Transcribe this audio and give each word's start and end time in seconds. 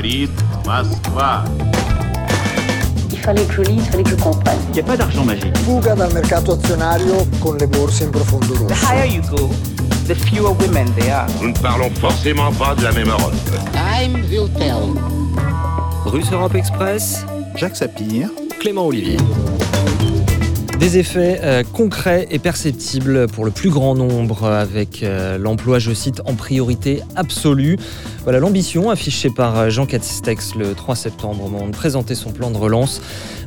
Говорит 0.00 0.30
Москва. 0.64 1.44
Il 3.12 3.18
fallait 3.18 3.44
que 3.44 3.52
je 3.52 3.60
lise, 3.62 3.82
il 3.84 3.90
fallait 3.90 4.02
que 4.04 4.08
je 4.10 4.14
comprenne. 4.14 4.56
Il 4.68 4.72
n'y 4.72 4.80
a 4.80 4.82
pas 4.84 4.96
d'argent 4.96 5.22
magique. 5.22 5.54
Fuga 5.66 5.94
dal 5.94 6.10
mercato 6.14 6.52
azionario 6.52 7.26
con 7.40 7.58
le 7.58 7.66
borse 7.66 8.04
in 8.04 8.10
profondo 8.10 8.54
The 8.54 8.60
rosso. 8.72 8.86
higher 8.86 9.04
you 9.04 9.20
go, 9.28 9.50
the 10.06 10.14
fewer 10.14 10.52
women 10.52 10.86
there 10.94 11.12
are. 11.14 11.26
Nous 11.42 11.48
ne 11.48 11.58
parlons 11.58 11.90
forcément 12.00 12.50
pas 12.52 12.74
de 12.74 12.84
la 12.84 12.92
même 12.92 13.08
Europe. 13.08 13.34
Time 13.74 14.14
will 14.30 14.48
tell. 14.56 14.94
Russe 16.06 16.30
Europe 16.32 16.54
Express, 16.54 17.26
Jacques 17.56 17.76
Sapir, 17.76 18.30
Clément 18.58 18.86
Olivier. 18.86 19.18
Des 20.81 20.97
effets 20.97 21.39
euh, 21.43 21.61
concrets 21.61 22.27
et 22.31 22.39
perceptibles 22.39 23.27
pour 23.27 23.45
le 23.45 23.51
plus 23.51 23.69
grand 23.69 23.93
nombre 23.93 24.45
avec 24.45 25.03
euh, 25.03 25.37
l'emploi, 25.37 25.77
je 25.77 25.93
cite, 25.93 26.23
en 26.25 26.33
priorité 26.33 27.03
absolue. 27.15 27.77
Voilà 28.23 28.39
l'ambition 28.39 28.89
affichée 28.89 29.29
par 29.29 29.59
euh, 29.59 29.69
Jean 29.69 29.85
Castex 29.85 30.55
le 30.55 30.73
3 30.73 30.95
septembre 30.95 31.45
au 31.45 31.49
moment 31.49 31.67
de 31.67 31.71
présenter 31.71 32.15
son 32.15 32.31
plan 32.31 32.49
de 32.49 32.57
relance, 32.57 32.99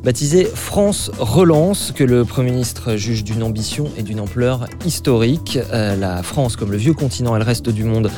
baptisé 0.05 0.45
France 0.45 1.11
Relance, 1.19 1.93
que 1.93 2.05
le 2.05 2.25
Premier 2.25 2.53
ministre 2.53 2.95
juge 2.95 3.25
d'une 3.25 3.43
ambition 3.43 3.91
et 3.99 4.05
d'une 4.05 4.21
ampleur 4.21 4.69
historique. 4.87 5.59
La 5.73 6.23
France, 6.23 6.55
comme 6.55 6.71
le 6.71 6.77
vieux 6.77 6.95
continent 6.95 7.35
et 7.35 7.41
le 7.41 7.45
reste 7.45 7.69
du 7.69 7.83
monde, 7.83 8.13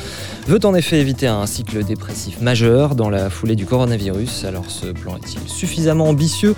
veut 0.47 0.63
en 0.63 0.75
effet 0.75 0.99
éviter 0.99 1.25
un 1.25 1.47
cycle 1.47 1.83
dépressif 1.83 2.39
majeur 2.39 2.93
dans 2.93 3.09
la 3.09 3.31
foulée 3.31 3.55
du 3.55 3.65
coronavirus. 3.65 4.45
Alors 4.45 4.69
ce 4.69 4.87
plan 4.87 5.15
est-il 5.17 5.39
suffisamment 5.49 6.07
ambitieux? 6.07 6.53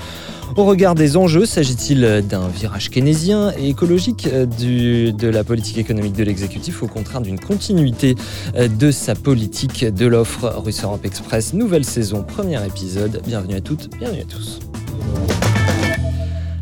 Au 0.56 0.66
regard 0.66 0.96
des 0.96 1.18
enjeux, 1.18 1.46
s'agit-il 1.46 2.24
d'un 2.28 2.48
virage 2.48 2.90
keynésien 2.90 3.52
et 3.58 3.70
écologique 3.70 4.28
euh, 4.32 4.46
de 4.46 5.28
la 5.28 5.44
politique 5.44 5.78
économique 5.78 6.14
de 6.14 6.24
l'exécutif, 6.24 6.84
au 6.84 6.88
contraire 6.88 7.22
d'une 7.22 7.40
continuité 7.40 8.16
euh, 8.56 8.68
de 8.68 8.92
sa 8.92 9.16
politique 9.16 9.86
de 9.86 10.06
l'offre? 10.06 10.54
Russe 10.58 10.84
Europe 10.84 11.06
Express 11.06 11.54
Nouvelle 11.54 11.86
saison, 11.86 12.24
premier 12.24 12.64
épisode. 12.66 13.22
Bienvenue 13.26 13.56
à 13.56 13.62
toutes, 13.62 13.90
bienvenue 13.98 14.22
à 14.22 14.26
tous. 14.26 14.60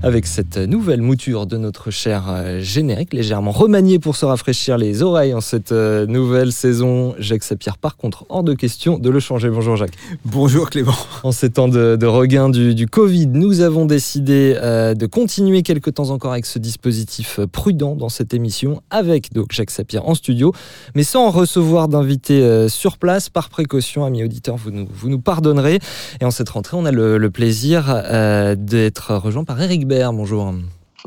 Avec 0.08 0.26
cette 0.26 0.56
nouvelle 0.56 1.02
mouture 1.02 1.48
de 1.48 1.58
notre 1.58 1.92
cher 1.92 2.28
euh, 2.30 2.62
générique, 2.62 3.12
légèrement 3.14 3.52
remanié 3.52 4.00
pour 4.00 4.16
se 4.16 4.24
rafraîchir 4.24 4.78
les 4.78 5.04
oreilles 5.04 5.34
en 5.34 5.42
cette 5.42 5.74
euh, 5.74 6.06
nouvelle 6.06 6.54
saison, 6.54 7.14
Jacques 7.20 7.44
Sapir, 7.44 7.78
par 7.78 7.98
contre, 7.98 8.26
hors 8.30 8.44
de 8.44 8.54
question 8.54 8.98
de 9.00 9.10
le 9.10 9.20
changer. 9.20 9.50
Bonjour 9.50 9.76
Jacques. 9.76 9.98
bonjour 10.24 10.70
Clément. 10.70 10.96
En 11.24 11.34
ces 11.34 11.50
temps 11.50 11.68
de, 11.68 11.98
de 11.98 12.06
regain 12.06 12.48
du, 12.48 12.74
du 12.74 12.88
Covid, 12.88 13.28
nous 13.28 13.60
avons 13.60 13.86
décidé 13.86 14.56
euh, 14.56 14.94
de 14.94 15.06
continuer 15.08 15.62
quelques 15.62 15.96
temps 15.96 16.10
encore 16.12 16.32
avec 16.32 16.46
ce 16.46 16.58
dispositif 16.58 17.42
prudent 17.52 17.94
dans 17.94 18.08
cette 18.08 18.34
émission, 18.34 18.82
avec 18.90 19.34
donc 19.34 19.52
Jacques 19.52 19.72
Sapir 19.72 20.08
en 20.08 20.16
studio, 20.16 20.54
mais 20.96 21.04
sans 21.04 21.32
recevoir 21.32 21.90
d'invités 21.90 22.44
euh, 22.44 22.70
sur 22.70 22.98
place. 22.98 23.28
Par 23.28 23.50
précaution, 23.50 24.06
amis 24.06 24.24
auditeurs, 24.24 24.56
vous 24.56 24.72
nous, 24.72 24.88
vous 24.90 25.10
nous 25.10 25.20
pardonnerez. 25.20 25.80
Et 26.22 26.24
en 26.24 26.32
cette 26.32 26.48
rentrée, 26.48 26.78
on 26.78 26.86
a 26.86 26.94
le, 26.94 27.18
le 27.18 27.30
plaisir 27.30 27.88
euh, 27.90 28.56
d'être 28.58 29.14
rejoint 29.14 29.44
par 29.44 29.62
Eric 29.62 29.86
Bonjour. 29.98 30.53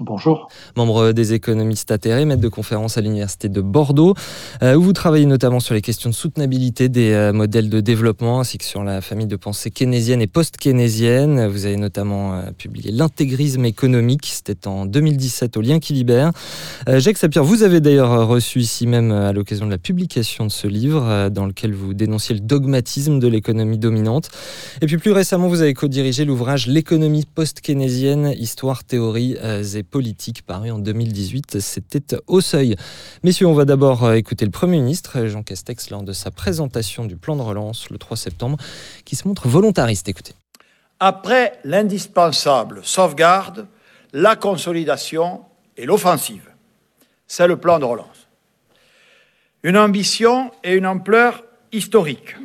Bonjour. 0.02 0.48
membre 0.76 1.12
des 1.12 1.34
économistes 1.34 1.90
atterrés, 1.90 2.24
maître 2.24 2.40
de 2.40 2.48
conférence 2.48 2.96
à 2.96 3.02
l'Université 3.02 3.50
de 3.50 3.60
Bordeaux, 3.60 4.14
euh, 4.62 4.74
où 4.74 4.82
vous 4.82 4.94
travaillez 4.94 5.26
notamment 5.26 5.60
sur 5.60 5.74
les 5.74 5.82
questions 5.82 6.08
de 6.08 6.14
soutenabilité 6.14 6.88
des 6.88 7.12
euh, 7.12 7.34
modèles 7.34 7.68
de 7.68 7.80
développement, 7.80 8.40
ainsi 8.40 8.56
que 8.56 8.64
sur 8.64 8.82
la 8.82 9.02
famille 9.02 9.26
de 9.26 9.36
pensée 9.36 9.70
keynésienne 9.70 10.22
et 10.22 10.26
post-keynésienne. 10.26 11.46
Vous 11.48 11.66
avez 11.66 11.76
notamment 11.76 12.32
euh, 12.32 12.50
publié 12.56 12.92
L'intégrisme 12.92 13.66
économique, 13.66 14.24
c'était 14.24 14.66
en 14.66 14.86
2017 14.86 15.58
au 15.58 15.60
Lien 15.60 15.80
qui 15.80 15.92
libère. 15.92 16.32
Jacques 16.86 17.18
Sapir, 17.18 17.44
vous 17.44 17.62
avez 17.62 17.80
d'ailleurs 17.80 18.26
reçu 18.26 18.60
ici 18.60 18.86
même 18.86 19.12
à 19.12 19.32
l'occasion 19.32 19.66
de 19.66 19.70
la 19.70 19.78
publication 19.78 20.46
de 20.46 20.50
ce 20.50 20.66
livre, 20.66 21.28
dans 21.28 21.44
lequel 21.44 21.74
vous 21.74 21.92
dénonciez 21.92 22.34
le 22.34 22.40
dogmatisme 22.40 23.18
de 23.18 23.28
l'économie 23.28 23.78
dominante. 23.78 24.30
Et 24.80 24.86
puis 24.86 24.96
plus 24.96 25.12
récemment, 25.12 25.48
vous 25.48 25.60
avez 25.60 25.74
co-dirigé 25.74 26.24
l'ouvrage 26.24 26.66
L'économie 26.66 27.26
post-keynésienne, 27.34 28.34
histoire, 28.38 28.82
théorie 28.84 29.36
euh, 29.42 29.62
et 29.62 29.82
politique, 29.90 30.42
paru 30.42 30.70
en 30.70 30.78
2018. 30.78 31.60
C'était 31.60 32.16
au 32.26 32.40
seuil. 32.40 32.76
Messieurs, 33.22 33.46
on 33.46 33.54
va 33.54 33.64
d'abord 33.64 34.04
euh, 34.04 34.14
écouter 34.14 34.44
le 34.44 34.50
Premier 34.50 34.78
ministre, 34.78 35.26
Jean 35.26 35.42
Castex, 35.42 35.90
lors 35.90 36.02
de 36.02 36.12
sa 36.12 36.30
présentation 36.30 37.04
du 37.04 37.16
plan 37.16 37.36
de 37.36 37.42
relance 37.42 37.90
le 37.90 37.98
3 37.98 38.16
septembre, 38.16 38.56
qui 39.04 39.16
se 39.16 39.28
montre 39.28 39.48
volontariste. 39.48 40.08
Écoutez. 40.08 40.34
Après 40.98 41.58
l'indispensable 41.64 42.80
sauvegarde, 42.84 43.66
la 44.12 44.36
consolidation 44.36 45.44
et 45.76 45.86
l'offensive. 45.86 46.50
C'est 47.26 47.46
le 47.46 47.56
plan 47.56 47.78
de 47.78 47.84
relance. 47.84 48.28
Une 49.62 49.76
ambition 49.76 50.50
et 50.64 50.74
une 50.74 50.86
ampleur 50.86 51.44
historique. 51.72 52.36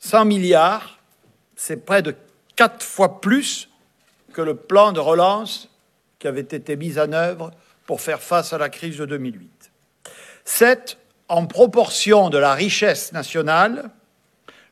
100 0.00 0.24
milliards, 0.24 0.98
c'est 1.56 1.84
près 1.84 2.02
de 2.02 2.14
quatre 2.56 2.84
fois 2.84 3.20
plus 3.20 3.68
que 4.32 4.42
le 4.42 4.54
plan 4.54 4.92
de 4.92 5.00
relance 5.00 5.69
qui 6.20 6.28
avait 6.28 6.40
été 6.42 6.76
mis 6.76 7.00
en 7.00 7.12
œuvre 7.12 7.50
pour 7.86 8.00
faire 8.00 8.22
face 8.22 8.52
à 8.52 8.58
la 8.58 8.68
crise 8.68 8.98
de 8.98 9.06
2008. 9.06 9.72
C'est, 10.44 10.96
en 11.28 11.46
proportion 11.46 12.30
de 12.30 12.38
la 12.38 12.54
richesse 12.54 13.12
nationale, 13.12 13.90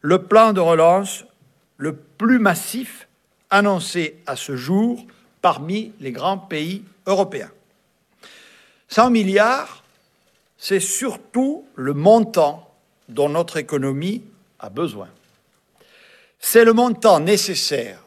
le 0.02 0.22
plan 0.22 0.52
de 0.52 0.60
relance 0.60 1.24
le 1.78 1.96
plus 1.96 2.38
massif 2.38 3.08
annoncé 3.50 4.18
à 4.26 4.36
ce 4.36 4.56
jour 4.56 5.04
parmi 5.40 5.92
les 6.00 6.12
grands 6.12 6.38
pays 6.38 6.84
européens. 7.06 7.50
100 8.88 9.10
milliards, 9.10 9.82
c'est 10.58 10.80
surtout 10.80 11.64
le 11.74 11.94
montant 11.94 12.74
dont 13.08 13.28
notre 13.28 13.56
économie 13.56 14.22
a 14.58 14.68
besoin. 14.68 15.08
C'est 16.40 16.64
le 16.64 16.72
montant 16.72 17.20
nécessaire 17.20 18.02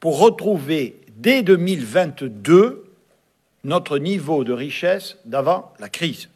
pour 0.00 0.18
retrouver 0.18 0.97
dès 1.18 1.42
2022 1.42 2.84
notre 3.64 3.98
niveau 3.98 4.44
de 4.44 4.52
richesse 4.52 5.18
d'avant 5.24 5.72
la 5.80 5.88
crise. 5.88 6.28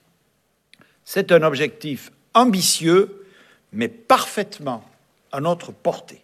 C'est 1.04 1.32
un 1.32 1.42
objectif 1.42 2.10
ambitieux, 2.34 3.26
mais 3.72 3.88
parfaitement 3.88 4.84
à 5.30 5.40
notre 5.40 5.72
portée. 5.72 6.22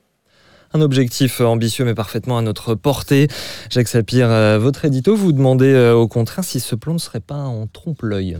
Un 0.74 0.82
objectif 0.82 1.40
ambitieux 1.40 1.84
mais 1.84 1.94
parfaitement 1.94 2.36
à 2.36 2.42
notre 2.42 2.74
portée. 2.74 3.28
Jacques 3.70 3.88
Sapir, 3.88 4.28
euh, 4.28 4.58
votre 4.58 4.84
édito, 4.84 5.16
vous 5.16 5.32
demandez 5.32 5.72
euh, 5.72 5.94
au 5.94 6.08
contraire 6.08 6.44
si 6.44 6.60
ce 6.60 6.74
plan 6.74 6.92
ne 6.92 6.98
serait 6.98 7.20
pas 7.20 7.42
en 7.44 7.66
trompe-l'œil. 7.66 8.36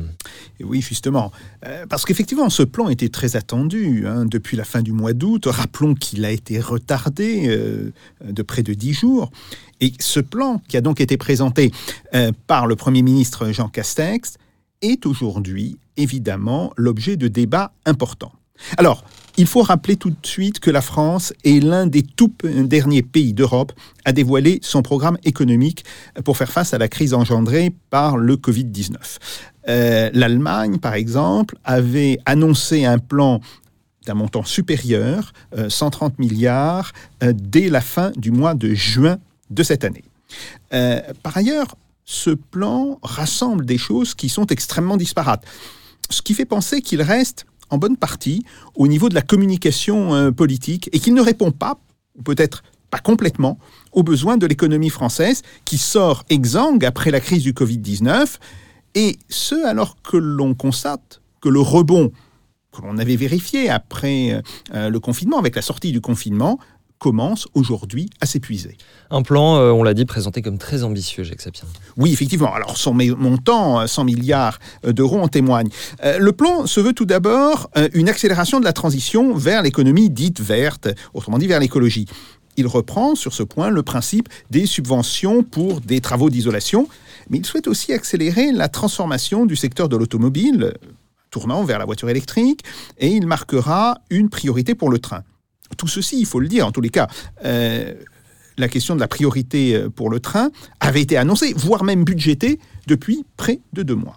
Oui, 0.60 0.82
justement. 0.82 1.32
Euh, 1.66 1.86
parce 1.88 2.04
qu'effectivement, 2.04 2.50
ce 2.50 2.62
plan 2.62 2.90
était 2.90 3.08
très 3.08 3.36
attendu 3.36 4.06
hein, 4.06 4.26
depuis 4.26 4.58
la 4.58 4.64
fin 4.64 4.82
du 4.82 4.92
mois 4.92 5.14
d'août. 5.14 5.46
Rappelons 5.46 5.94
qu'il 5.94 6.24
a 6.26 6.30
été 6.30 6.60
retardé 6.60 7.58
de 8.24 8.42
près 8.42 8.62
de 8.62 8.74
dix 8.74 8.92
jours. 8.92 9.30
Et 9.80 9.92
ce 9.98 10.20
plan, 10.20 10.60
qui 10.68 10.76
a 10.76 10.80
donc 10.80 11.00
été 11.00 11.16
présenté 11.16 11.72
par 12.46 12.66
le 12.66 12.76
Premier 12.76 13.02
ministre 13.02 13.52
Jean 13.52 13.68
Castex, 13.68 14.34
est 14.82 15.06
aujourd'hui 15.06 15.78
évidemment 15.96 16.72
l'objet 16.76 17.16
de 17.16 17.28
débats 17.28 17.72
importants. 17.84 18.32
Alors, 18.76 19.04
il 19.38 19.46
faut 19.46 19.62
rappeler 19.62 19.96
tout 19.96 20.10
de 20.10 20.26
suite 20.26 20.58
que 20.58 20.70
la 20.70 20.80
France 20.80 21.32
est 21.44 21.62
l'un 21.62 21.86
des 21.86 22.02
tout 22.02 22.32
derniers 22.42 23.02
pays 23.02 23.32
d'Europe 23.32 23.72
à 24.04 24.12
dévoiler 24.12 24.58
son 24.62 24.82
programme 24.82 25.16
économique 25.22 25.84
pour 26.24 26.36
faire 26.36 26.50
face 26.50 26.74
à 26.74 26.78
la 26.78 26.88
crise 26.88 27.14
engendrée 27.14 27.72
par 27.88 28.16
le 28.16 28.34
Covid-19. 28.34 28.96
Euh, 29.68 30.10
L'Allemagne, 30.12 30.78
par 30.78 30.94
exemple, 30.94 31.56
avait 31.64 32.18
annoncé 32.26 32.84
un 32.84 32.98
plan 32.98 33.40
d'un 34.06 34.14
montant 34.14 34.42
supérieur, 34.42 35.32
euh, 35.56 35.70
130 35.70 36.18
milliards, 36.18 36.92
euh, 37.22 37.32
dès 37.32 37.68
la 37.68 37.80
fin 37.80 38.10
du 38.16 38.32
mois 38.32 38.54
de 38.54 38.74
juin 38.74 39.18
de 39.50 39.62
cette 39.62 39.84
année. 39.84 40.04
Euh, 40.72 41.00
par 41.22 41.36
ailleurs, 41.36 41.76
ce 42.04 42.30
plan 42.30 42.98
rassemble 43.02 43.64
des 43.64 43.78
choses 43.78 44.14
qui 44.14 44.28
sont 44.30 44.46
extrêmement 44.46 44.96
disparates, 44.96 45.44
ce 46.10 46.22
qui 46.22 46.34
fait 46.34 46.46
penser 46.46 46.80
qu'il 46.80 47.02
reste 47.02 47.46
en 47.70 47.78
bonne 47.78 47.96
partie 47.96 48.44
au 48.74 48.88
niveau 48.88 49.08
de 49.08 49.14
la 49.14 49.22
communication 49.22 50.14
euh, 50.14 50.30
politique 50.30 50.88
et 50.92 51.00
qu'il 51.00 51.14
ne 51.14 51.20
répond 51.20 51.50
pas, 51.50 51.78
ou 52.18 52.22
peut-être 52.22 52.62
pas 52.90 52.98
complètement, 52.98 53.58
aux 53.92 54.02
besoins 54.02 54.36
de 54.36 54.46
l'économie 54.46 54.90
française 54.90 55.42
qui 55.64 55.78
sort 55.78 56.24
exsangue 56.30 56.84
après 56.84 57.10
la 57.10 57.20
crise 57.20 57.42
du 57.42 57.52
Covid-19, 57.52 58.38
et 58.94 59.18
ce 59.28 59.66
alors 59.66 59.96
que 60.02 60.16
l'on 60.16 60.54
constate 60.54 61.20
que 61.40 61.48
le 61.48 61.60
rebond 61.60 62.10
que 62.72 62.82
l'on 62.82 62.98
avait 62.98 63.16
vérifié 63.16 63.70
après 63.70 64.42
euh, 64.74 64.90
le 64.90 65.00
confinement, 65.00 65.38
avec 65.38 65.56
la 65.56 65.62
sortie 65.62 65.92
du 65.92 66.00
confinement, 66.00 66.58
commence 66.98 67.48
aujourd'hui 67.54 68.10
à 68.20 68.26
s'épuiser. 68.26 68.76
Un 69.10 69.22
plan, 69.22 69.56
euh, 69.56 69.70
on 69.70 69.82
l'a 69.82 69.94
dit, 69.94 70.04
présenté 70.04 70.42
comme 70.42 70.58
très 70.58 70.82
ambitieux, 70.82 71.24
Jacques 71.24 71.40
Sapir. 71.40 71.64
Oui, 71.96 72.12
effectivement. 72.12 72.52
Alors, 72.52 72.76
son 72.76 72.94
montant, 72.94 73.80
euh, 73.80 73.86
100 73.86 74.04
milliards 74.04 74.58
euh, 74.84 74.92
d'euros, 74.92 75.20
en 75.20 75.28
témoigne. 75.28 75.68
Euh, 76.04 76.18
le 76.18 76.32
plan 76.32 76.66
se 76.66 76.80
veut 76.80 76.92
tout 76.92 77.04
d'abord 77.04 77.70
euh, 77.76 77.88
une 77.94 78.08
accélération 78.08 78.60
de 78.60 78.64
la 78.64 78.72
transition 78.72 79.34
vers 79.34 79.62
l'économie 79.62 80.10
dite 80.10 80.40
verte, 80.40 80.88
autrement 81.14 81.38
dit 81.38 81.46
vers 81.46 81.60
l'écologie. 81.60 82.06
Il 82.56 82.66
reprend 82.66 83.14
sur 83.14 83.32
ce 83.32 83.44
point 83.44 83.70
le 83.70 83.82
principe 83.82 84.28
des 84.50 84.66
subventions 84.66 85.44
pour 85.44 85.80
des 85.80 86.00
travaux 86.00 86.28
d'isolation, 86.28 86.88
mais 87.30 87.38
il 87.38 87.46
souhaite 87.46 87.68
aussi 87.68 87.92
accélérer 87.92 88.52
la 88.52 88.68
transformation 88.68 89.46
du 89.46 89.54
secteur 89.54 89.88
de 89.88 89.96
l'automobile, 89.96 90.74
tournant 91.30 91.62
vers 91.62 91.78
la 91.78 91.84
voiture 91.84 92.10
électrique, 92.10 92.62
et 92.98 93.08
il 93.08 93.26
marquera 93.26 93.98
une 94.10 94.28
priorité 94.28 94.74
pour 94.74 94.90
le 94.90 94.98
train. 94.98 95.22
Tout 95.76 95.88
ceci, 95.88 96.18
il 96.18 96.26
faut 96.26 96.40
le 96.40 96.48
dire, 96.48 96.66
en 96.66 96.72
tous 96.72 96.80
les 96.80 96.90
cas, 96.90 97.08
euh, 97.44 97.94
la 98.56 98.68
question 98.68 98.94
de 98.94 99.00
la 99.00 99.08
priorité 99.08 99.74
euh, 99.74 99.88
pour 99.88 100.10
le 100.10 100.20
train 100.20 100.50
avait 100.80 101.02
été 101.02 101.16
annoncée, 101.16 101.52
voire 101.56 101.84
même 101.84 102.04
budgétée, 102.04 102.58
depuis 102.86 103.24
près 103.36 103.60
de 103.72 103.82
deux 103.82 103.94
mois. 103.94 104.16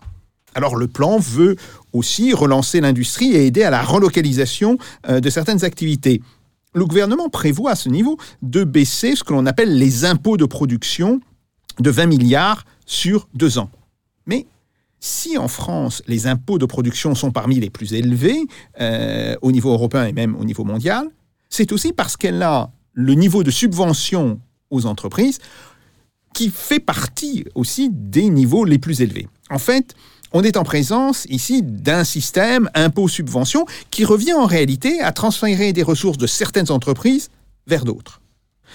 Alors 0.54 0.76
le 0.76 0.88
plan 0.88 1.18
veut 1.18 1.56
aussi 1.94 2.34
relancer 2.34 2.82
l'industrie 2.82 3.34
et 3.34 3.46
aider 3.46 3.64
à 3.64 3.70
la 3.70 3.82
relocalisation 3.82 4.78
euh, 5.08 5.20
de 5.20 5.30
certaines 5.30 5.64
activités. 5.64 6.22
Le 6.74 6.86
gouvernement 6.86 7.30
prévoit 7.30 7.72
à 7.72 7.76
ce 7.76 7.90
niveau 7.90 8.18
de 8.42 8.64
baisser 8.64 9.16
ce 9.16 9.24
que 9.24 9.34
l'on 9.34 9.46
appelle 9.46 9.78
les 9.78 10.06
impôts 10.06 10.38
de 10.38 10.46
production 10.46 11.20
de 11.80 11.90
20 11.90 12.06
milliards 12.06 12.66
sur 12.86 13.28
deux 13.34 13.58
ans. 13.58 13.70
Mais 14.26 14.46
si 15.00 15.38
en 15.38 15.48
France, 15.48 16.02
les 16.08 16.28
impôts 16.28 16.58
de 16.58 16.66
production 16.66 17.14
sont 17.16 17.32
parmi 17.32 17.60
les 17.60 17.70
plus 17.70 17.94
élevés 17.94 18.46
au 19.42 19.52
niveau 19.52 19.72
européen 19.72 20.06
et 20.06 20.14
même 20.14 20.36
au 20.36 20.46
niveau 20.46 20.64
mondial, 20.64 21.10
c'est 21.52 21.72
aussi 21.72 21.94
parce 21.94 22.18
qu'elle 22.18 22.42
a 22.42 22.72
le 22.94 23.14
niveau 23.14 23.44
de 23.44 23.52
subvention 23.52 24.40
aux 24.72 24.88
entreprises 24.88 25.38
qui 26.34 26.50
fait 26.50 26.80
partie 26.80 27.46
aussi 27.54 27.90
des 27.92 28.30
niveaux 28.30 28.66
les 28.66 28.80
plus 28.80 29.02
élevés. 29.02 29.28
En 29.50 29.60
fait, 29.60 29.94
on 30.32 30.44
est 30.44 30.56
en 30.56 30.64
présence 30.64 31.26
ici 31.30 31.62
d'un 31.62 32.06
système 32.06 32.70
impôt-subvention 32.74 33.66
qui 33.92 34.06
revient 34.06 34.34
en 34.34 34.46
réalité 34.46 35.02
à 35.02 35.12
transférer 35.12 35.74
des 35.74 35.84
ressources 35.84 36.18
de 36.18 36.28
certaines 36.28 36.72
entreprises 36.72 37.30
vers 37.68 37.84
d'autres. 37.84 38.22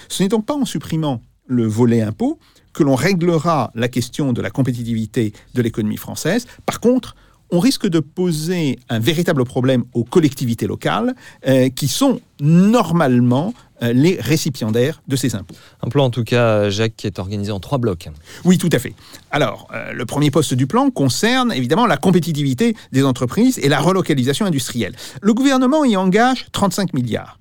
Ce 0.09 0.23
n'est 0.23 0.29
donc 0.29 0.45
pas 0.45 0.55
en 0.55 0.67
supprimant 0.67 1.23
le 1.47 1.67
volet 1.67 2.03
impôt 2.03 2.39
que 2.75 2.83
l'on 2.83 2.95
réglera 2.95 3.71
la 3.75 3.89
question 3.89 4.35
de 4.35 4.43
la 4.43 4.51
compétitivité 4.51 5.33
de 5.55 5.63
l'économie 5.63 5.97
française. 5.97 6.47
Par 6.67 6.79
contre, 6.79 7.17
on 7.51 7.61
risque 7.61 7.87
de 7.87 8.01
poser 8.01 8.79
un 8.89 8.99
véritable 8.99 9.45
problème 9.45 9.85
aux 9.93 10.05
collectivités 10.05 10.67
locales 10.67 11.15
euh, 11.47 11.69
qui 11.69 11.89
sont 11.89 12.21
normalement 12.41 13.55
euh, 13.83 13.93
les 13.93 14.19
récipiendaires 14.21 15.03
de 15.07 15.17
ces 15.17 15.35
impôts. 15.35 15.55
Un 15.83 15.89
plan 15.89 16.07
en 16.07 16.11
tout 16.11 16.25
cas, 16.25 16.71
Jacques, 16.71 16.97
qui 16.97 17.07
est 17.07 17.19
organisé 17.19 17.53
en 17.53 17.61
trois 17.61 17.79
blocs. 17.79 18.09
Oui, 18.45 18.59
tout 18.59 18.71
à 18.73 18.79
fait. 18.79 18.95
Alors, 19.31 19.69
euh, 19.73 19.93
le 19.93 20.07
premier 20.07 20.31
poste 20.31 20.55
du 20.55 20.67
plan 20.67 20.91
concerne 20.91 21.53
évidemment 21.53 21.87
la 21.87 21.97
compétitivité 21.97 22.77
des 22.93 23.05
entreprises 23.05 23.59
et 23.59 23.69
la 23.69 23.81
relocalisation 23.81 24.47
industrielle. 24.47 24.97
Le 25.21 25.35
gouvernement 25.35 25.85
y 25.85 25.97
engage 25.97 26.47
35 26.53 26.95
milliards. 26.95 27.39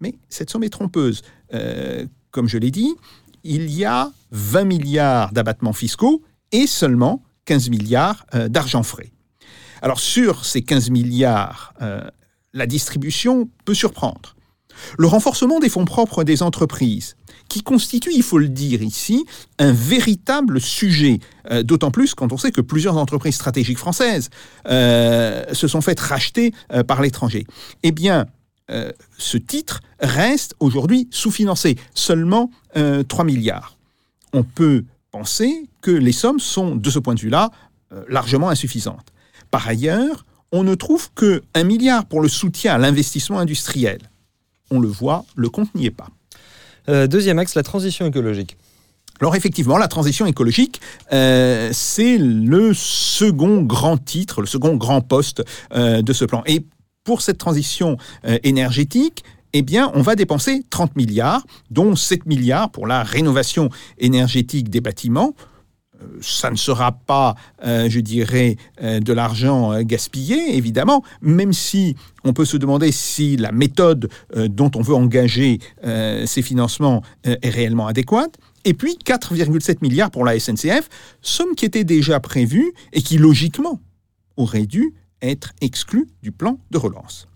Mais 0.00 0.14
cette 0.28 0.50
somme 0.50 0.62
est 0.62 0.68
trompeuse. 0.68 1.22
comme 2.30 2.48
je 2.48 2.58
l'ai 2.58 2.70
dit, 2.70 2.94
il 3.42 3.68
y 3.70 3.84
a 3.84 4.12
20 4.30 4.64
milliards 4.64 5.32
d'abattements 5.32 5.72
fiscaux 5.72 6.22
et 6.52 6.68
seulement 6.68 7.22
15 7.46 7.70
milliards 7.70 8.24
d'argent 8.48 8.84
frais. 8.84 9.10
Alors 9.82 10.00
sur 10.00 10.44
ces 10.44 10.62
15 10.62 10.90
milliards, 10.90 11.74
euh, 11.82 12.00
la 12.52 12.66
distribution 12.66 13.48
peut 13.64 13.74
surprendre. 13.74 14.34
Le 14.96 15.08
renforcement 15.08 15.58
des 15.58 15.68
fonds 15.68 15.84
propres 15.84 16.22
des 16.22 16.42
entreprises, 16.42 17.16
qui 17.48 17.62
constitue, 17.62 18.10
il 18.14 18.22
faut 18.22 18.38
le 18.38 18.48
dire 18.48 18.82
ici, 18.82 19.24
un 19.58 19.72
véritable 19.72 20.60
sujet, 20.60 21.18
euh, 21.50 21.62
d'autant 21.62 21.90
plus 21.90 22.14
quand 22.14 22.32
on 22.32 22.36
sait 22.36 22.52
que 22.52 22.60
plusieurs 22.60 22.96
entreprises 22.96 23.34
stratégiques 23.34 23.78
françaises 23.78 24.30
euh, 24.68 25.42
se 25.52 25.66
sont 25.66 25.80
faites 25.80 26.00
racheter 26.00 26.52
par 26.86 27.02
l'étranger. 27.02 27.46
Eh 27.82 27.92
bien, 27.92 28.26
ce 29.16 29.38
titre 29.38 29.80
reste 29.98 30.54
aujourd'hui 30.60 31.08
sous-financé, 31.10 31.76
seulement 31.94 32.50
3 32.74 33.24
milliards. 33.24 33.78
On 34.34 34.42
peut 34.42 34.84
penser 35.10 35.70
que 35.80 35.90
les 35.90 36.12
sommes 36.12 36.38
sont, 36.38 36.76
de 36.76 36.90
ce 36.90 36.98
point 36.98 37.14
de 37.14 37.20
vue-là, 37.20 37.50
largement 38.08 38.50
insuffisantes. 38.50 39.06
Par 39.50 39.68
ailleurs, 39.68 40.24
on 40.52 40.62
ne 40.64 40.74
trouve 40.74 41.10
que 41.14 41.42
un 41.54 41.64
milliard 41.64 42.06
pour 42.06 42.20
le 42.20 42.28
soutien 42.28 42.74
à 42.74 42.78
l'investissement 42.78 43.38
industriel. 43.38 43.98
On 44.70 44.80
le 44.80 44.88
voit, 44.88 45.24
le 45.36 45.48
compte 45.48 45.74
n'y 45.74 45.86
est 45.86 45.90
pas. 45.90 46.08
Euh, 46.88 47.06
deuxième 47.06 47.38
axe, 47.38 47.54
la 47.54 47.62
transition 47.62 48.06
écologique. 48.06 48.56
Alors 49.20 49.34
effectivement, 49.34 49.78
la 49.78 49.88
transition 49.88 50.26
écologique, 50.26 50.80
euh, 51.12 51.70
c'est 51.72 52.18
le 52.18 52.72
second 52.72 53.62
grand 53.62 53.98
titre, 53.98 54.40
le 54.40 54.46
second 54.46 54.76
grand 54.76 55.00
poste 55.00 55.42
euh, 55.74 56.02
de 56.02 56.12
ce 56.12 56.24
plan. 56.24 56.42
Et 56.46 56.64
pour 57.04 57.22
cette 57.22 57.38
transition 57.38 57.96
énergétique, 58.42 59.24
eh 59.54 59.62
bien, 59.62 59.90
on 59.94 60.02
va 60.02 60.14
dépenser 60.14 60.62
30 60.68 60.94
milliards, 60.94 61.42
dont 61.70 61.96
7 61.96 62.26
milliards 62.26 62.70
pour 62.70 62.86
la 62.86 63.02
rénovation 63.02 63.70
énergétique 63.96 64.68
des 64.68 64.82
bâtiments, 64.82 65.34
ça 66.20 66.50
ne 66.50 66.56
sera 66.56 66.92
pas, 66.92 67.34
euh, 67.64 67.88
je 67.88 68.00
dirais, 68.00 68.56
euh, 68.82 69.00
de 69.00 69.12
l'argent 69.12 69.72
euh, 69.72 69.82
gaspillé, 69.82 70.56
évidemment, 70.56 71.02
même 71.22 71.52
si 71.52 71.96
on 72.24 72.32
peut 72.32 72.44
se 72.44 72.56
demander 72.56 72.92
si 72.92 73.36
la 73.36 73.52
méthode 73.52 74.10
dont 74.34 74.70
on 74.74 74.82
veut 74.82 74.94
engager 74.94 75.60
ces 76.26 76.42
financements 76.42 77.02
est 77.24 77.48
réellement 77.48 77.86
adéquate. 77.86 78.36
Et 78.64 78.74
puis 78.74 78.98
4,7 79.02 79.78
milliards 79.80 80.10
pour 80.10 80.24
la 80.24 80.38
SNCF, 80.38 80.88
somme 81.22 81.54
qui 81.54 81.64
était 81.64 81.84
déjà 81.84 82.20
prévue 82.20 82.72
et 82.92 83.00
qui, 83.00 83.18
logiquement, 83.18 83.80
aurait 84.36 84.66
dû 84.66 84.94
être 85.22 85.52
exclue 85.60 86.08
du 86.22 86.32
plan 86.32 86.58
de 86.70 86.76
relance. 86.76 87.27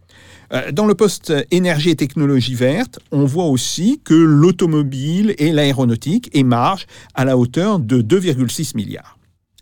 Euh, 0.53 0.73
dans 0.73 0.87
le 0.87 0.95
poste 0.95 1.33
énergie 1.51 1.91
et 1.91 1.97
technologie 1.97 2.55
verte, 2.55 2.99
on 3.11 3.25
voit 3.25 3.47
aussi 3.47 4.01
que 4.05 4.15
l'automobile 4.15 5.35
et 5.39 5.53
l'aéronautique 5.53 6.31
émargent 6.33 6.87
à 7.15 7.25
la 7.25 7.37
hauteur 7.37 7.79
de 7.79 8.03
2,6 8.03 8.77
milliards. 8.77 9.19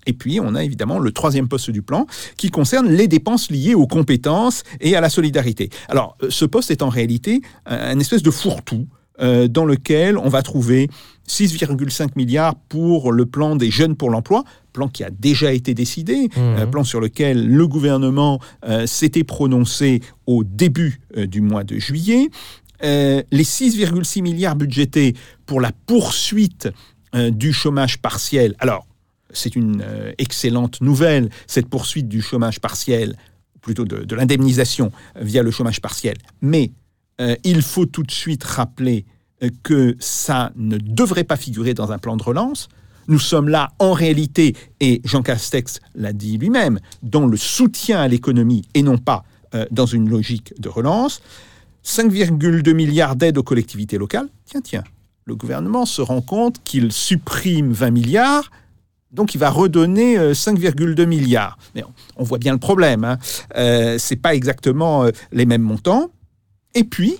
Et 0.06 0.12
puis, 0.12 0.40
on 0.40 0.54
a 0.54 0.64
évidemment 0.64 0.98
le 0.98 1.12
troisième 1.12 1.46
poste 1.46 1.70
du 1.70 1.82
plan 1.82 2.06
qui 2.36 2.50
concerne 2.50 2.88
les 2.88 3.06
dépenses 3.06 3.50
liées 3.50 3.74
aux 3.74 3.86
compétences 3.86 4.64
et 4.80 4.96
à 4.96 5.00
la 5.00 5.10
solidarité. 5.10 5.70
Alors, 5.88 6.16
euh, 6.22 6.30
ce 6.30 6.44
poste 6.44 6.70
est 6.70 6.82
en 6.82 6.88
réalité 6.88 7.42
un 7.66 7.98
espèce 8.00 8.22
de 8.22 8.30
fourre-tout 8.30 8.86
euh, 9.20 9.48
dans 9.48 9.64
lequel 9.64 10.16
on 10.16 10.28
va 10.28 10.42
trouver 10.42 10.88
6,5 11.28 12.10
milliards 12.16 12.54
pour 12.54 13.12
le 13.12 13.26
plan 13.26 13.54
des 13.54 13.70
jeunes 13.70 13.94
pour 13.94 14.10
l'emploi, 14.10 14.44
plan 14.72 14.88
qui 14.88 15.04
a 15.04 15.10
déjà 15.10 15.52
été 15.52 15.74
décidé, 15.74 16.28
mmh. 16.36 16.70
plan 16.70 16.84
sur 16.84 17.00
lequel 17.00 17.46
le 17.46 17.66
gouvernement 17.66 18.40
euh, 18.64 18.86
s'était 18.86 19.24
prononcé 19.24 20.00
au 20.26 20.42
début 20.42 21.00
euh, 21.16 21.26
du 21.26 21.40
mois 21.40 21.64
de 21.64 21.78
juillet. 21.78 22.30
les 22.82 23.24
6,6 23.32 24.22
milliards 24.22 24.56
budgétés 24.56 25.14
pour 25.44 25.60
la 25.60 25.72
poursuite 25.86 26.68
du 27.12 27.52
chômage 27.52 27.98
partiel. 27.98 28.54
Alors, 28.60 28.86
c'est 29.32 29.56
une 29.56 29.84
excellente 30.16 30.80
nouvelle, 30.80 31.28
cette 31.46 31.66
poursuite 31.66 32.08
du 32.08 32.22
chômage 32.22 32.60
partiel, 32.60 33.16
plutôt 33.60 33.84
de 33.84 34.14
l'indemnisation 34.14 34.92
via 35.20 35.42
le 35.42 35.50
chômage 35.50 35.80
partiel. 35.80 36.16
Mais 36.40 36.70
euh, 37.20 37.36
il 37.44 37.62
faut 37.62 37.86
tout 37.86 38.02
de 38.02 38.10
suite 38.10 38.44
rappeler 38.44 39.04
euh, 39.42 39.50
que 39.62 39.96
ça 40.00 40.52
ne 40.56 40.78
devrait 40.78 41.24
pas 41.24 41.36
figurer 41.36 41.74
dans 41.74 41.92
un 41.92 41.98
plan 41.98 42.16
de 42.16 42.22
relance. 42.22 42.68
Nous 43.08 43.18
sommes 43.18 43.48
là 43.48 43.72
en 43.78 43.92
réalité, 43.92 44.56
et 44.80 45.02
Jean 45.04 45.22
Castex 45.22 45.80
l'a 45.94 46.12
dit 46.12 46.38
lui-même, 46.38 46.80
dans 47.02 47.26
le 47.26 47.36
soutien 47.36 48.00
à 48.00 48.08
l'économie 48.08 48.62
et 48.74 48.82
non 48.82 48.98
pas 48.98 49.24
euh, 49.54 49.66
dans 49.70 49.86
une 49.86 50.08
logique 50.08 50.54
de 50.58 50.68
relance. 50.68 51.20
5,2 51.84 52.72
milliards 52.72 53.16
d'aides 53.16 53.38
aux 53.38 53.42
collectivités 53.42 53.98
locales. 53.98 54.28
Tiens, 54.46 54.60
tiens, 54.60 54.84
le 55.26 55.34
gouvernement 55.34 55.86
se 55.86 56.02
rend 56.02 56.20
compte 56.22 56.62
qu'il 56.62 56.92
supprime 56.92 57.72
20 57.72 57.90
milliards, 57.90 58.50
donc 59.12 59.34
il 59.34 59.38
va 59.38 59.50
redonner 59.50 60.16
5,2 60.16 61.04
milliards. 61.06 61.58
Mais 61.74 61.82
on, 62.16 62.22
voit 62.22 62.38
bien 62.38 62.52
le 62.52 62.58
problème. 62.58 63.02
Hein. 63.04 63.18
Ce 63.56 64.14
n'est 64.14 64.20
pas 64.20 64.34
exactement 64.34 65.06
les 65.32 65.46
mêmes 65.46 65.62
montants. 65.62 66.10
Et 66.74 66.84
puis, 66.84 67.18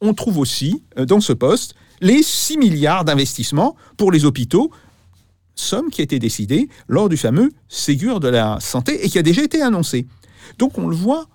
on 0.00 0.14
trouve 0.14 0.38
aussi 0.38 0.82
euh, 0.98 1.04
dans 1.04 1.20
ce 1.20 1.32
poste 1.32 1.74
les 2.00 2.22
6 2.22 2.58
milliards 2.58 3.04
d'investissements 3.04 3.76
pour 3.96 4.12
les 4.12 4.24
hôpitaux, 4.24 4.70
somme 5.54 5.90
qui 5.90 6.00
a 6.00 6.04
été 6.04 6.18
décidée 6.18 6.68
lors 6.86 7.08
du 7.08 7.16
fameux 7.16 7.50
Ségur 7.68 8.20
de 8.20 8.28
la 8.28 8.60
santé 8.60 9.04
et 9.04 9.08
qui 9.08 9.18
a 9.18 9.22
déjà 9.22 9.42
été 9.42 9.60
annoncée. 9.62 10.06
Donc 10.58 10.78
on 10.78 10.86
le 10.86 10.94
voit, 10.94 11.26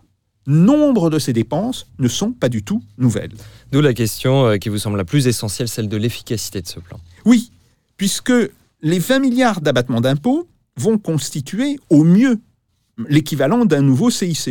nombre 0.47 1.09
de 1.09 1.19
ces 1.19 1.33
dépenses 1.33 1.87
ne 1.99 2.07
sont 2.07 2.31
pas 2.31 2.49
du 2.49 2.63
tout 2.63 2.81
nouvelles. 2.97 3.33
D'où 3.71 3.81
la 3.81 3.93
question 3.93 4.45
euh, 4.45 4.57
qui 4.57 4.69
vous 4.69 4.77
semble 4.77 4.97
la 4.97 5.05
plus 5.05 5.27
essentielle, 5.27 5.67
celle 5.67 5.89
de 5.89 5.97
l'efficacité 5.97 6.61
de 6.61 6.67
ce 6.67 6.79
plan. 6.79 6.99
Oui, 7.25 7.51
puisque 7.97 8.33
les 8.81 8.99
20 8.99 9.19
milliards 9.19 9.61
d'abattements 9.61 10.01
d'impôts 10.01 10.47
vont 10.77 10.97
constituer 10.97 11.79
au 11.89 12.03
mieux 12.03 12.39
l'équivalent 13.07 13.65
d'un 13.65 13.81
nouveau 13.81 14.09
CICE. 14.09 14.49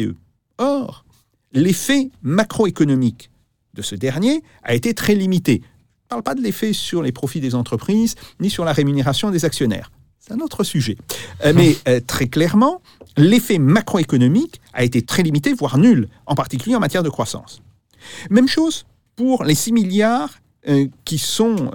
Or, 0.59 1.05
l'effet 1.53 2.11
macroéconomique 2.23 3.31
de 3.75 3.83
ce 3.83 3.95
dernier 3.95 4.43
a 4.63 4.75
été 4.75 4.95
très 4.95 5.15
limité. 5.15 5.63
Je 5.63 6.17
ne 6.17 6.21
parle 6.21 6.23
pas 6.23 6.35
de 6.35 6.43
l'effet 6.43 6.73
sur 6.73 7.03
les 7.03 7.13
profits 7.13 7.41
des 7.41 7.55
entreprises, 7.55 8.17
ni 8.41 8.51
sur 8.51 8.65
la 8.65 8.73
rémunération 8.73 9.31
des 9.31 9.45
actionnaires. 9.45 9.91
C'est 10.19 10.33
un 10.35 10.41
autre 10.41 10.63
sujet. 10.63 10.97
Euh, 11.45 11.53
mais 11.55 11.77
euh, 11.89 12.01
très 12.07 12.29
clairement, 12.29 12.81
l'effet 13.17 13.59
macroéconomique 13.59 14.61
a 14.73 14.85
été 14.85 15.03
très 15.03 15.23
limité, 15.23 15.53
voire 15.53 15.79
nul, 15.79 16.09
en 16.27 16.35
particulier 16.35 16.77
en 16.77 16.81
matière 16.81 17.03
de 17.03 17.09
croissance. 17.09 17.63
Même 18.31 18.49
chose 18.49 18.85
pour 19.17 19.45
les 19.45 19.55
6 19.55 19.73
milliards 19.73 20.39
euh, 20.69 20.87
qui 21.05 21.19
sont 21.19 21.71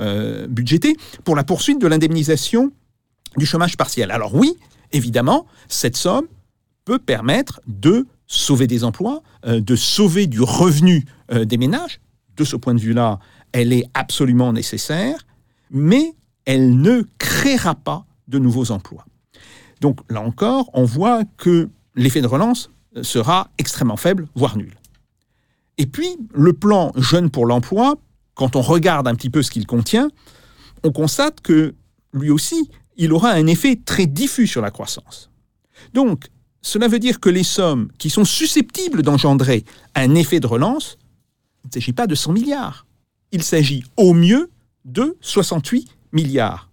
budgétés 0.50 0.96
pour 1.24 1.36
la 1.36 1.43
poursuite 1.43 1.79
de 1.79 1.88
l'indemnisation 1.88 2.72
du 3.38 3.46
chômage 3.46 3.75
partiel. 3.75 4.12
Alors 4.12 4.34
oui, 4.34 4.55
évidemment, 4.91 5.46
cette 5.67 5.98
somme 5.98 6.27
peut 6.86 7.00
permettre 7.00 7.60
de 7.67 8.07
sauver 8.27 8.67
des 8.67 8.84
emplois, 8.84 9.24
euh, 9.46 9.60
de 9.60 9.75
sauver 9.75 10.27
du 10.27 10.41
revenu 10.41 11.05
euh, 11.31 11.46
des 11.46 11.57
ménages, 11.57 12.00
de 12.36 12.43
ce 12.43 12.55
point 12.55 12.75
de 12.75 12.79
vue-là, 12.79 13.19
elle 13.53 13.74
est 13.74 13.86
absolument 13.93 14.53
nécessaire, 14.53 15.25
mais 15.72 16.13
elle 16.46 16.79
ne 16.79 17.03
créera 17.17 17.75
pas 17.75 18.05
de 18.27 18.38
nouveaux 18.39 18.72
emplois. 18.72 19.05
Donc 19.81 20.00
là 20.10 20.22
encore, 20.22 20.69
on 20.74 20.84
voit 20.84 21.24
que 21.38 21.69
l'effet 21.96 22.22
de 22.22 22.27
relance 22.27 22.69
sera 23.01 23.50
extrêmement 23.57 23.98
faible, 23.98 24.27
voire 24.36 24.57
nul. 24.57 24.75
Et 25.77 25.86
puis, 25.86 26.17
le 26.34 26.53
plan 26.53 26.91
Jeunes 26.96 27.29
pour 27.29 27.46
l'emploi, 27.46 27.96
quand 28.34 28.55
on 28.55 28.62
regarde 28.62 29.07
un 29.07 29.15
petit 29.15 29.29
peu 29.29 29.43
ce 29.43 29.51
qu'il 29.51 29.67
contient, 29.67 30.10
on 30.84 30.91
constate 30.91 31.41
que 31.41 31.75
lui 32.13 32.29
aussi, 32.29 32.69
il 32.98 33.13
aura 33.13 33.31
un 33.31 33.48
effet 33.48 33.79
très 33.84 34.07
diffus 34.07 34.48
sur 34.48 34.62
la 34.62 34.72
croissance. 34.72 35.29
Donc, 35.93 36.25
cela 36.62 36.88
veut 36.88 37.00
dire 37.00 37.20
que 37.20 37.30
les 37.30 37.44
sommes 37.44 37.90
qui 37.98 38.10
sont 38.10 38.26
susceptibles 38.26 39.04
d'engendrer 39.04 39.64
un 39.96 40.16
effet 40.16 40.40
de 40.40 40.48
relance, 40.48 40.98
il 41.64 41.68
ne 41.68 41.74
s'agit 41.74 41.94
pas 41.94 42.08
de 42.08 42.16
100 42.16 42.34
milliards. 42.34 42.86
Il 43.32 43.44
s'agit 43.44 43.84
au 43.96 44.14
mieux 44.14 44.50
de 44.86 45.18
68 45.22 45.88
milliards. 46.14 46.70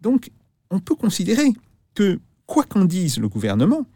Donc, 0.00 0.30
on 0.70 0.78
peut 0.78 0.94
considérer 0.94 1.52
que, 1.94 2.20
quoi 2.46 2.64
qu'en 2.64 2.84
dise 2.84 3.18
le 3.18 3.28
gouvernement, 3.28 3.86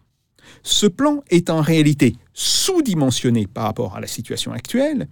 ce 0.62 0.86
plan 0.86 1.22
est 1.30 1.50
en 1.50 1.60
réalité 1.60 2.16
sous-dimensionné 2.32 3.46
par 3.46 3.64
rapport 3.64 3.96
à 3.96 4.00
la 4.00 4.06
situation 4.06 4.52
actuelle 4.52 5.08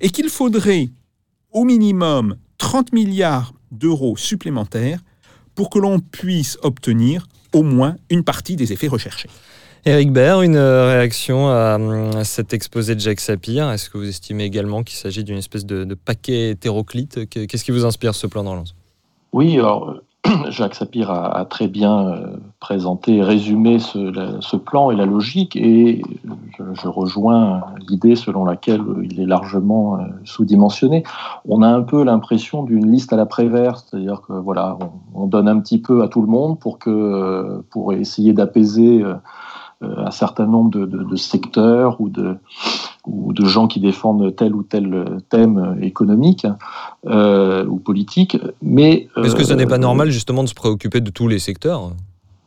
et 0.00 0.10
qu'il 0.10 0.28
faudrait 0.28 0.88
au 1.52 1.64
minimum 1.64 2.36
30 2.58 2.92
milliards 2.92 3.52
d'euros 3.70 4.16
supplémentaires 4.16 5.00
pour 5.54 5.70
que 5.70 5.78
l'on 5.78 6.00
puisse 6.00 6.58
obtenir 6.62 7.26
au 7.52 7.62
moins 7.62 7.96
une 8.08 8.24
partie 8.24 8.56
des 8.56 8.72
effets 8.72 8.88
recherchés. 8.88 9.28
Éric 9.86 10.12
Baird, 10.12 10.44
une 10.44 10.58
réaction 10.58 11.48
à, 11.48 11.78
cet 12.24 12.52
exposé 12.52 12.94
de 12.94 13.00
Jacques 13.00 13.20
Sapir? 13.20 13.70
Est-ce 13.70 13.88
que 13.88 13.96
vous 13.96 14.08
estimez 14.08 14.44
également 14.44 14.82
qu'il 14.82 14.98
s'agit 14.98 15.24
d'une 15.24 15.38
espèce 15.38 15.64
de, 15.64 15.94
paquet 15.94 16.50
hétéroclite? 16.50 17.28
Qu'est-ce 17.30 17.64
qui 17.64 17.70
vous 17.70 17.86
inspire 17.86 18.14
ce 18.14 18.26
plan 18.26 18.44
de 18.44 18.48
relance 18.48 18.74
Oui, 19.32 19.58
alors 19.58 19.94
Jacques 20.50 20.74
Sapir 20.74 21.10
a, 21.10 21.46
très 21.46 21.66
bien 21.66 22.08
euh, 22.08 22.36
présenté 22.60 23.22
résumé 23.22 23.78
ce, 23.78 24.56
plan 24.56 24.90
et 24.90 24.96
la 24.96 25.06
logique, 25.06 25.56
et 25.56 26.02
je, 26.74 26.88
rejoins 26.88 27.62
l'idée 27.88 28.16
selon 28.16 28.44
laquelle 28.44 28.82
il 29.02 29.18
est 29.18 29.26
largement 29.26 29.96
euh, 29.96 30.00
sous-dimensionné. 30.24 31.04
On 31.48 31.62
a 31.62 31.68
un 31.68 31.80
peu 31.80 32.04
l'impression 32.04 32.64
d'une 32.64 32.92
liste 32.92 33.14
à 33.14 33.16
la 33.16 33.24
Prévert, 33.24 33.78
c'est-à-dire 33.78 34.20
que 34.20 34.34
voilà, 34.34 34.76
on, 35.14 35.26
donne 35.26 35.48
un 35.48 35.58
petit 35.58 35.78
peu 35.78 36.02
à 36.02 36.08
tout 36.08 36.20
le 36.20 36.28
monde 36.28 36.58
pour 36.58 36.78
que 36.78 36.90
euh, 36.90 37.62
pour 37.70 37.94
essayer 37.94 38.34
d'apaiser 38.34 39.02
un 39.82 40.10
certain 40.10 40.46
nombre 40.46 40.70
de 40.70 41.16
secteurs 41.16 42.00
ou 42.00 42.08
de 42.08 42.36
ou 43.06 43.32
de 43.32 43.44
gens 43.44 43.66
qui 43.66 43.80
défendent 43.80 44.34
tel 44.36 44.54
ou 44.54 44.62
tel 44.62 45.18
thème 45.28 45.78
économique 45.82 46.46
euh, 47.06 47.64
ou 47.66 47.76
politique. 47.76 48.36
Mais 48.62 49.08
est-ce 49.22 49.34
que 49.34 49.44
ce 49.44 49.54
n'est 49.54 49.66
pas 49.66 49.76
euh, 49.76 49.78
normal 49.78 50.10
justement 50.10 50.42
de 50.42 50.48
se 50.48 50.54
préoccuper 50.54 51.00
de 51.00 51.10
tous 51.10 51.28
les 51.28 51.38
secteurs? 51.38 51.92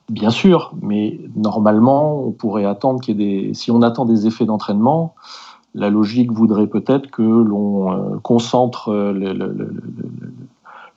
Bien 0.09 0.29
sûr, 0.29 0.73
mais 0.81 1.19
normalement, 1.35 2.23
on 2.25 2.31
pourrait 2.31 2.65
attendre 2.65 3.01
qu'il 3.01 3.19
y 3.19 3.23
ait 3.23 3.45
des. 3.47 3.53
Si 3.53 3.71
on 3.71 3.81
attend 3.81 4.05
des 4.05 4.27
effets 4.27 4.45
d'entraînement, 4.45 5.15
la 5.73 5.89
logique 5.89 6.31
voudrait 6.31 6.67
peut-être 6.67 7.09
que 7.09 7.23
l'on 7.23 7.91
euh, 7.91 8.17
concentre 8.21 8.91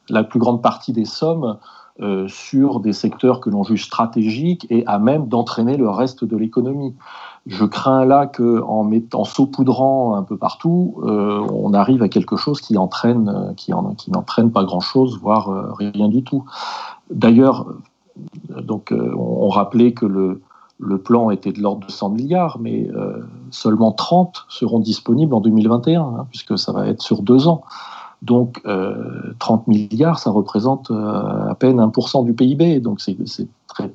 la 0.08 0.24
plus 0.24 0.38
grande 0.38 0.60
partie 0.60 0.92
des 0.92 1.04
sommes 1.04 1.56
sur 2.28 2.80
des 2.80 2.92
secteurs 2.92 3.40
que 3.40 3.48
l'on 3.48 3.62
juge 3.62 3.84
stratégiques 3.84 4.66
et 4.68 4.84
à 4.86 4.98
même 4.98 5.28
d'entraîner 5.28 5.76
le 5.76 5.88
reste 5.88 6.24
de 6.24 6.36
l'économie. 6.36 6.94
Je 7.46 7.64
crains 7.64 8.04
là 8.04 8.26
qu'en 8.26 8.82
mettant, 8.82 9.22
saupoudrant 9.22 10.16
un 10.16 10.24
peu 10.24 10.36
partout, 10.36 10.96
euh, 11.04 11.46
on 11.52 11.74
arrive 11.74 12.02
à 12.02 12.08
quelque 12.08 12.34
chose 12.34 12.60
qui 12.60 12.76
entraîne, 12.76 13.28
euh, 13.28 13.54
qui, 13.54 13.72
qui 13.98 14.10
n'entraîne 14.10 14.50
pas 14.50 14.64
grand-chose, 14.64 15.20
voire 15.20 15.48
euh, 15.50 15.72
rien 15.72 16.08
du 16.08 16.24
tout. 16.24 16.44
D'ailleurs, 17.10 17.66
donc 18.60 18.92
on, 18.92 19.48
rappelait 19.48 19.92
que 19.92 20.06
le, 20.06 20.42
le 20.80 20.98
plan 20.98 21.30
était 21.30 21.52
de 21.52 21.60
l'ordre 21.60 21.86
de 21.86 21.92
100 21.92 22.10
milliards, 22.10 22.58
mais 22.58 22.88
seulement 23.50 23.92
30 23.92 24.46
seront 24.48 24.80
disponibles 24.80 25.34
en 25.34 25.40
2021, 25.40 26.00
hein, 26.00 26.26
puisque 26.30 26.58
ça 26.58 26.72
va 26.72 26.88
être 26.88 27.02
sur 27.02 27.22
deux 27.22 27.46
ans. 27.46 27.62
Donc 28.22 28.62
30 29.38 29.68
milliards, 29.68 30.18
ça 30.18 30.30
représente 30.30 30.90
à 30.90 31.54
peine 31.58 31.78
1% 31.78 32.24
du 32.24 32.32
PIB, 32.32 32.80
donc 32.80 33.00
c'est 33.00 33.48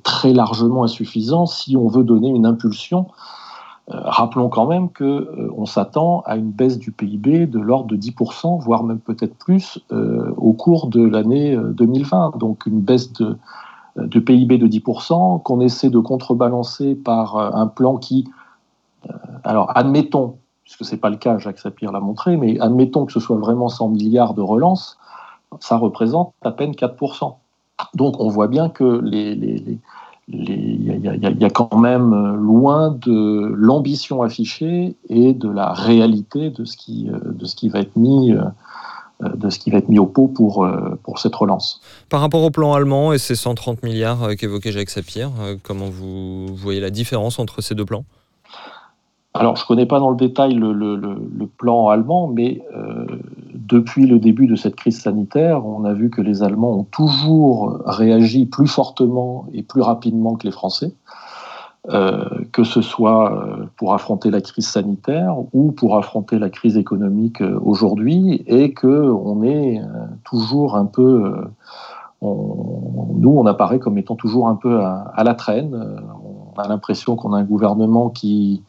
très, 0.04 0.34
largement 0.34 0.84
insuffisant 0.84 1.46
si 1.46 1.76
on 1.76 1.88
veut 1.88 2.04
donner 2.04 2.30
une 2.30 2.46
impulsion 2.46 3.08
euh, 3.90 4.00
rappelons 4.04 4.48
quand 4.50 4.68
même 4.68 4.90
qu'on 4.90 5.04
euh, 5.04 5.66
s'attend 5.66 6.22
à 6.26 6.38
une 6.38 6.52
baisse 6.52 6.78
du 6.78 6.92
PIB 6.92 7.48
de 7.48 7.60
l'ordre 7.60 7.88
de 7.88 7.98
10%, 7.98 8.62
voire 8.62 8.84
même 8.84 9.00
peut-être 9.00 9.36
plus, 9.36 9.80
euh, 9.92 10.32
au 10.38 10.54
cours 10.54 10.88
de 10.88 11.04
l'année 11.04 11.58
2020. 11.58 12.38
Donc 12.38 12.66
une 12.68 12.80
baisse 12.80 13.12
de, 13.14 13.38
PIB 14.20 14.58
de 14.58 14.68
10% 14.68 15.42
qu'on 15.42 15.62
essaie 15.62 15.90
de 15.90 16.00
contrebalancer 16.00 16.96
par 16.96 17.38
un 17.38 17.68
plan 17.68 17.98
qui, 17.98 18.30
alors 19.44 19.72
admettons, 19.76 20.38
puisque 20.72 20.90
ce 20.90 20.96
n'est 20.96 21.02
pas 21.02 21.10
le 21.10 21.18
cas, 21.18 21.38
Jacques 21.38 21.60
Sapir 21.60 21.92
l'a 21.92 22.00
montré, 22.00 22.38
mais 22.38 22.60
admettons 22.60 23.06
que 23.06 23.12
ce 23.12 23.20
soit 23.20 23.38
vraiment 23.38 23.68
100 23.68 23.90
milliards 23.90 24.34
de 24.34 24.42
relance, 24.42 24.98
ça 25.60 25.78
représente 25.78 26.34
à 26.42 26.52
peine 26.52 26.72
4%. 26.72 27.36
Donc 27.94 28.20
on 28.20 28.30
voit 28.30 28.48
bien 28.48 28.70
que 28.70 29.02
il 29.04 29.80
y, 30.30 31.46
a 31.46 31.50
quand 31.50 31.78
même 31.78 32.14
euh, 32.14 32.36
loin 32.38 32.92
de 32.92 33.52
l'ambition 33.54 34.22
affichée 34.22 34.96
et 35.10 35.34
de 35.34 35.50
la 35.50 35.74
réalité 35.74 36.52
de 36.52 36.64
ce 36.64 36.78
qui, 36.78 37.10
euh, 37.10 37.70
va 37.70 37.80
être 37.80 37.98
mis 37.98 38.32
euh, 38.32 38.44
de 39.36 39.50
ce 39.50 39.60
qui 39.60 39.72
va 39.72 39.80
être 39.80 39.90
mis 39.90 40.00
au 40.00 40.06
pot 40.06 40.28
pour, 40.28 40.68
pour 41.04 41.20
cette 41.20 41.36
relance. 41.36 41.82
Par 42.10 42.22
rapport 42.22 42.42
au 42.44 42.50
plan 42.50 42.74
allemand 42.74 43.14
et 43.14 43.18
ces 43.20 43.36
130 43.36 43.84
milliards 43.84 44.36
qu'évoquait 44.36 44.72
Jacques 44.72 44.90
Sapir, 44.90 45.30
comment 45.62 45.90
vous 45.90 46.48
voyez 46.56 46.80
la 46.80 46.90
différence 46.90 47.38
entre 47.38 47.62
ces 47.62 47.76
deux 47.76 47.86
plans? 47.86 48.04
Alors, 49.34 49.56
je 49.56 49.64
ne 49.64 49.68
connais 49.68 49.86
pas 49.86 50.00
dans 50.00 50.10
le 50.10 50.18
détail 50.18 50.56
le, 50.56 51.46
plan 51.58 51.88
allemand, 51.88 52.28
mais 52.28 52.62
euh, 52.76 53.06
depuis 53.56 54.06
le 54.06 54.20
début 54.20 54.46
de 54.46 54.56
cette 54.56 54.76
crise 54.76 55.00
sanitaire, 55.00 55.66
on 55.66 55.86
a 55.86 55.94
vu 55.94 56.10
que 56.10 56.22
les 56.22 56.44
Allemands 56.44 56.72
ont 56.72 56.84
toujours 56.84 57.80
réagi 57.86 58.46
plus 58.46 58.68
fortement 58.68 59.46
et 59.54 59.64
plus 59.64 59.82
rapidement 59.82 60.36
que 60.36 60.46
les 60.46 60.52
Français, 60.52 60.94
euh, 61.90 62.26
que 62.52 62.64
ce 62.66 62.82
soit 62.82 63.32
euh, 63.32 63.66
pour 63.78 63.94
affronter 63.94 64.32
la 64.32 64.42
crise 64.42 64.68
sanitaire 64.68 65.36
ou 65.54 65.72
pour 65.72 65.98
affronter 65.98 66.38
la 66.38 66.50
crise 66.50 66.76
économique 66.76 67.42
aujourd'hui, 67.64 68.44
et 68.48 68.74
qu'on 68.74 69.44
est 69.44 69.82
toujours 70.26 70.76
un 70.76 70.86
peu... 70.86 71.36
nous, 72.22 73.34
on 73.38 73.46
apparaît 73.46 73.80
comme 73.80 73.98
étant 73.98 74.16
toujours 74.16 74.50
un 74.50 74.56
peu 74.56 74.82
à, 74.82 75.12
à 75.16 75.24
la 75.24 75.36
traîne. 75.36 76.02
On 76.54 76.60
a 76.60 76.68
l'impression 76.68 77.16
qu'on 77.16 77.32
a 77.32 77.38
un 77.38 77.46
gouvernement 77.46 78.10
qui 78.10 78.62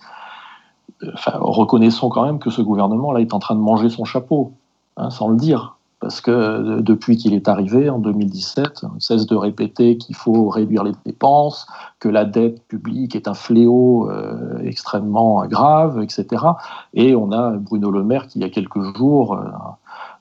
reconnaissons 1.25 2.09
quand 2.09 2.25
même 2.25 2.39
que 2.39 2.51
ce 2.51 2.63
gouvernement-là 2.63 3.21
est 3.21 3.35
en 3.35 3.39
train 3.39 3.55
de 3.55 3.61
manger 3.61 3.89
son 3.89 4.05
chapeau, 4.05 4.53
hein, 4.97 5.11
sans 5.11 5.29
le 5.29 5.37
dire. 5.37 5.77
Parce 6.03 6.21
que 6.21 6.33
euh, 6.33 6.81
depuis 6.83 7.17
qu'il 7.17 7.33
est 7.33 7.47
arrivé 7.47 7.89
en 7.89 8.01
2017, 8.01 8.85
on 8.97 8.99
cesse 8.99 9.25
de 9.25 9.37
répéter 9.37 9.97
qu'il 9.99 10.17
faut 10.17 10.49
réduire 10.49 10.83
les 10.83 10.93
dépenses, 11.07 11.69
que 12.01 12.09
la 12.09 12.25
dette 12.25 12.61
publique 12.67 13.15
est 13.15 13.29
un 13.29 13.35
fléau 13.35 14.11
euh, 14.11 14.59
extrêmement 14.65 15.47
grave, 15.47 16.03
etc. 16.03 16.45
Et 16.93 17.15
on 17.15 17.31
a 17.31 17.53
Bruno 17.53 17.93
Le 17.93 18.03
Maire 18.03 18.27
qui, 18.27 18.41
il 18.41 18.43
y 18.43 18.45
a 18.45 18.51
quelques 18.51 18.83
jours, 18.97 19.35
euh, 19.35 19.45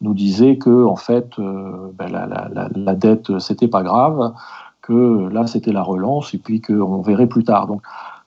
nous 0.01 0.13
disait 0.13 0.59
que 0.59 0.85
en 0.85 0.95
fait, 0.95 1.31
ben, 1.37 2.11
la, 2.11 2.27
la, 2.27 2.69
la, 2.73 2.95
dette, 2.95 3.39
c'était 3.39 3.67
pas 3.67 3.81
grave, 3.81 4.33
que 4.83 5.29
là, 5.29 5.47
c'était 5.47 5.71
la 5.71 5.83
relance, 5.83 6.33
et 6.33 6.37
puis 6.37 6.61
qu'on 6.61 7.01
verrait 7.01 7.27
plus 7.27 7.43
tard. 7.43 7.67
Donc, 7.67 7.81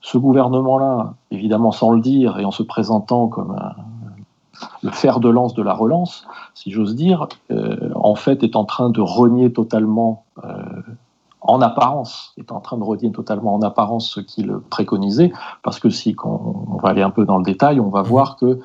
ce 0.04 0.18
gouvernement-là, 0.18 1.14
évidemment 1.30 1.72
sans 1.72 1.90
le 1.90 2.00
dire 2.02 2.38
et 2.38 2.44
en 2.44 2.50
se 2.50 2.62
présentant 2.62 3.26
comme 3.26 3.58
le 4.82 4.90
fer 4.90 5.18
de 5.18 5.30
lance 5.30 5.54
de 5.54 5.62
la 5.62 5.72
relance, 5.72 6.26
si 6.52 6.70
j'ose 6.70 6.94
dire, 6.94 7.26
euh, 7.50 7.90
en 7.94 8.14
fait 8.14 8.42
est 8.42 8.54
en 8.54 8.66
train 8.66 8.90
de 8.90 9.00
renier 9.00 9.50
totalement, 9.50 10.26
euh, 10.44 10.62
en 11.40 11.62
apparence, 11.62 12.34
est 12.36 12.52
en 12.52 12.60
train 12.60 12.76
de 12.76 12.84
renier 12.84 13.12
totalement 13.12 13.54
en 13.54 13.62
apparence 13.62 14.10
ce 14.10 14.20
qu'il 14.20 14.52
préconisait, 14.68 15.32
parce 15.62 15.80
que 15.80 15.88
si 15.88 16.14
on, 16.22 16.76
va 16.82 16.90
aller 16.90 17.02
un 17.02 17.10
peu 17.10 17.24
dans 17.24 17.38
le 17.38 17.44
détail, 17.44 17.80
on 17.80 17.88
va 17.88 18.02
mmh. 18.02 18.06
voir 18.06 18.36
que 18.36 18.44
euh, 18.44 18.58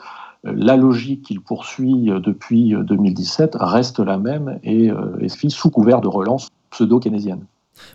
la 0.44 0.76
logique 0.76 1.22
qu'il 1.22 1.40
poursuit 1.40 2.12
depuis 2.22 2.76
2017 2.78 3.56
reste 3.58 4.00
la 4.00 4.18
même 4.18 4.60
et 4.64 4.92
est 5.22 5.50
sous 5.50 5.70
couvert 5.70 6.02
de 6.02 6.10
relance 6.10 6.50
pseudo-keynésienne. 6.70 7.46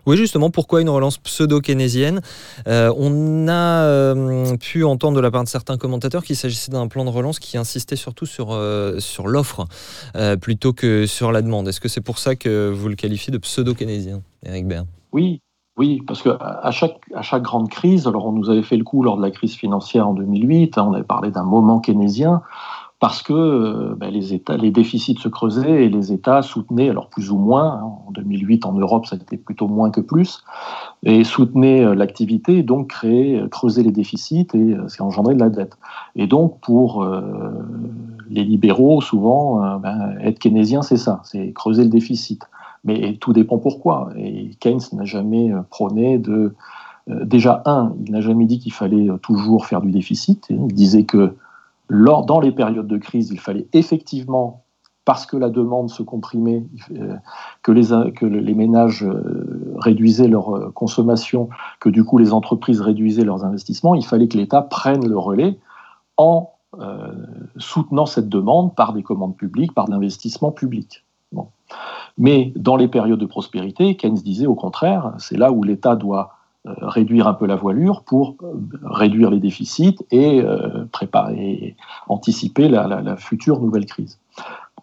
Oui, 0.06 0.16
justement, 0.16 0.50
pourquoi 0.50 0.80
une 0.80 0.88
relance 0.88 1.18
pseudo-keynésienne 1.18 2.20
euh, 2.68 2.92
On 2.96 3.48
a 3.48 3.84
euh, 3.84 4.56
pu 4.56 4.84
entendre 4.84 5.16
de 5.16 5.20
la 5.20 5.30
part 5.30 5.44
de 5.44 5.48
certains 5.48 5.76
commentateurs 5.76 6.24
qu'il 6.24 6.36
s'agissait 6.36 6.72
d'un 6.72 6.88
plan 6.88 7.04
de 7.04 7.10
relance 7.10 7.38
qui 7.38 7.56
insistait 7.56 7.96
surtout 7.96 8.26
sur, 8.26 8.52
euh, 8.52 8.98
sur 9.00 9.26
l'offre 9.28 9.66
plutôt 10.40 10.72
que 10.72 11.06
sur 11.06 11.32
la 11.32 11.42
demande. 11.42 11.68
Est-ce 11.68 11.80
que 11.80 11.88
c'est 11.88 12.00
pour 12.00 12.18
ça 12.18 12.36
que 12.36 12.70
vous 12.70 12.88
le 12.88 12.94
qualifiez 12.94 13.32
de 13.32 13.38
pseudo-keynésien, 13.38 14.22
Eric 14.44 14.66
Bern? 14.66 14.86
Oui, 15.12 15.40
oui, 15.76 16.02
parce 16.06 16.22
qu'à 16.22 16.70
chaque, 16.70 16.96
à 17.14 17.22
chaque 17.22 17.42
grande 17.42 17.68
crise, 17.68 18.06
alors 18.06 18.26
on 18.26 18.32
nous 18.32 18.48
avait 18.48 18.62
fait 18.62 18.76
le 18.76 18.84
coup 18.84 19.02
lors 19.02 19.16
de 19.16 19.22
la 19.22 19.32
crise 19.32 19.54
financière 19.54 20.08
en 20.08 20.14
2008, 20.14 20.78
hein, 20.78 20.86
on 20.88 20.94
avait 20.94 21.02
parlé 21.02 21.32
d'un 21.32 21.42
moment 21.42 21.80
keynésien, 21.80 22.42
parce 23.00 23.22
que 23.22 23.32
euh, 23.32 23.94
ben, 23.96 24.10
les, 24.10 24.70
déficits 24.70 25.18
se 25.18 25.28
creusaient 25.28 25.84
et 25.84 25.88
les 25.88 26.12
États 26.12 26.42
soutenaient, 26.42 26.88
alors 26.88 27.08
plus 27.08 27.30
ou 27.30 27.36
moins, 27.36 27.80
hein, 27.82 27.92
en 28.06 28.10
2008 28.12 28.64
en 28.66 28.72
Europe 28.72 29.06
ça 29.06 29.16
a 29.16 29.18
été 29.18 29.36
plutôt 29.36 29.68
moins 29.68 29.90
que 29.90 30.00
plus, 30.00 30.44
et 31.02 31.24
soutenaient 31.24 31.84
euh, 31.84 31.94
l'activité, 31.94 32.62
donc 32.62 32.88
créer, 32.88 33.40
euh, 33.40 33.48
creuser 33.48 33.82
les 33.82 33.90
déficits 33.90 34.46
et 34.54 34.76
ça 34.88 35.04
engendrait 35.04 35.34
de 35.34 35.40
la 35.40 35.50
dette. 35.50 35.76
Et 36.16 36.26
donc 36.26 36.60
pour 36.60 37.06
les 38.30 38.44
libéraux, 38.44 39.00
souvent, 39.00 39.78
ben, 39.78 40.16
être 40.20 40.38
keynésien 40.38 40.82
c'est 40.82 40.96
ça, 40.96 41.20
c'est 41.24 41.52
creuser 41.52 41.84
le 41.84 41.90
déficit. 41.90 42.42
Mais 42.84 43.16
tout 43.16 43.32
dépend 43.32 43.58
pourquoi. 43.58 44.10
Et 44.16 44.50
Keynes 44.60 44.80
n'a 44.92 45.04
jamais 45.04 45.50
prôné 45.70 46.18
de... 46.18 46.54
déjà, 47.06 47.62
un, 47.64 47.94
il 48.04 48.12
n'a 48.12 48.20
jamais 48.20 48.44
dit 48.44 48.58
qu'il 48.58 48.72
fallait 48.72 49.08
toujours 49.22 49.66
faire 49.66 49.80
du 49.80 49.90
déficit. 49.90 50.46
Il 50.50 50.66
disait 50.68 51.04
que 51.04 51.34
lors, 51.88 52.24
dans 52.24 52.40
les 52.40 52.52
périodes 52.52 52.86
de 52.86 52.98
crise, 52.98 53.30
il 53.30 53.40
fallait 53.40 53.66
effectivement, 53.72 54.64
parce 55.04 55.26
que 55.26 55.36
la 55.36 55.50
demande 55.50 55.90
se 55.90 56.02
comprimait, 56.02 56.64
euh, 56.92 57.16
que, 57.62 57.72
les, 57.72 58.54
ménages 58.54 59.04
euh, 59.04 59.74
réduisaient 59.76 60.28
leur 60.28 60.56
euh, 60.56 60.70
consommation, 60.70 61.50
que 61.80 61.90
du 61.90 62.04
coup 62.04 62.18
les 62.18 62.32
entreprises 62.32 62.80
réduisaient 62.80 63.24
leurs 63.24 63.44
investissements, 63.44 63.94
il 63.94 64.04
fallait 64.04 64.28
que 64.28 64.38
l'État 64.38 64.62
prenne 64.62 65.06
le 65.06 65.18
relais 65.18 65.58
en 66.16 66.50
soutenant 67.56 68.04
cette 68.04 68.28
demande 68.28 68.74
par 68.74 68.94
des 68.94 69.04
commandes 69.04 69.36
publiques, 69.36 69.72
par 69.74 69.84
de 69.84 69.92
l'investissement 69.92 70.50
public. 70.50 71.04
Mais 72.18 72.52
dans 72.56 72.74
les 72.74 72.88
périodes 72.88 73.20
de 73.20 73.26
prospérité, 73.26 73.96
Keynes 73.96 74.14
disait 74.14 74.46
au 74.46 74.56
contraire, 74.56 75.14
c'est 75.18 75.36
là 75.36 75.52
où 75.52 75.62
l'État 75.62 75.94
doit 75.94 76.32
réduire 76.64 77.26
un 77.26 77.34
peu 77.34 77.46
la 77.46 77.56
voilure 77.56 78.02
pour 78.04 78.36
euh, 78.42 78.54
réduire 78.84 79.30
les 79.30 79.40
déficits 79.40 79.98
et 80.10 80.40
euh, 80.40 80.86
préparer, 80.92 81.76
anticiper 82.08 82.68
la, 82.68 83.16
future 83.16 83.60
nouvelle 83.60 83.86
crise. 83.86 84.18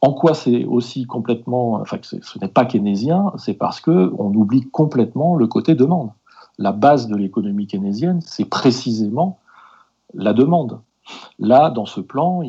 En 0.02 0.14
quoi 0.14 0.34
c'est 0.34 0.66
aussi 0.66 1.06
complètement, 1.06 1.74
enfin, 1.74 1.98
ce 2.02 2.40
n'est 2.40 2.48
pas 2.48 2.66
keynésien, 2.66 3.32
c'est 3.38 3.54
parce 3.54 3.82
que 3.82 4.12
on 4.18 4.34
oublie 4.34 4.70
complètement 4.70 5.36
le 5.36 5.48
côté 5.48 5.76
demande. 5.76 6.10
La 6.58 6.72
base 6.72 7.08
de 7.08 7.16
l'économie 7.16 7.68
keynésienne, 7.68 8.20
c'est 8.22 8.46
précisément 8.46 9.40
la 10.14 10.34
demande. 10.34 10.82
Là, 11.40 11.70
dans 11.70 11.86
ce 11.86 12.00
plan, 12.00 12.42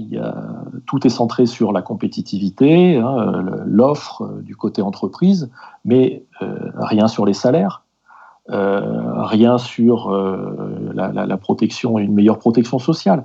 tout 0.86 1.06
est 1.06 1.10
centré 1.10 1.46
sur 1.46 1.72
la 1.72 1.82
compétitivité, 1.82 2.96
hein, 2.96 3.42
l'offre 3.66 4.40
du 4.42 4.56
côté 4.56 4.82
entreprise, 4.82 5.50
mais 5.84 6.24
rien 6.40 7.08
sur 7.08 7.26
les 7.26 7.32
salaires, 7.32 7.82
euh, 7.82 7.91
rien 8.48 9.58
sur 9.58 10.10
euh, 10.10 10.92
la, 10.94 11.36
protection 11.36 11.98
et 11.98 12.02
une 12.02 12.14
meilleure 12.14 12.38
protection 12.38 12.78
sociale. 12.78 13.24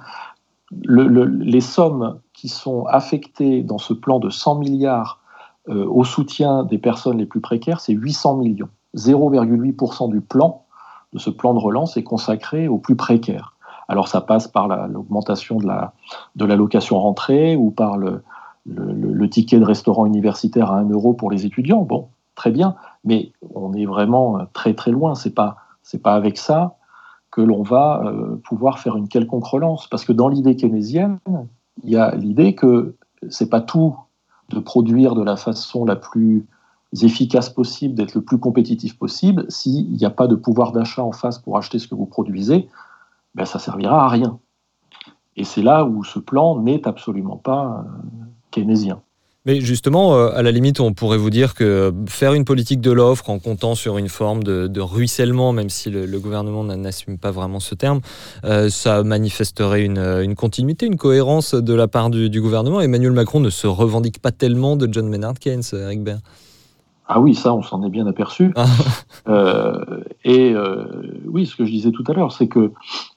les 0.72 1.62
sommes 1.62 2.20
qui 2.34 2.50
sont 2.50 2.86
affectées 2.86 3.64
dans 3.64 3.78
ce 3.78 3.94
plan 3.94 4.20
de 4.20 4.30
100 4.30 4.60
milliards 4.60 5.20
euh, 5.70 5.86
au 5.86 6.04
soutien 6.04 6.64
des 6.64 6.78
personnes 6.78 7.18
les 7.18 7.26
plus 7.26 7.42
précaires, 7.42 7.80
c'est 7.80 7.94
800 7.94 8.38
millions. 8.38 8.70
0,8% 8.96 10.10
du 10.10 10.22
plan, 10.22 10.64
de 11.14 11.20
ce 11.20 11.30
plan 11.30 11.54
de 11.54 11.60
relance, 11.60 11.98
est 11.98 12.04
consacré 12.04 12.68
aux 12.68 12.78
plus 12.78 12.96
précaires. 12.96 13.54
Alors 13.90 14.08
ça 14.08 14.22
passe 14.22 14.48
par 14.48 14.68
l'augmentation 14.88 15.58
de 15.58 15.68
la, 15.68 15.94
de 16.36 16.46
l'allocation 16.46 17.00
rentrée 17.00 17.56
ou 17.56 17.72
par 17.72 17.98
le, 17.98 18.24
le, 18.66 19.30
ticket 19.30 19.60
de 19.60 19.66
restaurant 19.66 20.06
universitaire 20.06 20.72
à 20.72 20.78
1 20.80 20.90
euro 20.90 21.14
pour 21.14 21.32
les 21.32 21.46
étudiants. 21.46 21.84
Bon, 21.84 22.10
très 22.38 22.52
bien, 22.52 22.76
mais 23.04 23.34
on 23.54 23.74
est 23.74 23.86
vraiment 23.86 24.40
très 24.54 24.74
très 24.74 24.92
loin. 24.92 25.14
C'est 25.16 25.36
pas 25.36 25.58
pas 26.04 26.16
avec 26.16 26.38
ça 26.38 26.76
que 27.32 27.42
l'on 27.42 27.62
va 27.62 28.02
euh, 28.04 28.36
pouvoir 28.44 28.80
faire 28.80 28.98
une 28.98 29.08
quelconque 29.08 29.46
relance, 29.46 29.88
parce 29.88 30.06
que 30.06 30.14
dans 30.14 30.28
l'idée 30.28 30.56
keynésienne, 30.56 31.20
il 31.84 31.90
y 31.90 31.96
a 31.96 32.16
l'idée 32.16 32.56
que 32.56 32.96
c'est 33.30 33.50
pas 33.50 33.62
tout 33.62 33.96
de 34.50 34.60
produire 34.60 35.16
de 35.16 35.24
la 35.24 35.36
façon 35.36 35.86
la 35.86 35.96
plus 35.96 36.46
efficace 37.02 37.50
possible, 37.50 37.96
d'être 37.96 38.16
le 38.16 38.22
plus 38.22 38.38
compétitif 38.38 38.98
possible. 38.98 39.46
S'il 39.50 39.92
n'y 39.92 40.06
a 40.06 40.10
pas 40.10 40.28
de 40.28 40.36
pouvoir 40.36 40.72
d'achat 40.72 41.04
en 41.04 41.12
face 41.12 41.38
pour 41.38 41.58
acheter 41.58 41.80
ce 41.80 41.88
que 41.88 41.96
vous 41.96 42.06
produisez, 42.06 42.70
ben 43.36 43.46
ça 43.46 43.60
servira 43.60 44.06
à 44.06 44.08
rien. 44.08 44.40
Et 45.36 45.44
c'est 45.44 45.62
là 45.62 45.86
où 45.86 46.04
ce 46.04 46.20
plan 46.20 46.60
n'est 46.60 46.88
absolument 46.88 47.38
pas 47.38 47.86
euh, 47.86 48.26
keynésien. 48.52 49.02
Mais 49.48 49.62
justement, 49.62 50.14
euh, 50.14 50.30
à 50.36 50.44
la 50.44 50.52
limite, 50.52 50.82
on 50.82 50.94
pourrait 50.94 51.18
vous 51.18 51.30
dire 51.30 51.54
que 51.54 51.94
faire 52.10 52.34
une 52.34 52.44
politique 52.44 52.82
de 52.82 52.92
l'offre 52.92 53.30
en 53.30 53.40
comptant 53.40 53.76
sur 53.76 53.98
une 53.98 54.10
forme 54.10 54.44
de, 54.44 54.82
ruissellement, 54.82 55.54
même 55.54 55.70
si 55.70 55.90
le, 55.90 56.20
gouvernement 56.20 56.66
n'assume 56.66 57.18
pas 57.18 57.32
vraiment 57.32 57.62
ce 57.62 57.74
terme, 57.74 58.02
euh, 58.44 58.68
ça 58.68 59.04
manifesterait 59.04 59.86
une, 59.86 60.36
continuité, 60.36 60.86
une 60.86 60.98
cohérence 60.98 61.56
de 61.56 61.74
la 61.74 61.88
part 61.88 62.10
du, 62.10 62.42
gouvernement. 62.42 62.82
Emmanuel 62.82 63.14
Macron 63.14 63.40
ne 63.40 63.50
se 63.50 63.68
revendique 63.68 64.20
pas 64.20 64.32
tellement 64.32 64.76
de 64.76 64.92
John 64.92 65.08
Maynard 65.08 65.40
Keynes, 65.40 65.64
Eric 65.72 66.04
Baird. 66.04 66.20
Ah 67.08 67.22
oui, 67.22 67.34
ça, 67.34 67.54
on 67.54 67.62
s'en 67.62 67.82
est 67.86 67.90
bien 67.90 68.06
aperçu. 68.06 68.52
Ah. 68.56 68.66
Euh, 69.30 70.04
et 70.24 70.56
oui, 71.26 71.46
ce 71.46 71.58
que 71.58 71.66
je 71.66 71.72
disais 71.72 71.92
tout 71.92 72.04
à 72.08 72.14
l'heure, 72.14 72.32
c'est 72.32 72.48
que 72.48 72.72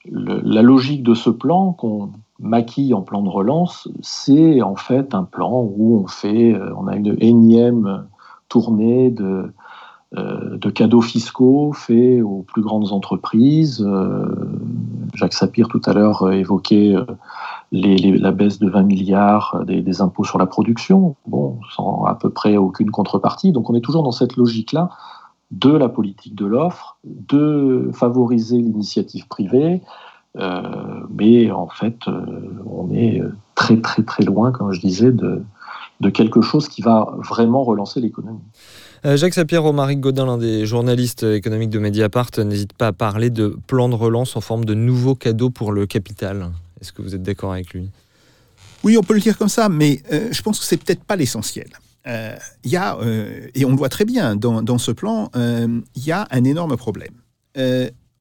la 0.09 0.61
logique 0.61 1.03
de 1.03 1.13
ce 1.13 1.29
plan 1.29 1.71
qu'on 1.71 2.09
maquille 2.41 2.93
en 2.93 3.01
plan 3.01 3.21
de 3.21 3.29
relance, 3.29 3.87
c'est 4.01 4.61
en 4.61 4.75
fait 4.75 5.13
un 5.13 5.23
plan 5.23 5.61
où 5.61 6.01
on 6.03 6.07
fait, 6.07 6.53
euh, 6.53 6.73
on 6.75 6.87
a 6.87 6.95
une 6.95 7.15
énième 7.19 8.05
tournée 8.49 9.11
de, 9.11 9.53
euh, 10.17 10.57
de 10.57 10.69
cadeaux 10.69 11.01
fiscaux 11.01 11.71
faits 11.73 12.21
aux 12.21 12.43
plus 12.47 12.61
grandes 12.61 12.91
entreprises. 12.91 13.85
Euh, 13.87 14.25
Jacques 15.13 15.33
Sapir 15.33 15.67
tout 15.67 15.81
à 15.85 15.93
l'heure 15.93 16.31
évoquait 16.31 16.95
la 17.71 18.31
baisse 18.31 18.59
de 18.59 18.69
20 18.69 18.83
milliards 18.83 19.63
des, 19.65 20.01
impôts 20.01 20.23
sur 20.23 20.37
la 20.37 20.45
production, 20.45 21.15
bon, 21.27 21.59
sans 21.75 22.05
à 22.05 22.15
peu 22.15 22.29
près 22.29 22.57
aucune 22.57 22.91
contrepartie. 22.91 23.51
Donc 23.51 23.69
on 23.69 23.75
est 23.75 23.81
toujours 23.81 24.03
dans 24.03 24.11
cette 24.11 24.35
logique-là 24.35 24.89
de 25.51 25.71
la 25.71 25.89
politique 25.89 26.33
de 26.33 26.45
l'offre, 26.45 26.97
de 27.03 27.91
favoriser 27.93 28.57
l'initiative 28.57 29.27
privée, 29.27 29.81
mais 30.35 31.51
en 31.51 31.67
fait, 31.67 31.97
euh, 32.07 32.21
on 32.65 32.91
est 32.93 33.21
très 33.55 33.79
très 33.81 34.03
très 34.03 34.23
loin, 34.23 34.51
comme 34.51 34.71
je 34.71 34.79
disais, 34.79 35.11
de, 35.11 35.43
de 35.99 36.09
quelque 36.09 36.41
chose 36.41 36.67
qui 36.67 36.81
va 36.81 37.13
vraiment 37.17 37.63
relancer 37.63 37.99
l'économie. 37.99 38.39
Euh, 39.05 39.17
Jacques 39.17 39.33
Sapir, 39.33 39.63
Romaric 39.63 39.99
Godin, 39.99 40.25
l'un 40.25 40.37
des 40.37 40.65
journalistes 40.65 41.23
économiques 41.23 41.71
de 41.71 41.79
Mediapart, 41.79 42.29
n'hésite 42.37 42.73
pas 42.73 42.87
à 42.87 42.93
parler 42.93 43.29
de 43.29 43.57
plan 43.67 43.89
de 43.89 43.95
relance 43.95 44.35
en 44.35 44.41
forme 44.41 44.63
de 44.63 44.73
nouveau 44.73 45.15
cadeau 45.15 45.49
pour 45.49 45.71
le 45.71 45.85
capital. 45.85 46.51
Est-ce 46.79 46.93
que 46.93 47.01
vous 47.01 47.15
êtes 47.15 47.23
d'accord 47.23 47.51
avec 47.51 47.73
lui? 47.73 47.89
Oui, 48.83 48.97
on 48.97 49.03
peut 49.03 49.13
le 49.13 49.19
dire 49.19 49.37
comme 49.37 49.49
ça, 49.49 49.69
mais 49.69 50.01
je 50.09 50.41
pense 50.41 50.59
que 50.59 50.65
c'est 50.65 50.77
peut-être 50.77 51.03
pas 51.03 51.15
l'essentiel. 51.15 51.69
Il 52.05 52.71
y 52.71 52.77
a, 52.77 52.97
et 53.53 53.65
on 53.65 53.69
le 53.69 53.75
voit 53.75 53.89
très 53.89 54.05
bien 54.05 54.35
dans, 54.35 54.63
dans 54.63 54.79
ce 54.79 54.91
plan, 54.91 55.29
il 55.35 56.03
y 56.05 56.11
a 56.11 56.27
un 56.31 56.43
énorme 56.43 56.77
problème. 56.77 57.13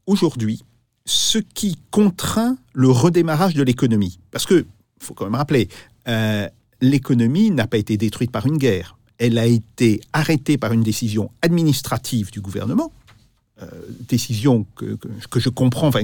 Aujourd'hui, 0.07 0.65
ce 1.05 1.39
qui 1.39 1.79
contraint 1.91 2.57
le 2.73 2.91
redémarrage 2.91 3.55
de 3.55 3.63
l'économie. 3.63 4.19
Parce 4.31 4.47
que, 4.47 4.67
faut 4.99 5.15
quand 5.15 5.25
même 5.25 5.35
rappeler, 5.35 5.69
euh, 6.09 6.49
l'économie 6.81 7.51
n'a 7.51 7.67
pas 7.67 7.79
été 7.79 7.97
détruite 7.97 8.31
par 8.31 8.47
une 8.47 8.59
guerre. 8.59 8.97
Elle 9.19 9.39
a 9.39 9.47
été 9.47 10.01
arrêtée 10.13 10.57
par 10.57 10.73
une 10.73 10.83
décision 10.83 11.31
administrative 11.43 12.31
du 12.31 12.41
gouvernement, 12.41 12.91
euh, 13.63 13.67
décision 14.09 14.65
que, 14.77 14.97
je 15.37 15.49
comprends, 15.51 15.89
enfin, 15.89 16.01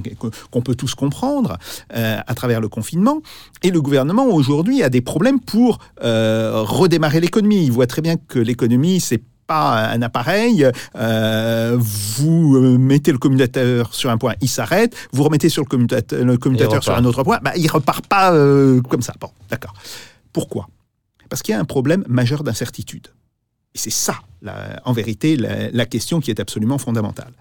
qu'on 0.51 0.61
peut 0.61 0.75
tous 0.75 0.95
comprendre 0.95 1.57
euh, 1.95 2.19
à 2.27 2.35
travers 2.35 2.61
le 2.61 2.69
confinement. 2.69 3.23
Et 3.63 3.71
le 3.71 3.81
gouvernement 3.81 4.27
aujourd'hui 4.27 4.83
a 4.83 4.91
des 4.91 5.01
problèmes 5.01 5.41
pour 5.41 5.79
redémarrer 6.01 7.21
l'économie. 7.21 7.65
Il 7.65 7.73
voit 7.73 7.87
très 7.87 8.03
bien 8.03 8.17
que 8.17 8.39
l'économie, 8.39 9.01
c'est 9.01 9.23
pas 9.47 9.91
un 9.91 10.03
appareil, 10.03 10.69
euh, 10.97 11.77
vous 11.79 12.57
euh, 12.57 12.79
mettez 12.79 13.13
le 13.13 13.19
commutateur 13.19 13.95
sur 13.95 14.11
un 14.11 14.19
point, 14.19 14.35
il 14.41 14.49
s'arrête, 14.49 14.97
vous 15.13 15.23
remettez 15.23 15.49
sur 15.49 15.63
le 15.63 15.69
commutateur, 15.69 16.25
le 16.25 16.37
commutateur 16.37 16.83
sur 16.83 16.95
un 16.95 17.05
autre 17.05 17.23
point, 17.23 17.39
bah, 17.43 17.53
il 17.57 17.71
repart 17.71 18.07
pas 18.07 18.33
euh, 18.33 18.81
comme 18.83 19.03
ça. 19.03 19.15
Bon, 19.21 19.31
d'accord. 19.51 19.75
Pourquoi? 20.33 20.69
Parce 21.29 21.43
qu'il 21.43 21.53
y 21.53 21.57
a 21.57 21.61
un 21.61 21.65
problème 21.65 22.05
majeur 22.09 22.45
d'incertitude. 22.45 23.09
Et 23.75 23.79
c'est 23.79 23.91
ça, 23.91 24.17
en 24.85 24.93
vérité, 24.93 25.37
la, 25.37 25.87
question 25.87 26.21
qui 26.21 26.31
est 26.31 26.41
absolument 26.41 26.79
fondamentale. 26.79 27.33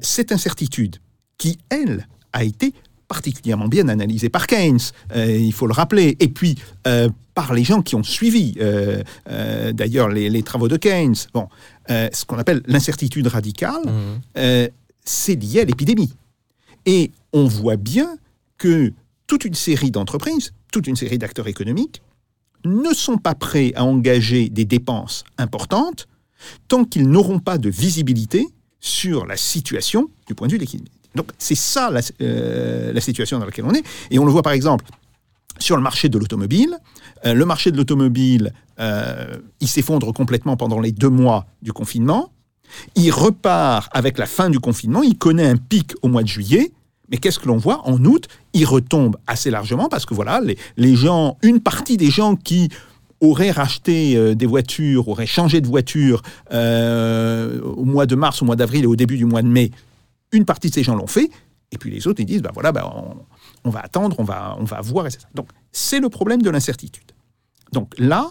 cette 0.00 0.32
incertitude, 0.32 0.96
qui, 1.36 1.58
elle, 1.68 2.06
a 2.32 2.44
été 2.44 2.72
particulièrement 3.10 3.66
bien 3.66 3.88
analysé 3.88 4.28
par 4.28 4.46
Keynes, 4.46 4.78
euh, 5.16 5.36
il 5.36 5.52
faut 5.52 5.66
le 5.66 5.72
rappeler, 5.72 6.16
et 6.20 6.28
puis 6.28 6.54
euh, 6.86 7.08
par 7.34 7.52
les 7.54 7.64
gens 7.64 7.82
qui 7.82 7.96
ont 7.96 8.04
suivi 8.04 8.54
euh, 8.60 9.02
d'ailleurs 9.72 10.08
les, 10.08 10.42
travaux 10.44 10.68
de 10.68 10.76
Keynes. 10.76 11.16
Bon, 11.34 11.48
ce 11.88 12.24
qu'on 12.24 12.38
appelle 12.38 12.62
l'incertitude 12.66 13.26
radicale, 13.26 13.82
mmh. 13.84 14.68
c'est 15.04 15.34
lié 15.34 15.60
à 15.62 15.64
l'épidémie. 15.64 16.12
Et 16.86 17.10
on 17.32 17.46
voit 17.46 17.76
bien 17.76 18.16
que 18.58 18.92
toute 19.26 19.44
une 19.44 19.54
série 19.54 19.90
d'entreprises, 19.90 20.52
toute 20.72 20.86
une 20.86 20.96
série 20.96 21.18
d'acteurs 21.18 21.48
économiques 21.48 22.02
ne 22.64 22.94
sont 22.94 23.18
pas 23.18 23.34
prêts 23.34 23.72
à 23.74 23.84
engager 23.84 24.48
des 24.50 24.64
dépenses 24.64 25.24
importantes 25.36 26.06
tant 26.68 26.84
qu'ils 26.84 27.08
n'auront 27.08 27.40
pas 27.40 27.58
de 27.58 27.70
visibilité 27.70 28.46
sur 28.78 29.26
la 29.26 29.36
situation 29.36 30.08
du 30.28 30.36
point 30.36 30.46
de 30.46 30.52
vue 30.52 30.58
de 30.58 30.62
l'équilibre. 30.62 30.92
Donc 31.14 31.30
c'est 31.38 31.54
ça 31.54 31.90
euh, 32.20 32.92
la, 32.92 33.00
situation 33.00 33.38
dans 33.38 33.46
laquelle 33.46 33.64
on 33.64 33.74
est. 33.74 33.84
Et 34.10 34.18
on 34.18 34.24
le 34.24 34.30
voit 34.30 34.42
par 34.42 34.52
exemple 34.52 34.84
sur 35.58 35.76
le 35.76 35.82
marché 35.82 36.08
de 36.08 36.18
l'automobile. 36.18 36.76
Euh, 37.26 37.34
le 37.34 37.44
marché 37.44 37.70
de 37.70 37.76
l'automobile, 37.76 38.52
euh, 38.78 39.36
il 39.60 39.68
s'effondre 39.68 40.12
complètement 40.12 40.56
pendant 40.56 40.80
les 40.80 40.92
deux 40.92 41.08
mois 41.08 41.46
du 41.62 41.72
confinement. 41.72 42.32
Il 42.94 43.10
repart 43.10 43.88
avec 43.92 44.18
la 44.18 44.26
fin 44.26 44.48
du 44.48 44.60
confinement. 44.60 45.02
Il 45.02 45.18
connaît 45.18 45.46
un 45.46 45.56
pic 45.56 45.92
au 46.02 46.08
mois 46.08 46.22
de 46.22 46.28
juillet. 46.28 46.72
Mais 47.10 47.16
qu'est-ce 47.16 47.40
que 47.40 47.48
l'on 47.48 47.56
voit? 47.56 47.80
En 47.88 48.04
août, 48.04 48.28
il 48.52 48.64
retombe 48.64 49.16
assez 49.26 49.50
largement 49.50 49.88
parce 49.88 50.06
que 50.06 50.14
voilà, 50.14 50.40
une 50.76 51.60
partie 51.60 51.96
des 51.96 52.08
gens 52.08 52.36
qui 52.36 52.68
auraient 53.20 53.50
racheté 53.50 54.36
des 54.36 54.46
voitures, 54.46 55.08
auraient 55.08 55.26
changé 55.26 55.60
de 55.60 55.66
voiture 55.66 56.22
au 56.52 57.84
mois 57.84 58.06
de 58.06 58.14
mars, 58.14 58.40
au 58.42 58.44
mois 58.44 58.54
d'avril 58.54 58.84
et 58.84 58.86
au 58.86 58.94
début 58.94 59.16
du 59.16 59.24
mois 59.24 59.42
de 59.42 59.48
mai, 59.48 59.72
une 60.32 60.44
partie 60.44 60.68
de 60.68 60.74
ces 60.74 60.82
gens 60.82 60.94
l'ont 60.94 61.06
fait. 61.06 61.30
Et 61.72 61.78
puis 61.78 61.90
les 61.90 62.06
autres, 62.06 62.20
ils 62.20 62.26
disent, 62.26 62.42
ben 62.42 62.50
voilà, 62.52 62.72
on, 62.86 63.16
on 63.64 63.70
va 63.70 63.80
attendre, 63.80 64.16
on 64.18 64.24
va, 64.24 64.56
on 64.58 64.64
va 64.64 64.80
voir. 64.80 65.06
etc. 65.06 65.24
Donc 65.34 65.48
c'est 65.72 66.00
le 66.00 66.08
problème 66.08 66.42
de 66.42 66.50
l'incertitude. 66.50 67.12
Donc 67.72 67.94
là, 67.98 68.30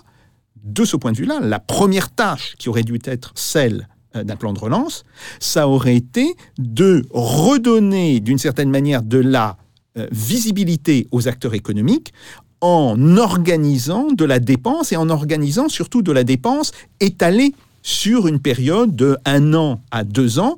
de 0.63 0.83
ce 0.83 0.97
point 0.97 1.11
de 1.11 1.17
vue-là, 1.17 1.39
la 1.41 1.59
première 1.59 2.09
tâche 2.09 2.55
qui 2.57 2.69
aurait 2.69 2.83
dû 2.83 2.99
être 3.05 3.31
celle 3.35 3.87
euh, 4.15 4.23
d'un 4.23 4.35
plan 4.35 4.53
de 4.53 4.59
relance, 4.59 5.03
ça 5.39 5.67
aurait 5.67 5.95
été 5.95 6.35
de 6.57 7.05
redonner 7.11 8.19
d'une 8.19 8.37
certaine 8.37 8.69
manière 8.69 9.03
de 9.03 9.19
la 9.19 9.57
euh, 9.97 10.07
visibilité 10.11 11.07
aux 11.11 11.27
acteurs 11.27 11.53
économiques 11.53 12.13
en 12.61 13.17
organisant 13.17 14.07
de 14.11 14.25
la 14.25 14.39
dépense 14.39 14.91
et 14.91 14.97
en 14.97 15.09
organisant 15.09 15.69
surtout 15.69 16.01
de 16.01 16.11
la 16.11 16.23
dépense 16.23 16.71
étalée 16.99 17.53
sur 17.81 18.27
une 18.27 18.39
période 18.39 18.95
de 18.95 19.17
un 19.23 19.53
an 19.53 19.81
à 19.91 20.03
deux 20.03 20.39
ans 20.39 20.57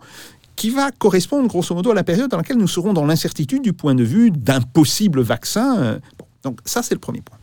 qui 0.61 0.69
va 0.69 0.91
correspondre 0.91 1.47
grosso 1.47 1.73
modo 1.73 1.89
à 1.89 1.95
la 1.95 2.03
période 2.03 2.29
dans 2.29 2.37
laquelle 2.37 2.59
nous 2.59 2.67
serons 2.67 2.93
dans 2.93 3.03
l'incertitude 3.03 3.63
du 3.63 3.73
point 3.73 3.95
de 3.95 4.03
vue 4.03 4.29
d'un 4.29 4.61
possible 4.61 5.19
vaccin. 5.19 5.79
Euh, 5.79 5.99
bon, 6.19 6.25
donc 6.43 6.59
ça, 6.65 6.83
c'est 6.83 6.93
le 6.93 6.99
premier 6.99 7.21
point. 7.21 7.39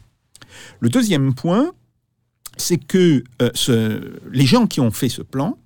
Le 0.79 0.89
deuxième 0.89 1.35
point, 1.35 1.73
c'est 2.57 2.77
que 2.79 3.25
euh, 3.43 3.51
ce, 3.55 4.21
les 4.31 4.47
gens 4.47 4.69
qui 4.69 4.79
ont 4.79 4.93
fait 4.93 5.09
ce 5.09 5.23
plan 5.23 5.59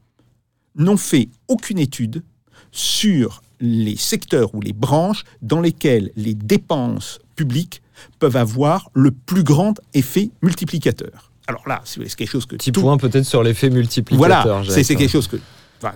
n'ont 0.77 0.97
fait 0.97 1.29
aucune 1.47 1.79
étude 1.79 2.23
sur 2.71 3.43
les 3.61 3.97
secteurs 3.97 4.55
ou 4.55 4.63
les 4.63 4.73
branches 4.73 5.23
dans 5.43 5.61
lesquels 5.61 6.11
les 6.17 6.33
dépenses 6.33 7.19
publiques 7.37 7.83
peuvent 8.19 8.37
avoir 8.39 8.89
le 8.95 9.11
plus 9.11 9.45
grand 9.45 9.79
effet 9.93 10.31
multiplicateur. 10.41 11.31
Alors 11.49 11.69
là, 11.69 11.83
c'est 11.85 12.03
quelque 12.17 12.31
chose 12.31 12.47
que... 12.47 12.57
Petit 12.57 12.73
tout- 12.73 12.81
point 12.81 12.97
peut-être 12.97 13.27
sur 13.27 13.43
l'effet 13.43 13.69
multiplicateur. 13.69 14.63
voilà, 14.63 14.83
c'est 14.83 14.95
quelque 14.95 15.11
chose 15.11 15.29
que 15.29 15.37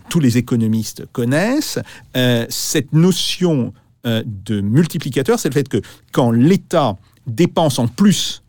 tous 0.09 0.21
les 0.21 0.39
économistes 0.39 1.05
connaissent. 1.13 1.79
Euh, 2.17 2.47
cette 2.49 2.93
notion 2.93 3.73
euh, 4.07 4.23
de 4.27 4.61
multiplicateur, 4.61 5.39
c'est 5.39 5.49
le 5.49 5.55
fait 5.55 5.69
que 5.69 5.81
quand 6.13 6.31
l'État 6.31 6.97
dépense 7.27 7.79
en 7.79 7.89
plus 7.89 8.43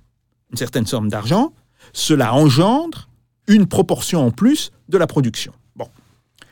une 0.52 0.58
certaine 0.58 0.86
somme 0.86 1.10
d'argent, 1.10 1.54
cela 1.94 2.34
engendre 2.34 3.10
une 3.48 3.66
proportion 3.66 4.26
en 4.26 4.32
plus 4.32 4.72
de 4.90 4.98
la 4.98 5.08
production. 5.08 5.54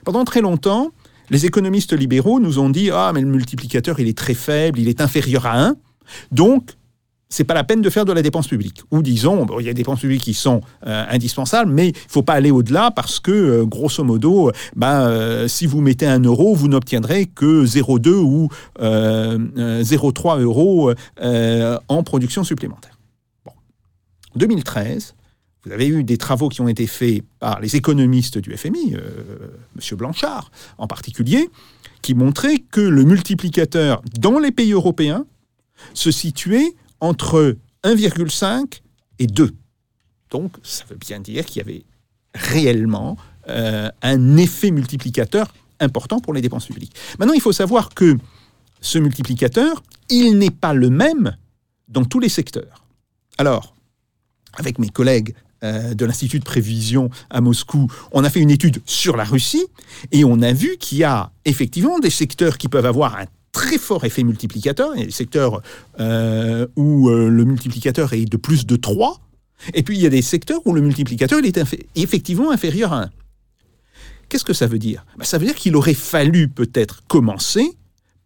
Pendant 0.06 0.24
très 0.24 0.42
longtemps, 0.42 0.92
les 1.32 1.48
économistes 1.48 1.94
libéraux 1.94 2.40
nous 2.40 2.60
ont 2.60 2.70
dit 2.70 2.92
Ah, 2.92 3.12
mais 3.14 3.22
le 3.22 3.28
multiplicateur, 3.28 4.00
il 4.00 4.08
est 4.08 4.18
très 4.18 4.36
faible, 4.36 4.80
il 4.80 4.88
est 4.88 5.02
inférieur 5.02 5.48
à 5.48 5.60
1. 5.60 5.76
Donc, 6.32 6.74
c'est 7.30 7.44
pas 7.44 7.54
la 7.54 7.64
peine 7.64 7.82
de 7.82 7.90
faire 7.90 8.06
de 8.06 8.14
la 8.14 8.22
dépense 8.22 8.48
publique. 8.48 8.82
Ou 8.92 9.02
disons, 9.02 9.46
il 9.60 9.66
y 9.66 9.70
a 9.70 9.74
des 9.74 9.82
dépenses 9.82 10.02
publiques 10.02 10.22
qui 10.22 10.34
sont 10.34 10.62
euh, 10.86 11.06
indispensables, 11.10 11.72
mais 11.72 11.90
il 11.90 11.96
faut 12.08 12.22
pas 12.22 12.34
aller 12.34 12.52
au-delà 12.52 12.92
parce 12.92 13.20
que, 13.20 13.32
euh, 13.32 13.66
grosso 13.66 14.04
modo, 14.04 14.52
ben, 14.76 15.08
euh, 15.08 15.48
si 15.48 15.66
vous 15.66 15.82
mettez 15.82 16.06
un 16.06 16.22
euro, 16.22 16.54
vous 16.56 16.68
n'obtiendrez 16.68 17.26
que 17.26 17.66
0,2 17.66 18.10
ou 18.10 18.50
euh, 18.80 19.40
euh, 19.58 19.84
0,3 19.84 20.42
euros 20.42 20.94
en 21.88 22.04
production 22.04 22.44
supplémentaire. 22.44 23.00
Bon. 23.44 23.54
2013, 24.36 25.16
vous 25.66 25.72
avez 25.72 25.88
eu 25.88 26.04
des 26.04 26.18
travaux 26.18 26.50
qui 26.50 26.62
ont 26.62 26.68
été 26.68 26.86
faits 26.86 27.24
par 27.40 27.60
les 27.60 27.76
économistes 27.76 28.38
du 28.38 28.56
FMI, 28.56 28.94
M. 28.94 29.98
Blanchard 29.98 30.52
en 30.78 30.86
particulier, 30.86 31.50
qui 32.04 32.14
montraient 32.14 32.60
que 32.60 32.82
le 32.82 33.04
multiplicateur 33.04 34.02
dans 34.20 34.38
les 34.38 34.52
pays 34.52 34.74
européens 34.74 35.26
se 35.94 36.12
situait 36.12 36.76
entre 37.00 37.58
1,5 37.84 38.82
et 39.20 39.28
2. 39.28 39.52
Donc, 40.32 40.54
ça 40.64 40.84
veut 40.90 40.98
bien 40.98 41.20
dire 41.20 41.46
qu'il 41.46 41.58
y 41.58 41.62
avait 41.62 41.86
réellement 42.34 43.18
euh, 43.48 43.90
un 44.02 44.38
effet 44.38 44.72
multiplicateur 44.72 45.54
important 45.80 46.20
pour 46.20 46.34
les 46.34 46.42
dépenses 46.42 46.66
publiques. 46.66 46.96
Maintenant, 47.20 47.34
il 47.34 47.42
faut 47.42 47.52
savoir 47.52 47.90
que 47.90 48.18
ce 48.82 48.98
multiplicateur, 48.98 49.84
il 50.10 50.38
n'est 50.38 50.52
pas 50.52 50.74
le 50.74 50.90
même 50.90 51.36
dans 51.88 52.06
tous 52.06 52.20
les 52.20 52.30
secteurs. 52.30 52.86
Alors, 53.38 53.76
avec 54.54 54.80
mes 54.80 54.90
collègues 54.90 55.36
euh, 55.64 55.94
de 55.94 56.06
l'Institut 56.06 56.40
de 56.40 56.44
prévision 56.44 57.10
à 57.30 57.42
Moscou, 57.42 57.88
on 58.12 58.24
a 58.24 58.30
fait 58.30 58.40
une 58.40 58.52
étude 58.52 58.82
sur 58.86 59.16
la 59.18 59.24
Russie 59.24 59.66
et 60.12 60.24
on 60.24 60.42
a 60.42 60.54
vu 60.54 60.78
qu'il 60.78 61.00
y 61.00 61.04
a 61.04 61.32
effectivement 61.46 62.00
des 62.00 62.10
secteurs 62.10 62.58
qui 62.58 62.68
peuvent 62.68 62.86
avoir 62.86 63.18
un 63.18 63.26
très 63.56 63.78
fort 63.78 64.04
effet 64.04 64.24
multiplicateur. 64.24 64.92
Il 64.96 65.00
y 65.00 65.04
a 65.04 65.06
des 65.06 65.12
secteurs 65.12 65.62
euh, 66.02 66.68
où 66.76 67.10
euh, 67.10 67.30
le 67.30 67.46
multiplicateur 67.46 68.12
est 68.12 68.26
de 68.26 68.38
plus 68.38 68.66
de 68.66 68.76
3. 68.76 69.22
Et 69.74 69.82
puis 69.82 69.96
il 69.98 70.04
y 70.04 70.06
a 70.06 70.10
des 70.10 70.22
secteurs 70.22 70.60
où 70.66 70.74
le 70.74 70.82
multiplicateur 70.82 71.40
est 71.44 71.58
effectivement 71.96 72.52
inférieur 72.52 72.92
à 72.92 73.04
1. 73.04 73.10
Qu'est-ce 74.28 74.44
que 74.44 74.54
ça 74.54 74.68
veut 74.68 74.78
dire? 74.78 75.06
Ben, 75.18 75.24
Ça 75.24 75.38
veut 75.38 75.46
dire 75.46 75.56
qu'il 75.56 75.76
aurait 75.78 75.94
fallu 75.94 76.50
peut-être 76.50 77.04
commencer 77.08 77.72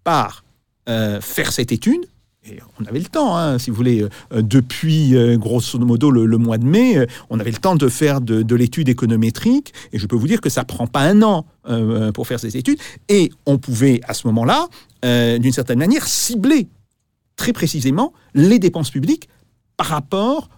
par 0.04 0.44
euh, 0.89 1.22
faire 1.22 1.52
cette 1.52 1.72
étude. 1.72 2.02
Et 2.50 2.58
on 2.80 2.86
avait 2.86 3.00
le 3.00 3.06
temps, 3.06 3.38
hein, 3.38 3.60
si 3.60 3.70
vous 3.70 3.76
voulez, 3.76 4.08
depuis 4.32 5.13
grosso 5.38 5.78
modo 5.78 6.10
le, 6.10 6.38
mois 6.38 6.58
de 6.58 6.65
mai, 6.65 7.06
on 7.30 7.39
avait 7.39 7.52
le 7.52 7.58
temps 7.58 7.76
de 7.76 7.88
faire 7.89 8.22
de, 8.22 8.42
de 8.42 8.56
l'étude 8.56 8.89
économétrique. 8.89 9.74
Et 9.92 10.00
je 10.00 10.08
peux 10.08 10.15
vous 10.15 10.28
dire 10.28 10.42
que 10.42 10.50
ça 10.50 10.63
prend 10.63 10.88
pas 10.88 11.02
un 11.02 11.22
an 11.22 11.46
euh, 11.69 12.12
pour 12.12 12.27
faire 12.27 12.39
ces 12.39 12.58
études. 12.58 12.79
Et 13.08 13.32
on 13.45 13.58
pouvait 13.58 14.01
à 14.08 14.13
ce 14.13 14.27
moment-là, 14.27 14.67
euh, 15.05 15.38
d'une 15.38 15.53
certaine 15.53 15.79
manière, 15.79 16.08
cibler 16.08 16.67
très 17.36 17.53
précisément 17.53 18.13
les 18.34 18.60
dépenses 18.60 18.89
publiques 18.89 19.29
par 19.77 19.88
rapport 19.88 20.49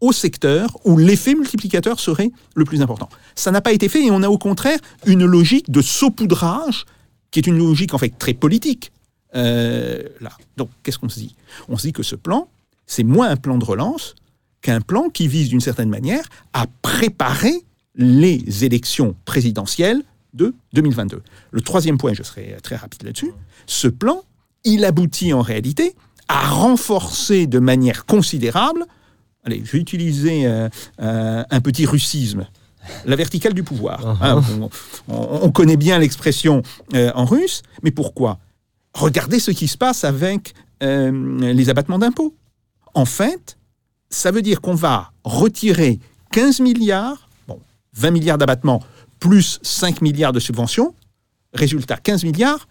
au 0.00 0.12
secteur 0.12 0.76
où 0.84 0.98
l'effet 0.98 1.34
multiplicateur 1.34 2.00
serait 2.00 2.30
le 2.54 2.64
plus 2.64 2.82
important. 2.82 3.08
Ça 3.34 3.50
n'a 3.50 3.60
pas 3.60 3.72
été 3.72 3.88
fait 3.88 4.04
et 4.04 4.10
on 4.10 4.22
a 4.22 4.28
au 4.28 4.38
contraire 4.38 4.78
une 5.06 5.24
logique 5.24 5.70
de 5.70 5.80
saupoudrage 5.80 6.84
qui 7.30 7.40
est 7.40 7.46
une 7.46 7.58
logique 7.58 7.94
en 7.94 7.98
fait 7.98 8.10
très 8.18 8.34
politique. 8.34 8.92
Euh, 9.34 10.02
là. 10.20 10.30
Donc 10.56 10.70
qu'est-ce 10.82 10.98
qu'on 10.98 11.08
se 11.08 11.18
dit? 11.18 11.34
On 11.68 11.76
se 11.76 11.86
dit 11.86 11.92
que 11.92 12.02
ce 12.02 12.16
plan, 12.16 12.48
c'est 12.86 13.02
moins 13.02 13.28
un 13.28 13.36
plan 13.36 13.58
de 13.58 13.64
relance 13.64 14.14
qu'un 14.60 14.80
plan 14.80 15.08
qui 15.08 15.28
vise 15.28 15.48
d'une 15.48 15.60
certaine 15.60 15.88
manière 15.88 16.28
à 16.52 16.66
préparer 16.82 17.64
les 17.96 18.64
élections 18.64 19.14
présidentielles 19.24 20.02
de 20.34 20.54
2022. 20.74 21.22
Le 21.50 21.60
troisième 21.60 21.96
point, 21.98 22.12
je 22.12 22.22
serai 22.22 22.56
très 22.62 22.76
rapide 22.76 23.02
là-dessus, 23.04 23.32
ce 23.66 23.88
plan, 23.88 24.22
il 24.64 24.84
aboutit 24.84 25.32
en 25.32 25.40
réalité 25.42 25.94
à 26.28 26.48
renforcer 26.48 27.46
de 27.46 27.58
manière 27.58 28.04
considérable 28.06 28.84
Allez, 29.46 29.60
je 29.62 29.72
vais 29.72 29.78
utiliser 29.78 30.46
euh, 30.46 30.70
euh, 31.02 31.44
un 31.50 31.60
petit 31.60 31.84
russisme. 31.84 32.46
La 33.04 33.14
verticale 33.14 33.52
du 33.52 33.62
pouvoir. 33.62 34.16
Hein, 34.22 34.40
on, 34.58 34.70
on- 35.14 35.38
on 35.42 35.50
connaît 35.50 35.76
bien 35.76 35.98
l'expression 35.98 36.62
euh, 36.94 37.12
en 37.14 37.26
russe, 37.26 37.60
mais 37.82 37.90
pourquoi? 37.90 38.38
Regardez 38.94 39.38
ce 39.40 39.50
qui 39.50 39.68
se 39.68 39.76
passe 39.76 40.02
avec 40.04 40.54
les 40.80 41.68
abattements 41.70 41.98
d'impôts. 41.98 42.34
En 42.94 43.04
fait, 43.04 43.58
ça 44.10 44.30
veut 44.30 44.40
dire 44.42 44.60
qu'on 44.62 44.74
va 44.74 45.12
retirer 45.24 45.98
15 46.32 46.60
milliards, 46.60 47.28
bon, 47.48 47.58
20 47.94 48.10
milliards 48.12 48.38
d'abattements 48.38 48.82
plus 49.24 49.58
5 49.62 50.02
milliards 50.02 50.34
de 50.34 50.38
subventions, 50.38 50.94
résultat 51.54 51.96
15 51.96 52.24
milliards 52.24 52.68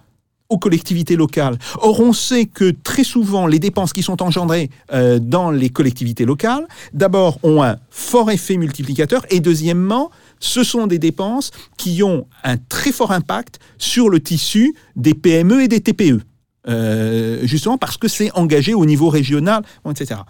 aux 0.50 0.60
collectivités 0.60 1.16
locales. 1.16 1.58
Or, 1.82 2.00
on 2.00 2.14
sait 2.14 2.46
que 2.46 2.70
très 2.84 3.04
souvent, 3.04 3.48
les 3.48 3.58
dépenses 3.58 3.92
qui 3.92 4.04
sont 4.04 4.22
engendrées 4.22 4.70
euh, 4.94 5.18
dans 5.18 5.50
les 5.50 5.70
collectivités 5.72 6.26
locales, 6.26 6.68
d'abord, 6.94 7.40
ont 7.42 7.64
un 7.64 7.78
fort 7.90 8.30
effet 8.30 8.58
multiplicateur, 8.58 9.26
et 9.32 9.40
deuxièmement, 9.40 10.12
ce 10.40 10.64
sont 10.64 10.86
des 10.86 11.00
dépenses 11.00 11.50
qui 11.76 12.04
ont 12.04 12.28
un 12.44 12.58
très 12.58 12.92
fort 12.92 13.14
impact 13.14 13.60
sur 13.80 14.10
le 14.10 14.20
tissu 14.20 14.76
des 14.96 15.16
PME 15.16 15.64
et 15.64 15.68
des 15.68 15.82
TPE. 15.82 16.22
Euh, 16.68 17.40
justement 17.48 17.80
parce 17.80 17.98
que 17.98 18.08
c'est 18.08 18.32
engagé 18.38 18.76
au 18.76 18.86
niveau 18.86 19.10
régional, 19.10 19.64
etc. 19.90 20.22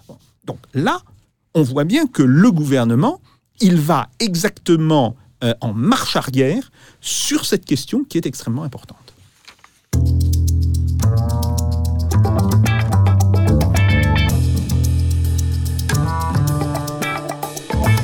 Donc 0.45 0.59
là, 0.73 1.01
on 1.53 1.63
voit 1.63 1.83
bien 1.83 2.07
que 2.07 2.23
le 2.23 2.49
gouvernement, 2.49 3.19
il 3.59 3.75
va 3.75 4.07
exactement 4.19 5.15
euh, 5.43 5.53
en 5.59 5.73
marche 5.73 6.15
arrière 6.15 6.71
sur 7.01 7.43
cette 7.43 7.65
question 7.65 8.05
qui 8.05 8.17
est 8.17 8.25
extrêmement 8.25 8.63
importante. 8.63 9.13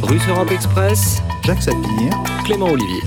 Russe 0.04 0.21
Europe 0.28 0.52
Express, 0.52 1.21
Jacques 1.45 1.62
Sapir, 1.62 2.12
Clément 2.43 2.65
Olivier. 2.67 3.02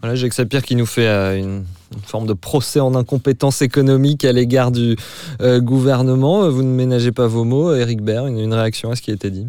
Voilà, 0.00 0.14
Jacques 0.14 0.32
Sapir 0.32 0.62
qui 0.62 0.76
nous 0.76 0.86
fait 0.86 1.08
euh, 1.08 1.36
une, 1.36 1.44
une 1.44 1.64
forme 1.90 2.04
forme 2.04 2.26
de 2.26 2.32
procès 2.32 2.80
en 2.80 2.94
incompétence 2.94 3.60
économique 3.60 4.24
à 4.24 4.32
l'égard 4.32 4.70
du 4.70 4.96
gouvernement. 5.58 6.48
Vous 6.48 6.62
ne 6.62 6.74
ménagez 6.74 7.12
pas 7.12 7.26
vos 7.26 7.44
mots, 7.44 7.74
Eric 7.74 8.00
Baird, 8.00 8.28
une, 8.28 8.54
réaction 8.54 8.90
à 8.90 8.96
ce 8.96 9.02
qui 9.02 9.10
a 9.10 9.14
été 9.14 9.30
dit? 9.30 9.46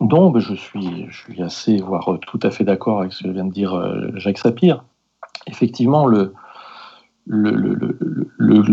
Mais 0.00 0.40
je 0.40 0.54
suis, 0.54 1.42
assez, 1.42 1.76
voire 1.78 2.18
tout 2.26 2.40
à 2.42 2.50
fait 2.50 2.64
d'accord 2.64 3.00
avec 3.00 3.12
ce 3.12 3.24
que 3.24 3.28
vient 3.28 3.44
de 3.44 3.52
dire 3.52 3.78
Jacques 4.16 4.38
Sapir. 4.38 4.84
Effectivement, 5.46 6.06
le, 6.06 6.32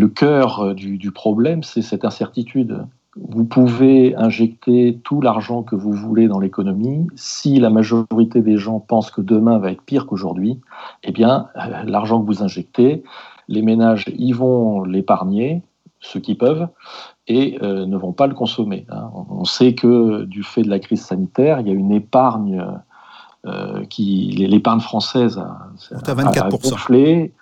cœur 0.08 0.76
du, 0.76 0.97
du 0.97 1.12
problème, 1.12 1.63
c'est 1.63 1.82
cette 1.82 2.06
incertitude. 2.06 2.86
Vous 3.17 3.43
pouvez 3.43 4.15
injecter 4.15 4.97
tout 5.04 5.19
l'argent 5.19 5.63
que 5.63 5.76
vous 5.76 5.91
voulez 5.91 6.30
dans 6.30 6.39
l'économie. 6.39 7.08
Si 7.15 7.60
la 7.60 7.69
majorité 7.69 8.41
des 8.41 8.58
gens 8.58 8.80
pensent 8.80 9.12
que 9.12 9.19
demain 9.19 9.58
va 9.58 9.71
être 9.71 9.82
pire 9.82 10.06
qu'aujourd'hui, 10.06 10.62
eh 11.04 11.12
bien, 11.12 11.47
euh, 11.58 11.84
l'argent 11.84 12.21
que 12.21 12.26
vous 12.26 12.41
injectez, 12.41 13.04
les 13.50 13.62
ménages 13.62 14.06
y 14.15 14.32
vont 14.32 14.84
l'épargner, 14.84 15.62
ceux 16.00 16.21
qui 16.21 16.36
peuvent, 16.36 16.69
et 17.27 17.57
euh, 17.62 17.86
ne 17.86 17.97
vont 17.97 18.13
pas 18.13 18.27
le 18.27 18.34
consommer. 18.34 18.86
Hein. 18.89 19.10
On 19.29 19.45
sait 19.45 19.73
que 19.75 20.23
du 20.25 20.43
fait 20.43 20.63
de 20.63 20.69
la 20.69 20.79
crise 20.79 21.01
sanitaire, 21.01 21.60
il 21.60 21.67
y 21.67 21.71
a 21.71 21.73
une 21.73 21.91
épargne 21.91 22.65
euh, 23.45 23.86
qui 23.86 24.31
l'épargne 24.38 24.79
française 24.79 25.38
a, 25.38 25.69
a, 25.91 26.13
24%. 26.13 26.39
a 26.39 26.49
gonflé 26.49 27.34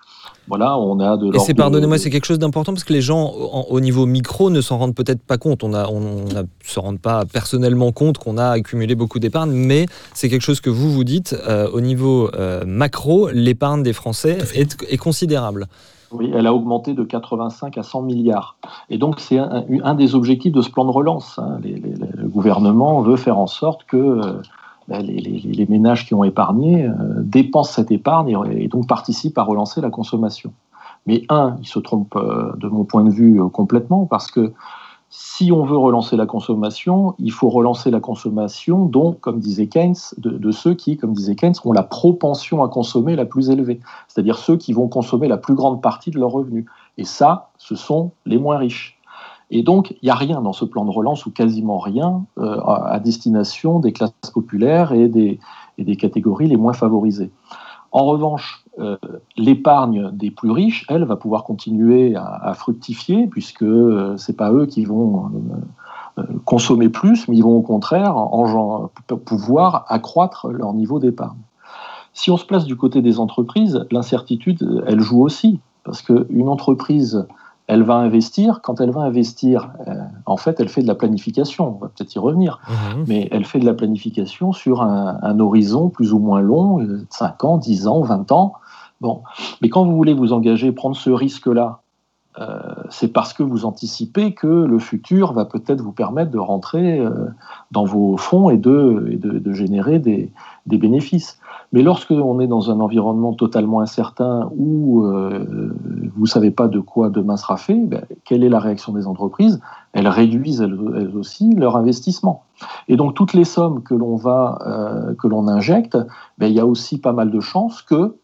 voilà, 0.50 0.78
on 0.80 1.00
a 1.00 1.16
de 1.16 1.28
Et 1.36 1.40
c'est, 1.40 1.54
pardonnez-moi, 1.54 2.00
c'est 2.00 2.10
quelque 2.10 2.26
chose 2.26 2.40
d'important 2.40 2.74
parce 2.74 2.84
que 2.84 2.92
les 2.92 3.04
gens, 3.04 3.32
au 3.32 3.80
niveau 3.80 4.08
micro, 4.08 4.50
ne 4.50 4.62
s'en 4.62 4.80
rendent 4.80 4.96
peut-être 4.96 5.22
pas 5.22 5.38
compte. 5.38 5.64
On 5.64 5.70
ne 5.70 5.78
on, 5.78 6.26
se 6.64 6.80
rend 6.80 6.96
pas 6.96 7.24
personnellement 7.26 7.92
compte 7.92 8.18
qu'on 8.18 8.40
a 8.40 8.50
accumulé 8.50 8.96
beaucoup 8.96 9.20
d'épargne, 9.20 9.52
mais 9.52 9.86
c'est 10.16 10.28
quelque 10.28 10.42
chose 10.42 10.60
que 10.60 10.72
vous 10.72 10.92
vous 10.92 11.04
dites. 11.04 11.36
Euh, 11.48 11.70
au 11.72 11.82
niveau 11.82 12.32
euh, 12.34 12.64
macro, 12.66 13.30
l'épargne 13.30 13.84
des 13.84 13.94
Français 13.94 14.40
est, 14.56 14.98
considérable. 14.98 15.68
Oui, 16.12 16.32
elle 16.34 16.48
a 16.48 16.54
augmenté 16.54 16.94
de 16.94 17.04
85 17.04 17.78
à 17.78 17.84
100 17.84 18.02
milliards. 18.02 18.56
Et 18.90 18.98
donc, 18.98 19.20
c'est 19.20 19.38
un, 19.38 19.94
des 19.94 20.16
objectifs 20.16 20.54
de 20.54 20.62
ce 20.62 20.70
plan 20.70 20.86
de 20.86 20.92
relance. 20.92 21.40
Hein. 21.40 21.60
le 21.64 22.28
gouvernement 22.28 23.02
veut 23.02 23.16
faire 23.16 23.38
en 23.38 23.48
sorte 23.48 23.84
que 23.86 23.98
euh, 23.98 24.42
ben, 24.88 25.06
les, 25.06 25.66
ménages 25.70 26.08
qui 26.08 26.14
ont 26.14 26.24
épargné 26.24 26.86
euh, 26.86 26.94
dépensent 27.18 27.74
cette 27.74 27.92
épargne 27.92 28.38
et, 28.50 28.68
donc 28.68 28.88
participent 28.88 29.38
à 29.38 29.44
relancer 29.44 29.82
la 29.82 29.90
consommation. 29.90 30.52
Mais 31.06 31.24
un, 31.30 31.58
il 31.62 31.68
se 31.68 31.80
trompe 31.80 32.16
euh, 32.16 32.54
de 32.58 32.68
mon 32.68 32.86
point 32.86 33.04
de 33.04 33.12
vue 33.12 33.42
complètement 33.52 34.06
parce 34.06 34.32
que 34.32 34.52
si 35.10 35.52
on 35.52 35.64
veut 35.64 35.78
relancer 35.78 36.16
la 36.16 36.28
consommation, 36.28 37.16
il 37.18 37.32
faut 37.32 37.50
relancer 37.50 37.90
la 37.90 38.00
consommation 38.00 38.86
dont, 38.86 39.14
comme 39.14 39.40
disait 39.40 39.68
Keynes, 39.68 39.96
de, 40.18 40.30
de, 40.30 40.52
ceux 40.52 40.76
qui, 40.76 40.98
comme 40.98 41.14
disait 41.14 41.36
Keynes, 41.36 41.56
ont 41.66 41.72
la 41.72 41.82
propension 41.82 42.64
à 42.64 42.68
consommer 42.68 43.16
la 43.16 43.26
plus 43.26 43.50
élevée, 43.50 43.80
c'est-à-dire 44.08 44.38
ceux 44.38 44.58
qui 44.58 44.72
vont 44.72 44.88
consommer 44.88 45.28
la 45.28 45.38
plus 45.38 45.56
grande 45.56 45.82
partie 45.82 46.12
de 46.12 46.20
leurs 46.20 46.32
revenus. 46.32 46.66
Et 46.98 47.06
ça, 47.06 47.50
ce 47.58 47.76
sont 47.76 48.12
les 48.26 48.38
moins 48.38 48.58
riches. 48.58 49.00
Et 49.52 49.64
donc, 49.64 49.92
il 49.92 50.06
n'y 50.06 50.10
a 50.12 50.16
rien 50.16 50.42
dans 50.42 50.54
ce 50.54 50.66
plan 50.66 50.86
de 50.86 50.92
relance, 50.92 51.26
ou 51.26 51.32
quasiment 51.32 51.80
rien, 51.80 52.24
euh, 52.38 52.60
à 52.62 53.00
destination 53.00 53.80
des 53.80 53.94
classes 53.94 54.12
populaires 54.32 54.92
et 54.92 55.08
des, 55.08 55.40
et 55.80 55.84
des, 55.84 55.96
catégories 55.96 56.48
les 56.48 56.58
moins 56.58 56.74
favorisées. 56.74 57.32
En 57.92 58.06
revanche, 58.06 58.64
euh, 58.80 58.98
l'épargne 59.38 60.12
des 60.12 60.32
plus 60.32 60.52
riches, 60.52 60.86
elle, 60.90 61.04
va 61.04 61.16
pouvoir 61.16 61.44
continuer 61.44 62.16
à, 62.16 62.54
fructifier, 62.54 63.28
puisque 63.28 63.64
euh, 63.64 64.16
ce 64.18 64.32
n'est 64.32 64.36
pas 64.36 64.52
eux 64.52 64.66
qui 64.66 64.86
vont 64.86 65.32
euh, 66.18 66.24
consommer 66.46 66.90
plus, 66.90 67.28
mais 67.28 67.36
ils 67.36 67.44
vont 67.44 67.58
au 67.58 67.62
contraire 67.62 68.16
pouvoir 69.26 69.86
accroître 69.90 70.48
leur 70.50 70.74
niveau 70.74 71.00
d'épargne. 71.00 71.38
Si 72.14 72.32
on 72.32 72.38
se 72.38 72.46
place 72.46 72.66
du 72.66 72.76
côté 72.76 73.02
des 73.02 73.20
entreprises, 73.20 73.86
l'incertitude, 73.92 74.84
elle 74.88 75.00
joue 75.00 75.22
aussi, 75.22 75.60
parce 75.84 76.02
qu'une 76.02 76.48
entreprise 76.50 77.26
elle 77.70 77.84
va 77.84 77.98
investir. 77.98 78.62
Quand 78.64 78.82
elle 78.82 78.90
va 78.90 79.02
investir, 79.02 79.70
euh, 79.88 79.94
en 80.26 80.38
fait, 80.38 80.60
elle 80.60 80.70
fait 80.70 80.82
de 80.82 80.88
la 80.88 80.96
planification. 80.96 81.68
On 81.68 81.80
va 81.80 81.88
peut-être 81.88 82.14
y 82.16 82.20
revenir. 82.20 82.60
Mhm. 82.68 83.06
Mais 83.08 83.28
elle 83.32 83.46
fait 83.46 83.60
de 83.60 83.66
la 83.66 83.76
planification 83.76 84.52
sur 84.52 84.82
un, 84.82 85.40
horizon 85.40 85.90
plus 85.90 86.12
ou 86.12 86.18
moins 86.18 86.42
long, 86.42 86.80
5 87.12 87.44
euh, 87.44 87.48
ans, 87.48 87.58
10 87.58 87.88
ans, 87.88 88.02
20 88.02 88.32
ans. 88.32 88.54
Bon. 89.02 89.22
Mais 89.62 89.70
quand 89.70 89.86
vous 89.86 89.96
voulez 89.96 90.16
vous 90.16 90.34
engager, 90.34 90.72
prendre 90.72 90.96
ce 90.96 91.12
risque-là, 91.12 91.82
euh, 92.40 92.58
c'est 92.90 93.10
parce 93.10 93.34
que 93.34 93.44
vous 93.44 93.66
anticipez 93.66 94.34
que 94.34 94.48
le 94.48 94.80
futur 94.80 95.34
va 95.34 95.46
peut-être 95.46 95.82
vous 95.82 95.92
permettre 95.92 96.32
de 96.32 96.40
rentrer 96.40 97.00
dans 97.70 97.86
vos 97.86 98.18
fonds 98.18 98.50
et 98.50 98.58
de, 98.58 99.20
de, 99.22 99.54
générer 99.54 100.00
des, 100.00 100.32
des 100.66 100.78
bénéfices. 100.78 101.40
Mais 101.72 101.84
lorsque 101.84 102.12
on 102.12 102.40
est 102.40 102.48
dans 102.48 102.72
un 102.72 102.80
environnement 102.80 103.34
totalement 103.34 103.82
incertain 103.82 104.50
où 104.56 105.04
euh, 105.04 105.74
vous 106.16 106.24
ne 106.24 106.28
savez 106.28 106.50
pas 106.50 106.68
de 106.68 106.80
quoi 106.80 107.10
demain 107.10 107.38
sera 107.38 107.58
fait, 107.58 107.80
ben, 107.86 108.06
quelle 108.26 108.44
est 108.44 108.50
la 108.50 108.60
réaction 108.60 108.92
des 108.92 109.06
entreprises? 109.06 109.60
Elles 109.94 110.08
réduisent 110.08 110.62
elles, 110.62 111.16
aussi 111.16 111.54
leur 111.54 111.76
investissement. 111.76 112.44
Et 112.88 112.96
donc 112.96 113.14
toutes 113.14 113.34
les 113.34 113.44
sommes 113.44 113.84
que 113.84 113.94
l'on 113.94 114.16
va 114.16 114.58
euh, 114.66 115.48
injecte, 115.48 115.98
ben, 116.40 116.48
il 116.48 116.54
y 116.54 116.60
a 116.60 116.66
aussi 116.66 117.00
pas 117.00 117.14
mal 117.14 117.30
de 117.30 117.40
chances 117.40 117.82
que 117.84 118.16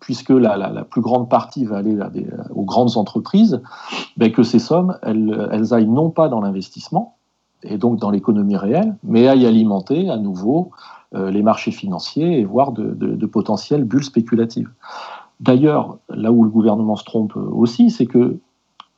puisque 0.00 0.30
la, 0.30 0.84
plus 0.84 1.00
grande 1.00 1.28
partie 1.28 1.64
va 1.64 1.78
aller 1.78 1.98
aux 2.54 2.64
grandes 2.64 2.96
entreprises, 2.96 3.60
ben, 4.16 4.30
que 4.30 4.42
ces 4.42 4.58
sommes, 4.58 4.96
elles, 5.02 5.48
elles 5.50 5.74
aillent 5.74 5.88
non 5.88 6.10
pas 6.10 6.28
dans 6.28 6.40
l'investissement, 6.40 7.16
et 7.62 7.78
donc 7.78 7.98
dans 7.98 8.10
l'économie 8.10 8.56
réelle, 8.56 8.96
mais 9.02 9.26
aillent 9.28 9.46
alimenter 9.46 10.10
à 10.10 10.16
nouveau 10.16 10.70
les 11.12 11.42
marchés 11.42 11.70
financiers 11.70 12.40
et 12.40 12.44
voire 12.44 12.72
de, 12.72 13.26
potentielles 13.26 13.84
bulles 13.84 14.04
spéculatives. 14.04 14.70
D'ailleurs, 15.40 15.98
là 16.08 16.32
où 16.32 16.44
le 16.44 16.50
gouvernement 16.50 16.96
se 16.96 17.04
trompe 17.04 17.36
aussi, 17.36 17.90
c'est 17.90 18.06
que 18.06 18.38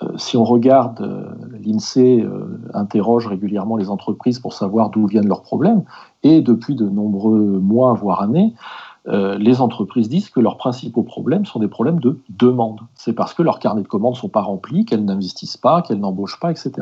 euh, 0.00 0.06
si 0.16 0.36
on 0.36 0.44
regarde, 0.44 1.00
euh, 1.00 1.34
l'INSEE 1.60 2.24
interroge 2.72 3.26
régulièrement 3.26 3.76
les 3.76 3.90
entreprises 3.90 4.38
pour 4.38 4.52
savoir 4.52 4.90
d'où 4.90 5.06
viennent 5.06 5.26
leurs 5.26 5.42
problèmes, 5.42 5.82
et 6.22 6.40
depuis 6.40 6.76
de 6.76 6.88
nombreux 6.88 7.58
mois, 7.58 7.94
voire 7.94 8.22
années, 8.22 8.54
les 9.38 9.62
entreprises 9.62 10.10
disent 10.10 10.28
que 10.28 10.38
leurs 10.38 10.58
principaux 10.58 11.02
problèmes 11.02 11.46
sont 11.46 11.60
des 11.60 11.68
problèmes 11.68 11.98
de 11.98 12.20
demande. 12.28 12.80
C'est 12.94 13.14
parce 13.14 13.32
que 13.32 13.42
leurs 13.42 13.58
carnets 13.58 13.80
de 13.80 13.88
commandes 13.88 14.12
ne 14.12 14.18
sont 14.18 14.28
pas 14.28 14.42
remplis, 14.42 14.84
qu'elles 14.84 15.06
n'investissent 15.06 15.56
pas, 15.56 15.80
qu'elles 15.80 16.00
n'embauchent 16.00 16.38
pas, 16.38 16.50
etc. 16.50 16.72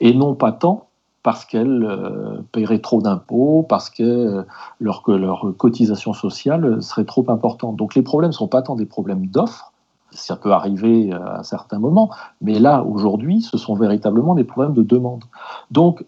Et 0.00 0.12
non 0.12 0.34
pas 0.34 0.50
tant 0.50 0.89
parce 1.22 1.44
qu'elles 1.44 1.84
euh, 1.84 2.40
paieraient 2.52 2.78
trop 2.78 3.02
d'impôts, 3.02 3.64
parce 3.68 3.90
que 3.90 4.02
euh, 4.02 4.42
leur, 4.78 5.02
que 5.02 5.12
leur 5.12 5.52
cotisation 5.56 6.12
sociale 6.12 6.82
serait 6.82 7.04
trop 7.04 7.24
importante. 7.28 7.76
Donc 7.76 7.94
les 7.94 8.02
problèmes 8.02 8.30
ne 8.30 8.34
sont 8.34 8.48
pas 8.48 8.62
tant 8.62 8.74
des 8.74 8.86
problèmes 8.86 9.26
d'offres, 9.26 9.72
ça 10.12 10.36
peut 10.36 10.52
arriver 10.52 11.12
euh, 11.12 11.38
à 11.38 11.42
certains 11.42 11.78
moments, 11.78 12.10
mais 12.40 12.58
là, 12.58 12.82
aujourd'hui, 12.82 13.42
ce 13.42 13.58
sont 13.58 13.74
véritablement 13.74 14.34
des 14.34 14.44
problèmes 14.44 14.74
de 14.74 14.82
demande. 14.82 15.24
Donc, 15.70 16.04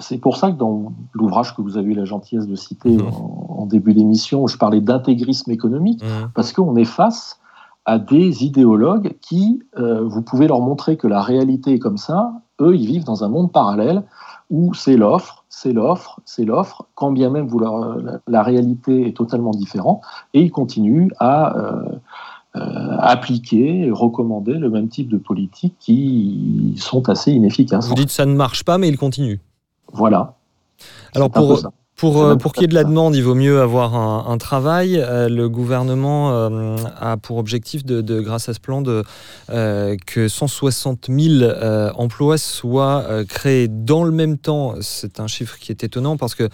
c'est 0.00 0.18
pour 0.18 0.36
ça 0.36 0.52
que 0.52 0.58
dans 0.58 0.92
l'ouvrage 1.14 1.56
que 1.56 1.62
vous 1.62 1.78
avez 1.78 1.92
eu 1.92 1.94
la 1.94 2.04
gentillesse 2.04 2.46
de 2.46 2.56
citer 2.56 2.94
mmh. 2.94 3.08
en, 3.48 3.64
début 3.64 3.94
d'émission, 3.94 4.46
je 4.46 4.58
parlais 4.58 4.82
d'intégrisme 4.82 5.50
économique, 5.50 6.04
mmh. 6.04 6.28
parce 6.34 6.52
qu'on 6.52 6.76
est 6.76 6.84
face 6.84 7.40
à 7.86 7.98
des 7.98 8.44
idéologues 8.44 9.16
qui, 9.22 9.62
vous 9.78 10.20
pouvez 10.20 10.46
leur 10.46 10.60
montrer 10.60 10.98
que 10.98 11.06
la 11.06 11.22
réalité 11.22 11.72
est 11.72 11.78
comme 11.78 11.96
ça, 11.96 12.34
eux, 12.60 12.76
ils 12.76 12.86
vivent 12.86 13.04
dans 13.04 13.24
un 13.24 13.28
monde 13.28 13.50
parallèle 13.50 14.02
où 14.50 14.74
c'est 14.74 14.96
l'offre, 14.96 15.44
c'est 15.48 15.72
l'offre, 15.72 16.20
c'est 16.24 16.44
l'offre, 16.44 16.86
quand 16.94 17.12
bien 17.12 17.30
même 17.30 17.46
vous 17.46 17.60
la, 18.26 18.42
réalité 18.42 19.08
est 19.08 19.16
totalement 19.16 19.52
différente, 19.52 20.02
et 20.34 20.40
ils 20.40 20.50
continuent 20.50 21.10
à 21.18 21.56
euh, 21.56 21.82
euh, 22.56 22.96
appliquer 22.98 23.90
recommander 23.90 24.54
le 24.54 24.68
même 24.70 24.88
type 24.88 25.08
de 25.08 25.18
politique 25.18 25.74
qui 25.80 26.74
sont 26.76 27.08
assez 27.08 27.32
inefficaces. 27.32 27.88
Vous 27.88 27.94
dites 27.94 28.10
ça 28.10 28.26
ne 28.26 28.34
marche 28.34 28.64
pas, 28.64 28.78
mais 28.78 28.88
ils 28.88 28.98
continuent. 28.98 29.38
Voilà. 29.92 30.34
Alors 31.14 31.30
pour, 31.30 31.60
pour, 32.02 32.20
euh, 32.20 32.34
pour 32.34 32.52
qu'il 32.52 32.62
y 32.62 32.64
ait 32.64 32.68
de 32.68 32.74
la 32.74 32.82
demande, 32.82 33.14
il 33.14 33.22
vaut 33.22 33.36
mieux 33.36 33.60
avoir 33.60 33.94
un, 33.94 34.36
travail. 34.36 34.98
Euh, 34.98 35.28
le 35.28 35.48
gouvernement 35.48 36.32
euh, 36.32 36.76
a 36.98 37.16
pour 37.16 37.36
objectif, 37.36 37.84
de, 37.84 38.20
grâce 38.20 38.48
à 38.48 38.54
ce 38.54 38.58
plan, 38.58 38.82
de, 38.82 39.04
que 39.46 40.26
160 40.26 41.06
000 41.08 41.52
emplois 41.94 42.38
soient 42.38 43.06
créés 43.28 43.68
dans 43.68 44.02
le 44.02 44.10
même 44.10 44.36
temps. 44.36 44.74
C'est 44.80 45.20
un 45.20 45.28
chiffre 45.28 45.56
qui 45.60 45.70
est 45.70 45.84
étonnant 45.84 46.16
parce 46.16 46.34
que 46.34 46.48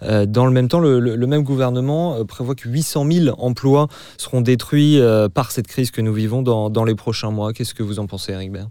dans 0.00 0.46
le 0.46 0.52
même 0.52 0.68
temps, 0.68 0.80
le, 0.80 0.98
le 0.98 1.26
même 1.26 1.42
gouvernement 1.42 2.24
prévoit 2.24 2.54
que 2.54 2.66
800 2.66 3.06
000 3.10 3.36
emplois 3.38 3.88
seront 4.16 4.40
détruits 4.40 4.98
par 5.34 5.50
cette 5.50 5.66
crise 5.66 5.90
que 5.90 6.00
nous 6.00 6.14
vivons 6.14 6.40
dans, 6.40 6.70
dans 6.70 6.84
les 6.84 6.94
prochains 6.94 7.30
mois. 7.30 7.52
Qu'est-ce 7.52 7.74
que 7.74 7.82
vous 7.82 7.98
en 7.98 8.06
pensez, 8.06 8.32
Eric 8.32 8.52
Baird 8.52 8.70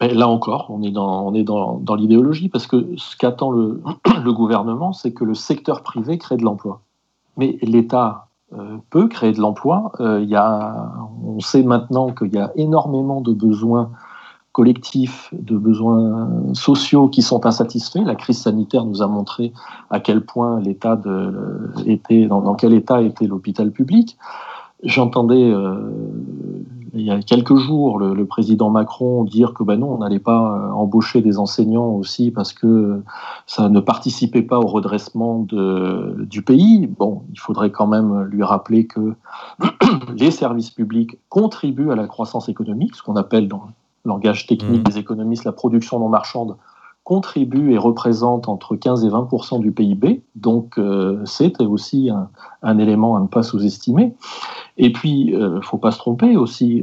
là 0.00 0.28
encore, 0.28 0.66
on 0.70 0.82
est 0.82 0.90
dans, 0.90 1.94
l'idéologie, 1.96 2.48
parce 2.48 2.66
que 2.66 2.86
ce 2.96 3.16
qu'attend 3.16 3.50
le, 3.50 4.32
gouvernement, 4.32 4.92
c'est 4.92 5.12
que 5.12 5.24
le 5.24 5.34
secteur 5.34 5.82
privé 5.82 6.18
crée 6.18 6.36
de 6.36 6.44
l'emploi. 6.44 6.80
Mais 7.36 7.58
l'État 7.62 8.28
euh, 8.52 8.76
peut 8.90 9.08
créer 9.08 9.32
de 9.32 9.40
l'emploi. 9.40 9.92
Euh, 10.00 10.22
y 10.22 10.36
a, 10.36 10.92
on 11.24 11.40
sait 11.40 11.62
maintenant 11.62 12.10
qu'il 12.10 12.34
y 12.34 12.38
a 12.38 12.52
énormément 12.56 13.20
de 13.20 13.32
besoins 13.32 13.90
collectifs, 14.52 15.28
de 15.34 15.58
besoins 15.58 16.54
sociaux 16.54 17.08
qui 17.08 17.20
sont 17.20 17.44
insatisfaits. 17.44 18.04
La 18.04 18.14
crise 18.14 18.38
sanitaire 18.38 18.86
nous 18.86 19.02
a 19.02 19.06
montré 19.06 19.52
à 19.90 20.00
quel 20.00 20.24
point 20.24 20.60
l'État 20.60 20.98
était, 21.84 22.26
dans, 22.26 22.40
dans, 22.40 22.54
quel 22.54 22.72
état 22.72 23.02
était 23.02 23.26
l'hôpital 23.26 23.70
public. 23.70 24.16
J'entendais 24.82 25.50
euh, 25.50 25.90
il 26.96 27.04
y 27.04 27.10
a 27.10 27.20
quelques 27.22 27.56
jours, 27.56 27.98
le, 27.98 28.26
président 28.26 28.70
Macron 28.70 29.24
dire 29.24 29.54
que 29.54 29.62
ben 29.62 29.80
non, 29.80 29.94
on 29.94 29.98
n'allait 29.98 30.18
pas 30.18 30.70
embaucher 30.72 31.20
des 31.20 31.38
enseignants 31.38 31.90
aussi 31.90 32.30
parce 32.30 32.52
que 32.52 33.02
ça 33.46 33.68
ne 33.68 33.80
participait 33.80 34.42
pas 34.42 34.58
au 34.58 34.66
redressement 34.66 35.40
de, 35.40 36.16
du 36.28 36.42
pays. 36.42 36.86
Bon, 36.86 37.22
il 37.32 37.38
faudrait 37.38 37.70
quand 37.70 37.86
même 37.86 38.22
lui 38.24 38.42
rappeler 38.42 38.86
que 38.86 39.14
les 40.16 40.30
services 40.30 40.70
publics 40.70 41.18
contribuent 41.28 41.90
à 41.90 41.96
la 41.96 42.06
croissance 42.06 42.48
économique, 42.48 42.94
ce 42.94 43.02
qu'on 43.02 43.16
appelle 43.16 43.48
dans 43.48 43.62
le 44.04 44.08
langage 44.08 44.46
technique 44.46 44.80
mmh. 44.80 44.90
des 44.90 44.98
économistes 44.98 45.44
la 45.44 45.52
production 45.52 45.98
non 45.98 46.08
marchande 46.08 46.56
contribue 47.06 47.72
et 47.72 47.78
représente 47.78 48.48
entre 48.48 48.74
15 48.74 49.04
et 49.04 49.08
20% 49.08 49.60
du 49.60 49.70
PIB, 49.70 50.24
donc 50.34 50.76
euh, 50.76 51.22
c'est 51.24 51.62
aussi 51.62 52.10
un, 52.62 52.78
élément 52.80 53.14
à 53.14 53.20
ne 53.20 53.28
pas 53.28 53.44
sous-estimer. 53.44 54.12
Et 54.76 54.90
puis, 54.92 55.26
il 55.28 55.34
euh, 55.36 55.54
ne 55.54 55.60
faut 55.60 55.78
pas 55.78 55.92
se 55.92 55.98
tromper 55.98 56.36
aussi, 56.36 56.82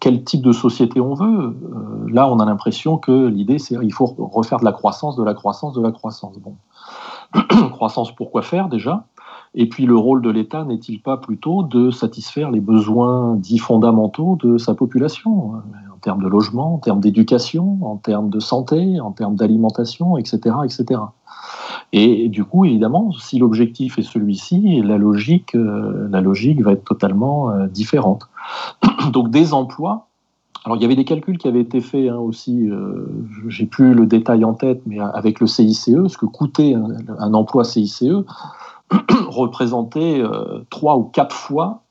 quel 0.00 0.24
type 0.24 0.42
de 0.42 0.50
société 0.50 1.00
on 1.00 1.14
veut. 1.14 1.54
Euh, 1.54 2.10
là, 2.12 2.28
on 2.28 2.40
a 2.40 2.44
l'impression 2.44 2.98
que 2.98 3.28
l'idée, 3.28 3.60
c'est 3.60 3.78
qu'il 3.78 3.92
faut 3.92 4.12
refaire 4.18 4.58
de 4.58 4.64
la 4.64 4.72
croissance, 4.72 5.14
de 5.14 5.22
la 5.22 5.34
croissance, 5.34 5.72
de 5.72 5.82
la 5.82 5.92
croissance. 5.92 6.36
Bon. 6.40 6.56
croissance, 7.70 8.12
pour 8.12 8.32
quoi 8.32 8.42
faire 8.42 8.68
déjà? 8.68 9.06
Et 9.54 9.68
puis 9.68 9.86
le 9.86 9.96
rôle 9.96 10.20
de 10.20 10.30
l'État 10.30 10.64
n'est-il 10.64 11.00
pas 11.00 11.16
plutôt 11.16 11.62
de 11.62 11.92
satisfaire 11.92 12.50
les 12.50 12.58
besoins 12.58 13.36
dits 13.36 13.58
fondamentaux 13.58 14.36
de 14.42 14.58
sa 14.58 14.74
population? 14.74 15.52
Termes 16.04 16.22
de 16.22 16.28
logement, 16.28 16.74
en 16.74 16.78
termes 16.78 17.00
d'éducation, 17.00 17.78
en 17.82 17.96
termes 17.96 18.28
de 18.28 18.38
santé, 18.38 19.00
en 19.00 19.10
termes 19.10 19.36
d'alimentation, 19.36 20.18
etc., 20.18 20.56
etc. 20.64 21.00
Et 21.92 22.28
du 22.28 22.44
coup, 22.44 22.64
évidemment, 22.64 23.12
si 23.12 23.38
l'objectif 23.38 23.98
est 23.98 24.02
celui-ci, 24.02 24.82
la 24.82 24.98
logique, 24.98 25.54
euh, 25.54 26.08
la 26.10 26.20
logique 26.20 26.60
va 26.62 26.72
être 26.72 26.84
totalement 26.84 27.50
euh, 27.50 27.66
différente. 27.66 28.28
Donc 29.12 29.30
des 29.30 29.54
emplois. 29.54 30.06
Alors 30.64 30.76
il 30.78 30.82
y 30.82 30.84
avait 30.84 30.96
des 30.96 31.04
calculs 31.04 31.36
qui 31.36 31.48
avaient 31.48 31.60
été 31.60 31.80
faits 31.80 32.08
hein, 32.10 32.16
aussi. 32.16 32.68
Euh, 32.68 33.06
J'ai 33.48 33.66
plus 33.66 33.94
le 33.94 34.06
détail 34.06 34.44
en 34.44 34.54
tête, 34.54 34.82
mais 34.86 34.98
avec 34.98 35.40
le 35.40 35.46
CICE, 35.46 36.06
ce 36.08 36.16
que 36.18 36.26
coûtait 36.26 36.74
un 37.18 37.34
emploi 37.34 37.64
CICE 37.64 38.04
représentait 39.28 40.20
euh, 40.20 40.64
trois 40.70 40.96
ou 40.96 41.04
quatre 41.04 41.34
fois 41.34 41.82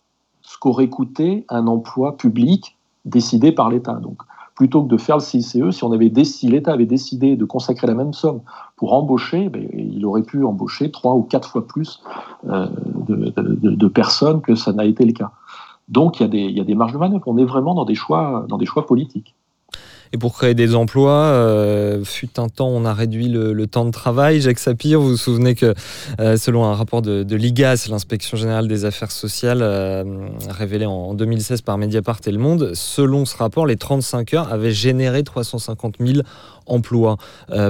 ce 0.42 0.58
qu'aurait 0.58 0.90
coûté 0.90 1.46
un 1.50 1.68
emploi 1.68 2.18
public 2.18 2.78
décidé 3.06 3.52
par 3.52 3.70
l'État. 3.70 3.94
Donc, 3.96 4.22
plutôt 4.56 4.84
que 4.84 4.88
de 4.88 4.98
faire 4.98 5.18
le 5.18 5.22
CICE, 5.22 5.72
si 5.72 5.84
on 5.84 5.92
avait 5.92 6.12
si 6.24 6.48
l'État 6.48 6.74
avait 6.74 6.86
décidé 6.86 7.36
de 7.36 7.46
consacrer 7.46 7.88
la 7.88 7.96
même 7.96 8.14
somme 8.14 8.42
pour 8.76 8.94
embaucher, 8.94 9.50
ben, 9.50 9.68
il 9.74 10.06
aurait 10.06 10.24
pu 10.24 10.44
embaucher 10.44 10.92
trois 10.92 11.14
ou 11.16 11.24
quatre 11.24 11.50
fois 11.50 11.66
plus 11.66 12.02
euh, 12.48 12.68
de, 13.08 13.88
personnes 13.88 14.42
que 14.42 14.56
ça 14.56 14.74
n'a 14.74 14.86
été 14.86 15.06
le 15.06 15.14
cas. 15.14 15.32
Donc, 15.90 16.20
il 16.20 16.24
y, 16.24 16.26
a 16.26 16.30
des, 16.30 16.52
y 16.52 16.62
a 16.62 16.64
des 16.64 16.76
marges 16.76 16.94
de 16.94 16.98
manœuvre. 16.98 17.24
On 17.28 17.38
est 17.38 17.46
vraiment 17.46 17.74
dans 17.74 17.86
des 17.86 17.96
choix, 17.96 18.46
dans 18.48 18.58
des 18.58 18.66
choix 18.66 18.86
politiques. 18.86 19.36
Et 20.14 20.18
pour 20.20 20.36
créer 20.36 20.54
des 20.54 20.76
emplois, 20.76 21.24
euh, 21.24 22.04
fut 22.04 22.40
un 22.40 22.48
temps, 22.48 22.68
on 22.68 22.86
a 22.86 22.94
réduit 22.94 23.30
le, 23.30 23.66
temps 23.66 23.84
de 23.84 23.90
travail. 23.90 24.42
Jacques 24.42 24.60
Sapir, 24.60 25.02
vous 25.02 25.10
vous 25.10 25.18
souvenez 25.18 25.56
que 25.56 25.74
euh, 26.20 26.38
selon 26.38 26.66
un 26.66 26.76
rapport 26.76 27.02
de, 27.02 27.36
l'IGAS, 27.36 27.88
l'inspection 27.90 28.38
générale 28.38 28.68
des 28.68 28.86
affaires 28.86 29.12
sociales, 29.12 29.64
euh, 29.64 30.04
révélé 30.50 30.86
en 30.86 31.16
2016 31.16 31.62
par 31.62 31.80
Mediapart 31.80 32.20
et 32.28 32.32
Le 32.32 32.38
Monde, 32.38 32.76
selon 32.76 33.26
ce 33.26 33.36
rapport, 33.36 33.66
les 33.66 33.76
35 33.76 34.36
heures 34.36 34.54
avaient 34.54 34.72
généré 34.72 35.24
350 35.24 35.96
000 36.00 36.20
emplois 36.68 37.18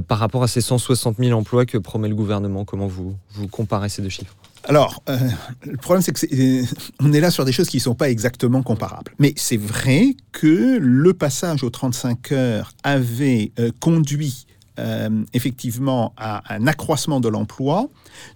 par 0.07 0.19
rapport 0.19 0.43
à 0.43 0.47
ces 0.47 0.59
160 0.61 1.17
000 1.19 1.37
emplois 1.37 1.65
que 1.65 1.77
promet 1.77 2.09
le 2.09 2.15
gouvernement. 2.15 2.65
Comment 2.65 2.87
vous, 2.87 3.15
vous 3.31 3.47
comparez 3.47 3.87
ces 3.87 4.01
deux 4.01 4.09
chiffres? 4.09 4.35
Alors, 4.65 5.03
euh, 5.09 5.17
le 5.65 5.77
problème, 5.77 6.01
c'est 6.01 6.13
qu'on 6.13 7.11
est, 7.11 7.17
est 7.17 7.19
là 7.21 7.31
sur 7.31 7.43
des 7.43 7.51
choses 7.51 7.67
qui 7.67 7.77
ne 7.77 7.81
sont 7.81 7.95
pas 7.95 8.09
exactement 8.09 8.63
comparables. 8.63 9.13
Mais 9.19 9.33
c'est 9.35 9.57
vrai 9.57 10.15
que 10.31 10.77
le 10.79 11.13
passage 11.13 11.63
aux 11.63 11.69
35 11.69 12.31
heures 12.31 12.71
avait 12.83 13.51
euh, 13.59 13.71
conduit 13.81 14.45
euh, 14.79 15.23
effectivement 15.33 16.13
à 16.17 16.53
un 16.53 16.65
accroissement 16.65 17.19
de 17.19 17.27
l'emploi, 17.27 17.89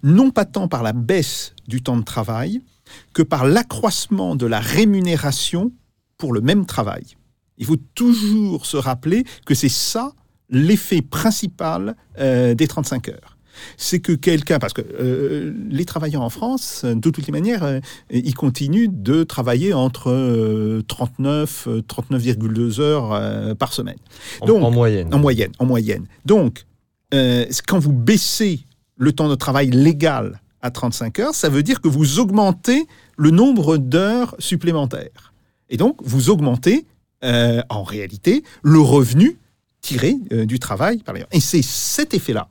non 0.03 0.31
pas 0.31 0.45
tant 0.45 0.67
par 0.67 0.83
la 0.83 0.93
baisse 0.93 1.53
du 1.67 1.81
temps 1.81 1.97
de 1.97 2.03
travail 2.03 2.61
que 3.13 3.21
par 3.21 3.45
l'accroissement 3.45 4.35
de 4.35 4.45
la 4.45 4.59
rémunération 4.59 5.71
pour 6.17 6.33
le 6.33 6.41
même 6.41 6.65
travail. 6.65 7.05
Il 7.57 7.65
faut 7.65 7.77
toujours 7.95 8.65
se 8.65 8.77
rappeler 8.77 9.23
que 9.45 9.55
c'est 9.55 9.69
ça 9.69 10.11
l'effet 10.49 11.01
principal 11.01 11.95
des 12.17 12.67
35 12.67 13.09
heures 13.09 13.36
c'est 13.77 13.99
que 13.99 14.11
quelqu'un, 14.13 14.59
parce 14.59 14.73
que 14.73 14.81
euh, 14.81 15.53
les 15.69 15.85
travailleurs 15.85 16.21
en 16.21 16.29
France, 16.29 16.85
de 16.85 17.09
toutes 17.09 17.25
les 17.25 17.31
manières, 17.31 17.63
euh, 17.63 17.79
ils 18.11 18.35
continuent 18.35 18.89
de 18.91 19.23
travailler 19.23 19.73
entre 19.73 20.81
39, 20.87 21.67
euh, 21.67 21.81
39,2 21.81 22.79
heures 22.79 23.55
par 23.57 23.73
semaine. 23.73 23.97
Donc, 24.45 24.63
en, 24.63 24.71
moyenne. 24.71 25.13
En 25.13 25.19
moyenne, 25.19 25.51
en 25.59 25.65
moyenne. 25.65 26.05
Donc, 26.25 26.65
quand 27.11 27.79
vous 27.79 27.93
baissez 27.93 28.59
le 28.97 29.11
temps 29.11 29.29
de 29.29 29.35
travail 29.35 29.69
légal 29.69 30.41
à 30.61 30.71
35 30.71 31.19
heures, 31.19 31.35
ça 31.35 31.49
veut 31.49 31.63
dire 31.63 31.81
que 31.81 31.87
vous 31.87 32.19
augmentez 32.19 32.87
le 33.15 33.31
nombre 33.31 33.77
d'heures 33.77 34.35
supplémentaires. 34.39 35.33
Et 35.69 35.77
donc, 35.77 35.97
vous 36.03 36.29
augmentez, 36.29 36.85
en 37.23 37.83
réalité, 37.83 38.43
le 38.63 38.79
revenu 38.79 39.37
tiré 39.81 40.15
du 40.31 40.59
travail 40.59 40.97
par 41.03 41.15
Et 41.31 41.39
c'est 41.39 41.61
cet 41.61 42.13
effet-là 42.13 42.49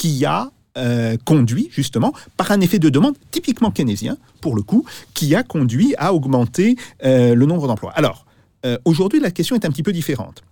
qui 0.00 0.24
a 0.24 0.50
euh, 0.78 1.18
conduit 1.26 1.68
justement 1.70 2.14
par 2.38 2.52
un 2.52 2.62
effet 2.62 2.78
de 2.78 2.88
demande 2.88 3.16
typiquement 3.30 3.70
keynésien, 3.70 4.16
pour 4.40 4.56
le 4.56 4.62
coup, 4.62 4.86
qui 5.12 5.34
a 5.34 5.42
conduit 5.42 5.94
à 5.98 6.14
augmenter 6.14 6.76
euh, 7.04 7.34
le 7.34 7.44
nombre 7.44 7.66
d'emplois. 7.66 7.92
Alors, 7.92 8.24
euh, 8.64 8.78
aujourd'hui, 8.86 9.20
la 9.20 9.30
question 9.30 9.56
est 9.56 9.66
un 9.66 9.70
petit 9.70 9.82
peu 9.82 9.92
différente. 9.92 10.42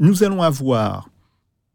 nous 0.00 0.24
allons 0.24 0.42
avoir 0.42 1.08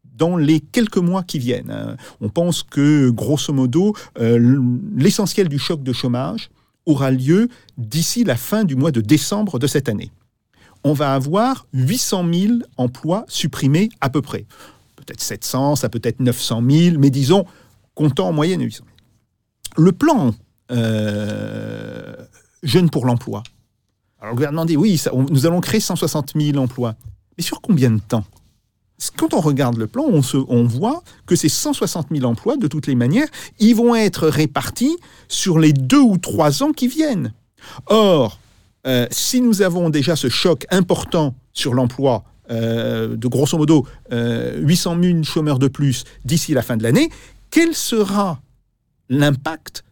dans 0.04 0.36
les 0.36 0.60
quelques 0.60 0.98
mois 0.98 1.22
qui 1.22 1.38
viennent, 1.38 1.70
hein, 1.70 1.96
on 2.20 2.28
pense 2.28 2.62
que, 2.62 3.08
grosso 3.08 3.54
modo, 3.54 3.94
l'essentiel 4.18 5.48
du 5.48 5.58
choc 5.58 5.82
de 5.82 5.94
chômage 5.94 6.50
aura 6.84 7.10
lieu 7.10 7.48
d'ici 7.78 8.22
la 8.22 8.36
fin 8.36 8.64
du 8.64 8.76
mois 8.76 8.90
de 8.90 9.00
décembre 9.00 9.58
de 9.58 9.66
cette 9.66 9.88
année. 9.88 10.10
On 10.84 10.92
va 10.92 11.14
avoir 11.14 11.66
800 11.72 12.26
000 12.32 12.52
emplois 12.76 13.24
supprimés 13.28 13.88
à 14.02 14.10
peu 14.10 14.20
près 14.20 14.44
peut-être 15.08 15.22
700, 15.22 15.76
ça 15.76 15.88
peut 15.88 16.00
être 16.02 16.20
900 16.20 16.62
000, 16.68 16.98
mais 16.98 17.10
disons, 17.10 17.44
comptant 17.94 18.28
en 18.28 18.32
moyenne 18.32 18.60
800 18.60 18.84
000. 19.76 19.84
Le 19.86 19.92
plan 19.92 20.34
euh, 20.70 22.14
Jeunes 22.62 22.90
pour 22.90 23.06
l'emploi. 23.06 23.42
Alors 24.20 24.32
le 24.32 24.36
gouvernement 24.36 24.64
dit 24.64 24.76
oui, 24.76 25.00
nous 25.30 25.46
allons 25.46 25.60
créer 25.60 25.80
160 25.80 26.32
000 26.36 26.58
emplois. 26.58 26.94
Mais 27.36 27.44
sur 27.44 27.60
combien 27.60 27.90
de 27.90 28.00
temps? 28.00 28.24
Quand 29.16 29.32
on 29.32 29.40
regarde 29.40 29.76
le 29.76 29.86
plan, 29.86 30.04
on, 30.08 30.22
se, 30.22 30.36
on, 30.36 30.64
voit 30.64 31.04
que 31.24 31.36
ces 31.36 31.48
160 31.48 32.08
000 32.10 32.24
emplois, 32.24 32.56
de 32.56 32.66
toutes 32.66 32.88
les 32.88 32.96
manières, 32.96 33.28
ils 33.60 33.76
vont 33.76 33.94
être 33.94 34.26
répartis 34.26 34.96
sur 35.28 35.60
les 35.60 35.72
deux 35.72 36.00
ou 36.00 36.18
trois 36.18 36.64
ans 36.64 36.72
qui 36.72 36.88
viennent. 36.88 37.32
Or, 37.86 38.40
euh, 38.88 39.06
si 39.12 39.40
nous 39.40 39.62
avons 39.62 39.88
déjà 39.88 40.16
ce 40.16 40.28
choc 40.28 40.66
important 40.70 41.36
sur 41.52 41.74
l'emploi 41.74 42.24
euh, 42.50 43.16
de 43.16 43.28
grosso 43.28 43.58
modo 43.58 43.86
800 44.10 44.96
euh, 44.96 45.02
000 45.02 45.22
chômeurs 45.22 45.58
de 45.58 45.68
plus 45.68 46.04
d'ici 46.24 46.54
la 46.54 46.62
fin 46.62 46.76
de 46.76 46.82
l'année, 46.82 47.10
quel 47.50 47.74
sera 47.74 48.40
l'impact 49.08 49.84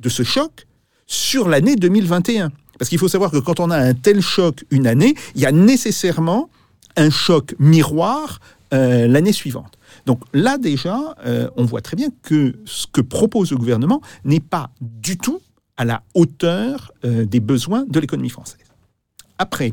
de 0.00 0.08
ce 0.08 0.22
choc 0.22 0.66
sur 1.06 1.48
l'année 1.48 1.76
2021 1.76 2.50
Parce 2.78 2.88
qu'il 2.88 2.98
faut 2.98 3.08
savoir 3.08 3.30
que 3.30 3.38
quand 3.38 3.60
on 3.60 3.70
a 3.70 3.76
un 3.76 3.94
tel 3.94 4.20
choc 4.20 4.64
une 4.70 4.86
année, 4.86 5.14
il 5.34 5.40
y 5.40 5.46
a 5.46 5.52
nécessairement 5.52 6.50
un 6.96 7.10
choc 7.10 7.54
miroir 7.58 8.40
euh, 8.72 9.08
l'année 9.08 9.32
suivante. 9.32 9.78
Donc 10.06 10.20
là 10.32 10.58
déjà, 10.58 11.16
on 11.56 11.64
voit 11.64 11.80
très 11.80 11.96
bien 11.96 12.08
que 12.22 12.54
ce 12.64 12.86
que 12.86 13.00
propose 13.00 13.50
le 13.52 13.56
gouvernement 13.56 14.02
n'est 14.24 14.40
pas 14.40 14.70
du 14.80 15.16
tout 15.16 15.40
à 15.76 15.84
la 15.84 16.02
hauteur 16.14 16.92
des 17.02 17.40
besoins 17.40 17.84
de 17.88 18.00
l'économie 18.00 18.28
française. 18.28 18.66
Après, 19.38 19.72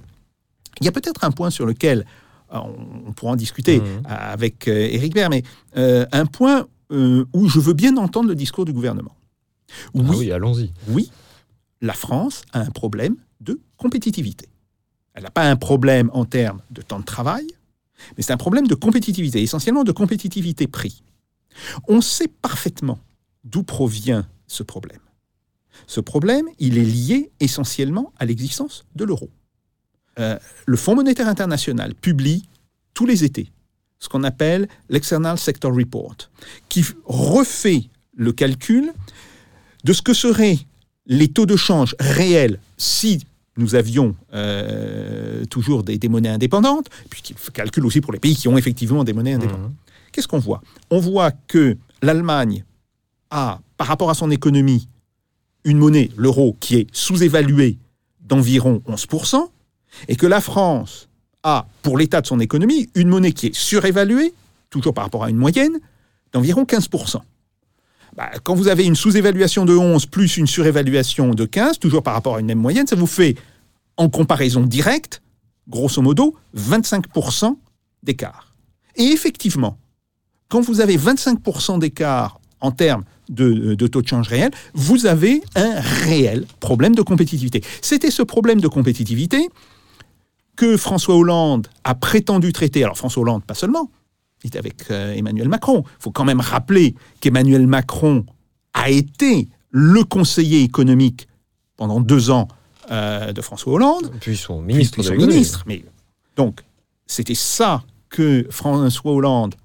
il 0.80 0.86
y 0.86 0.88
a 0.88 0.92
peut-être 0.92 1.24
un 1.24 1.32
point 1.32 1.50
sur 1.50 1.66
lequel 1.66 2.06
on 2.52 3.14
pourra 3.14 3.34
en 3.34 3.36
discuter 3.36 3.80
mmh. 3.80 3.84
avec 4.06 4.68
euh, 4.68 4.72
Éric 4.72 5.14
Baird, 5.14 5.30
mais 5.30 5.44
euh, 5.78 6.06
un 6.12 6.26
point 6.26 6.68
euh, 6.92 7.26
où 7.34 7.48
je 7.48 7.60
veux 7.60 7.74
bien 7.74 7.98
entendre 7.98 8.30
le 8.30 8.36
discours 8.36 8.66
du 8.66 8.74
gouvernement. 8.74 9.16
Oui, 9.94 10.06
ah 10.08 10.14
oui 10.18 10.32
allons-y. 10.32 10.72
Oui, 10.90 11.12
la 11.82 11.94
France 11.94 12.44
a 12.52 12.60
un 12.60 12.70
problème 12.70 13.16
de 13.40 13.60
compétitivité. 13.78 14.50
Elle 15.14 15.24
n'a 15.24 15.32
pas 15.32 15.50
un 15.50 15.56
problème 15.56 16.10
en 16.14 16.26
termes 16.26 16.62
de 16.72 16.82
temps 16.82 17.00
de 17.00 17.06
travail, 17.06 17.48
mais 18.18 18.24
c'est 18.24 18.34
un 18.34 18.38
problème 18.38 18.68
de 18.68 18.76
compétitivité, 18.76 19.42
essentiellement 19.42 19.84
de 19.84 19.92
compétitivité 19.92 20.68
prix. 20.68 21.04
On 21.88 22.02
sait 22.02 22.28
parfaitement 22.28 23.00
d'où 23.44 23.64
provient 23.64 24.26
ce 24.48 24.64
problème. 24.64 25.00
Ce 25.88 26.00
problème, 26.00 26.48
il 26.60 26.78
est 26.78 26.86
lié 26.86 27.32
essentiellement 27.40 28.14
à 28.18 28.26
l'existence 28.26 28.86
de 28.96 29.06
l'euro. 29.06 29.30
Euh, 30.20 30.38
le 30.66 30.78
Fonds 30.78 30.96
monétaire 30.96 31.28
international 31.28 31.96
publie 31.96 32.48
tous 32.94 33.06
les 33.06 33.24
étés 33.24 33.52
ce 34.02 34.10
qu'on 34.10 34.24
appelle 34.24 34.68
l'External 34.90 35.38
Sector 35.38 35.74
Report, 35.74 36.16
qui 36.68 36.84
refait 37.06 37.84
le 38.18 38.34
calcul 38.34 38.92
de 39.84 39.94
ce 39.94 40.02
que 40.02 40.14
seraient 40.14 40.58
les 41.06 41.28
taux 41.28 41.46
de 41.46 41.56
change 41.56 41.96
réels 42.00 42.60
si 42.78 43.24
nous 43.58 43.76
avions 43.76 44.16
euh, 44.34 45.46
toujours 45.46 45.84
des, 45.84 45.98
des 45.98 46.10
monnaies 46.10 46.30
indépendantes, 46.30 46.90
puis 47.10 47.22
qu'il 47.22 47.36
calcule 47.54 47.86
aussi 47.86 48.02
pour 48.02 48.12
les 48.12 48.20
pays 48.20 48.36
qui 48.36 48.48
ont 48.48 48.58
effectivement 48.58 49.04
des 49.04 49.14
monnaies 49.14 49.34
indépendantes. 49.34 49.74
Qu'est-ce 50.12 50.28
qu'on 50.28 50.40
voit? 50.40 50.62
On 50.90 51.00
voit 51.00 51.32
que 51.32 51.78
l'Allemagne 52.02 52.66
a, 53.30 53.62
par 53.78 53.88
rapport 53.88 54.10
à 54.10 54.16
son 54.16 54.32
économie, 54.32 54.88
une 55.64 55.78
monnaie, 55.78 56.10
l'euro, 56.18 56.58
qui 56.60 56.78
est 56.78 56.88
sous-évaluée 56.92 57.78
d'environ 58.22 58.82
11%, 58.88 59.48
et 60.08 60.16
que 60.16 60.28
la 60.28 60.42
France 60.42 61.10
a, 61.44 61.68
pour 61.82 61.98
l'état 61.98 62.22
de 62.22 62.28
son 62.28 62.40
économie, 62.40 62.90
une 62.96 63.10
monnaie 63.10 63.32
qui 63.32 63.48
est 63.48 63.56
surévaluée, 63.56 64.34
toujours 64.70 64.94
par 64.94 65.04
rapport 65.06 65.24
à 65.24 65.30
une 65.30 65.38
moyenne, 65.38 65.80
d'environ 66.34 66.64
15%. 66.64 67.22
Bah, 68.16 68.30
quand 68.44 68.56
vous 68.56 68.68
avez 68.68 68.86
une 68.86 68.96
sous-évaluation 68.96 69.66
de 69.66 69.76
11 69.76 70.06
plus 70.08 70.38
une 70.38 70.48
surévaluation 70.48 71.34
de 71.34 71.46
15, 71.46 71.80
toujours 71.80 72.04
par 72.04 72.14
rapport 72.14 72.36
à 72.36 72.40
une 72.40 72.46
même 72.46 72.60
moyenne, 72.60 72.88
ça 72.88 72.96
vous 72.96 73.08
fait, 73.08 73.36
en 73.98 74.10
comparaison 74.10 74.62
directe, 74.62 75.22
grosso 75.68 76.02
modo, 76.02 76.36
25% 76.58 77.56
d'écart. 78.04 78.54
Et 78.96 79.06
effectivement, 79.06 79.78
quand 80.50 80.62
vous 80.62 80.82
avez 80.82 80.98
25% 80.98 81.80
d'écart 81.80 82.42
en 82.60 82.72
termes 82.72 83.06
de, 83.30 83.76
de, 83.76 83.88
taux 83.88 84.02
de 84.02 84.08
change 84.08 84.28
réel, 84.28 84.52
vous 84.74 85.06
avez 85.06 85.42
un 85.56 85.80
réel 85.80 86.46
problème 86.60 86.94
de 86.94 87.02
compétitivité. 87.02 87.64
C'était 87.82 88.12
ce 88.12 88.24
problème 88.24 88.60
de 88.60 88.68
compétitivité 88.68 89.48
que 90.62 90.78
François 90.78 91.16
Hollande 91.16 91.68
a 91.84 91.96
prétendu 91.96 92.54
traiter. 92.54 92.84
Alors 92.84 92.96
François 92.96 93.24
Hollande, 93.24 93.44
pas 93.44 93.56
seulement, 93.56 93.90
il 94.44 94.50
était 94.50 94.60
avec 94.60 94.92
euh, 94.92 95.12
Emmanuel 95.12 95.50
Macron. 95.50 95.82
Il 95.84 96.04
faut 96.04 96.12
quand 96.12 96.24
même 96.24 96.40
rappeler 96.40 96.94
qu'Emmanuel 97.20 97.66
Macron 97.66 98.28
a 98.76 98.92
été 98.92 99.50
le 99.72 100.04
conseiller 100.04 100.62
économique 100.62 101.28
pendant 101.78 102.00
deux 102.00 102.30
ans 102.30 102.48
euh, 102.92 103.34
de 103.34 103.42
François 103.42 103.74
Hollande. 103.74 104.12
Puis 104.22 104.38
son 104.38 104.62
ministre. 104.62 104.94
Puis 104.94 105.04
son 105.04 105.10
de 105.10 105.14
l'économie. 105.16 105.34
ministre. 105.34 105.64
Mais, 105.66 105.84
donc, 106.36 106.62
c'était 107.08 107.34
ça 107.34 107.84
que 108.10 108.46
François 108.52 109.14
Hollande 109.14 109.56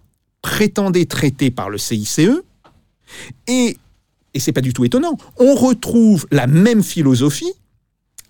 prétendait 0.41 1.05
traiter 1.05 1.51
par 1.51 1.69
le 1.69 1.77
CICE. 1.77 2.21
Et, 3.49 3.77
et 4.33 4.41
c'est 4.41 4.53
pas 4.53 4.63
du 4.63 4.73
tout 4.73 4.87
étonnant, 4.87 5.19
on 5.37 5.57
retrouve 5.57 6.27
la 6.31 6.47
même 6.47 6.83
philosophie 6.83 7.53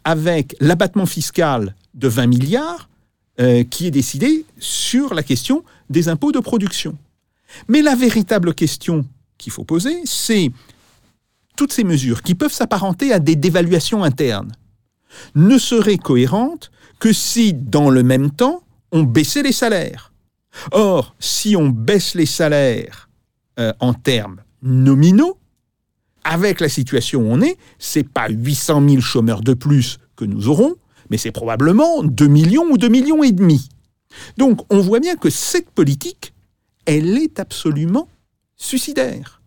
avec 0.03 0.57
l'abattement 0.59 1.07
fiscal 1.07 1.77
de 1.97 2.09
20 2.09 2.27
milliards 2.27 2.89
euh, 3.41 3.65
qui 3.65 3.87
est 3.87 3.91
décidé 3.91 4.45
sur 4.59 5.15
la 5.15 5.23
question 5.23 5.65
des 5.91 6.09
impôts 6.09 6.33
de 6.33 6.39
production. 6.39 6.97
Mais 7.69 7.83
la 7.83 7.95
véritable 7.95 8.55
question 8.55 9.07
qu'il 9.39 9.53
faut 9.53 9.65
poser, 9.65 10.01
c'est 10.05 10.51
toutes 11.57 11.73
ces 11.73 11.85
mesures 11.85 12.23
qui 12.23 12.35
peuvent 12.35 12.53
s'apparenter 12.53 13.13
à 13.13 13.19
des 13.19 13.37
dévaluations 13.37 14.05
internes 14.05 14.53
ne 15.35 15.59
seraient 15.59 15.99
cohérentes 15.99 16.71
que 16.99 17.13
si, 17.13 17.53
dans 17.53 17.91
le 17.91 18.03
même 18.03 18.31
temps, 18.31 18.63
on 18.93 19.03
baissait 19.03 19.43
les 19.43 19.53
salaires. 19.53 20.13
Or, 20.73 21.15
si 21.19 21.57
on 21.57 21.69
baisse 21.69 22.15
les 22.15 22.27
salaires 22.27 23.09
euh, 23.59 23.73
en 23.81 23.95
termes 23.95 24.43
nominaux, 24.63 25.39
avec 26.25 26.61
la 26.61 26.69
situation 26.69 27.21
où 27.21 27.31
on 27.31 27.41
est, 27.41 27.57
c'est 27.79 28.09
pas 28.09 28.29
800 28.29 28.89
000 28.89 29.01
chômeurs 29.01 29.43
de 29.43 29.55
plus 29.55 29.99
que 30.17 30.25
nous 30.25 30.49
aurons, 30.49 30.75
mais 31.11 31.19
c'est 31.19 31.33
probablement 31.33 32.03
2 32.03 32.27
millions 32.27 32.65
ou 32.71 32.79
2 32.79 32.89
millions 32.89 33.23
et 33.23 33.33
demi. 33.33 33.69
Donc 34.37 34.61
on 34.71 34.81
voit 34.81 35.01
bien 35.01 35.17
que 35.17 35.31
cette 35.31 35.71
politique, 35.71 36.33
elle 36.85 37.17
est 37.19 37.39
absolument 37.41 38.09
suicidaire. 38.57 39.43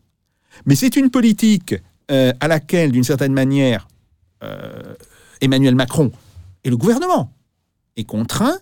Mais 0.65 0.75
c'est 0.75 0.95
une 0.95 1.09
politique 1.09 1.75
euh, 2.11 2.33
à 2.39 2.47
laquelle, 2.47 2.91
d'une 2.91 3.03
certaine 3.03 3.33
manière, 3.33 3.87
euh, 4.43 4.95
Emmanuel 5.41 5.75
Macron 5.75 6.11
et 6.63 6.69
le 6.69 6.77
gouvernement 6.77 7.33
est 7.95 8.03
contraint 8.03 8.57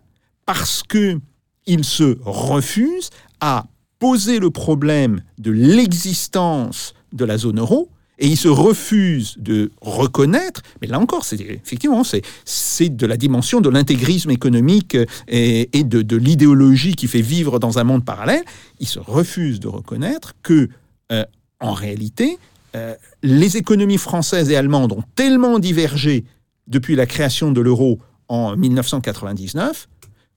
parce 0.46 0.84
que 0.84 1.20
il 1.66 1.84
se 1.84 2.18
refuse 2.22 3.10
à 3.42 3.66
poser 4.00 4.40
le 4.40 4.50
problème 4.52 5.22
de 5.38 5.52
l'existence 5.52 6.94
de 7.14 7.26
la 7.26 7.38
zone 7.38 7.60
euro 7.60 7.90
et 8.20 8.28
il 8.28 8.38
se 8.38 8.48
refuse 8.48 9.36
de 9.38 9.72
reconnaître, 9.82 10.62
mais 10.82 10.88
là 10.88 11.00
encore, 11.00 11.24
c'est 11.24 11.40
effectivement, 11.40 12.04
c'est 12.04 12.96
de 12.96 13.06
la 13.06 13.18
dimension 13.18 13.62
de 13.62 13.70
l'intégrisme 13.70 14.32
économique 14.32 14.98
et, 15.28 15.70
et 15.78 15.84
de, 15.84 16.02
de 16.02 16.18
l'idéologie 16.18 16.96
qui 16.96 17.08
fait 17.08 17.22
vivre 17.22 17.60
dans 17.60 17.80
un 17.80 17.84
monde 17.84 18.04
parallèle. 18.04 18.44
Il 18.80 18.88
se 18.88 19.00
refuse 19.00 19.60
de 19.60 19.68
reconnaître 19.68 20.34
que, 20.42 20.70
euh, 21.12 21.26
en 21.60 21.74
réalité, 21.74 22.38
euh, 22.76 22.96
les 23.24 23.58
économies 23.58 23.98
françaises 23.98 24.50
et 24.50 24.56
allemandes 24.56 24.92
ont 24.94 25.04
tellement 25.16 25.60
divergé 25.60 26.26
depuis 26.68 26.96
la 26.96 27.06
création 27.06 27.52
de 27.52 27.62
l'euro 27.62 28.00
en 28.28 28.56
1999 28.56 29.88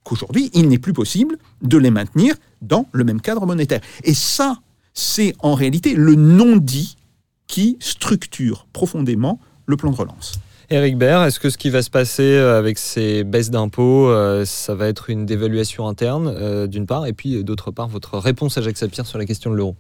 qu'aujourd'hui, 0.05 0.51
il 0.55 0.69
n'est 0.69 0.79
plus 0.79 0.93
possible 0.93 1.37
de 1.63 1.77
les 1.77 1.91
maintenir 1.91 2.35
dans 2.63 2.87
le 2.93 3.05
même 3.05 3.21
cadre 3.21 3.47
monétaire. 3.47 3.81
Et 4.05 4.15
ça, 4.15 4.61
c'est 4.95 5.35
en 5.41 5.55
réalité 5.55 5.95
le 5.95 6.15
non-dit 6.15 6.97
qui 7.51 7.77
structure 7.81 8.67
profondément 8.73 9.41
le 9.67 9.77
plan 9.77 9.91
de 9.91 9.97
relance. 9.97 10.41
Éric 10.71 10.97
Baird, 10.97 11.27
est-ce 11.27 11.41
que 11.41 11.51
ce 11.51 11.59
qui 11.59 11.69
va 11.69 11.83
se 11.83 11.91
passer 11.91 12.23
euh, 12.23 12.57
avec 12.57 12.79
ces 12.79 13.25
baisses 13.25 13.51
d'impôts, 13.51 14.09
euh, 14.09 14.45
ça 14.45 14.77
va 14.77 14.87
être 14.87 15.11
une 15.11 15.27
dévaluation 15.27 15.89
interne, 15.89 16.33
euh, 16.33 16.69
d'une 16.69 16.87
part, 16.87 17.07
et 17.07 17.13
puis 17.13 17.43
d'autre 17.43 17.73
part, 17.73 17.89
votre 17.89 18.19
réponse 18.19 18.57
à 18.57 18.63
Jacques 18.63 18.77
Sapir 18.77 19.05
sur 19.05 19.19
la 19.19 19.27
question 19.27 19.51
de 19.51 19.57
l'euro? 19.57 19.75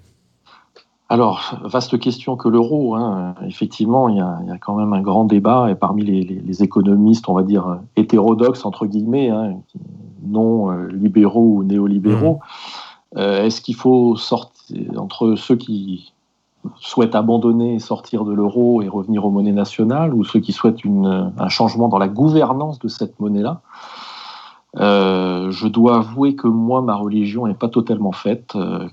Alors, 1.08 1.60
vaste 1.64 1.98
question 2.00 2.36
que 2.36 2.48
l'euro. 2.48 2.96
Hein. 2.96 3.36
Effectivement, 3.46 4.08
il 4.08 4.16
y, 4.16 4.20
a, 4.20 4.38
il 4.42 4.48
y, 4.48 4.52
a, 4.52 4.58
quand 4.58 4.74
même 4.74 4.92
un 4.92 5.00
grand 5.00 5.24
débat, 5.24 5.70
et 5.70 5.76
parmi 5.76 6.04
les, 6.04 6.22
les, 6.22 6.40
les 6.40 6.62
économistes, 6.64 7.28
on 7.28 7.34
va 7.34 7.44
dire 7.44 7.78
hétérodoxes, 7.94 8.64
entre 8.64 8.86
guillemets, 8.86 9.30
hein, 9.30 9.54
non 10.24 10.72
libéraux 10.88 11.58
ou 11.58 11.62
néolibéraux, 11.62 12.40
mmh. 13.14 13.18
euh, 13.18 13.44
est-ce 13.44 13.60
qu'il 13.60 13.76
faut 13.76 14.16
sortir 14.16 14.50
entre 14.96 15.36
ceux 15.36 15.56
qui 15.56 16.12
souhaitent 16.80 17.14
abandonner 17.14 17.74
et 17.74 17.78
sortir 17.78 18.24
de 18.24 18.32
l'euro 18.32 18.82
et 18.82 18.88
revenir 18.88 19.24
aux 19.24 19.30
monnaies 19.30 19.52
nationales, 19.52 20.14
ou 20.14 20.24
ceux 20.24 20.40
qui 20.40 20.52
souhaitent 20.52 20.84
une, 20.84 21.32
un 21.38 21.48
changement 21.48 21.88
dans 21.88 21.98
la 21.98 22.08
gouvernance 22.08 22.78
de 22.78 22.88
cette 22.88 23.18
monnaie-là. 23.20 23.62
Euh, 24.76 25.50
je 25.50 25.66
dois 25.66 25.96
avouer 25.96 26.36
que 26.36 26.46
moi, 26.46 26.80
ma 26.80 26.94
religion 26.94 27.46
n'est 27.48 27.54
pas 27.54 27.68
totalement 27.68 28.12
faite. 28.12 28.52
Euh, 28.54 28.86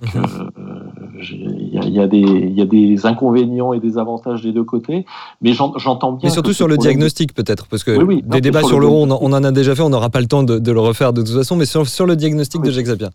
Il 1.19 1.69
y, 1.73 1.77
y, 1.77 2.53
y, 2.53 2.61
a 2.61 2.65
des 2.65 3.05
inconvénients 3.05 3.73
et 3.73 3.79
des 3.79 3.97
avantages 3.97 4.41
des 4.41 4.51
deux 4.51 4.63
côtés, 4.63 5.05
mais 5.41 5.53
j'entends 5.53 6.13
bien. 6.13 6.29
Mais 6.29 6.33
surtout 6.33 6.53
sur 6.53 6.67
le 6.67 6.77
diagnostic, 6.77 7.33
peut-être, 7.33 7.67
parce 7.67 7.83
que 7.83 7.91
oui, 7.91 8.03
oui, 8.03 8.21
des 8.23 8.37
non, 8.37 8.39
débats 8.39 8.63
sur 8.63 8.79
l'euro, 8.79 9.03
on, 9.03 9.11
on, 9.11 9.33
en 9.33 9.43
a 9.43 9.51
déjà 9.51 9.75
fait, 9.75 9.83
on 9.83 9.89
n'aura 9.89 10.09
pas 10.09 10.21
le 10.21 10.27
temps 10.27 10.43
de, 10.43 10.57
de, 10.57 10.71
le 10.71 10.79
refaire 10.79 11.13
de 11.13 11.21
toute 11.21 11.35
façon, 11.35 11.55
mais 11.55 11.65
sur, 11.65 11.87
sur 11.87 12.05
le 12.05 12.15
diagnostic 12.15 12.61
oui. 12.61 12.67
de 12.67 12.73
Jacques 12.73 12.87
Zapier 12.87 13.09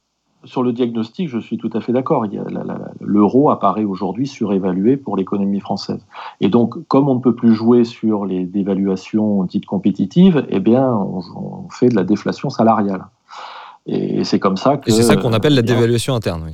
sur 0.44 0.62
le 0.62 0.72
diagnostic, 0.72 1.28
je 1.28 1.38
suis 1.38 1.58
tout 1.58 1.70
à 1.72 1.80
fait 1.80 1.92
d'accord. 1.92 2.26
L'euro 3.00 3.50
apparaît 3.50 3.84
aujourd'hui 3.84 4.26
surévalué 4.26 4.96
pour 4.96 5.16
l'économie 5.16 5.60
française. 5.60 6.04
Et 6.40 6.48
donc, 6.48 6.86
comme 6.88 7.08
on 7.08 7.14
ne 7.14 7.20
peut 7.20 7.34
plus 7.34 7.54
jouer 7.54 7.84
sur 7.84 8.24
les 8.26 8.44
dévaluations 8.44 9.44
dites 9.44 9.66
compétitives, 9.66 10.44
eh 10.48 10.60
bien, 10.60 10.92
on, 10.92 11.20
on 11.36 11.68
fait 11.70 11.88
de 11.88 11.94
la 11.94 12.04
déflation 12.04 12.50
salariale. 12.50 13.06
Et 13.86 14.24
c'est 14.24 14.38
comme 14.38 14.56
ça 14.56 14.76
que. 14.76 14.90
Et 14.90 14.92
c'est 14.92 15.02
ça 15.02 15.16
qu'on 15.16 15.32
appelle 15.32 15.54
la 15.54 15.62
dévaluation 15.62 16.14
interne, 16.14 16.42
oui. 16.46 16.52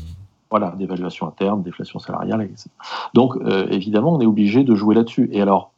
Voilà, 0.51 0.75
dévaluation 0.79 1.27
interne, 1.27 1.63
déflation 1.63 1.99
salariale, 1.99 2.43
etc. 2.43 2.71
Donc, 3.13 3.37
euh, 3.37 3.67
évidemment, 3.71 4.15
on 4.15 4.21
est 4.21 4.27
obligé 4.27 4.65
de 4.65 4.75
jouer 4.75 4.95
là-dessus. 4.95 5.29
Et 5.33 5.43
alors, 5.43 5.73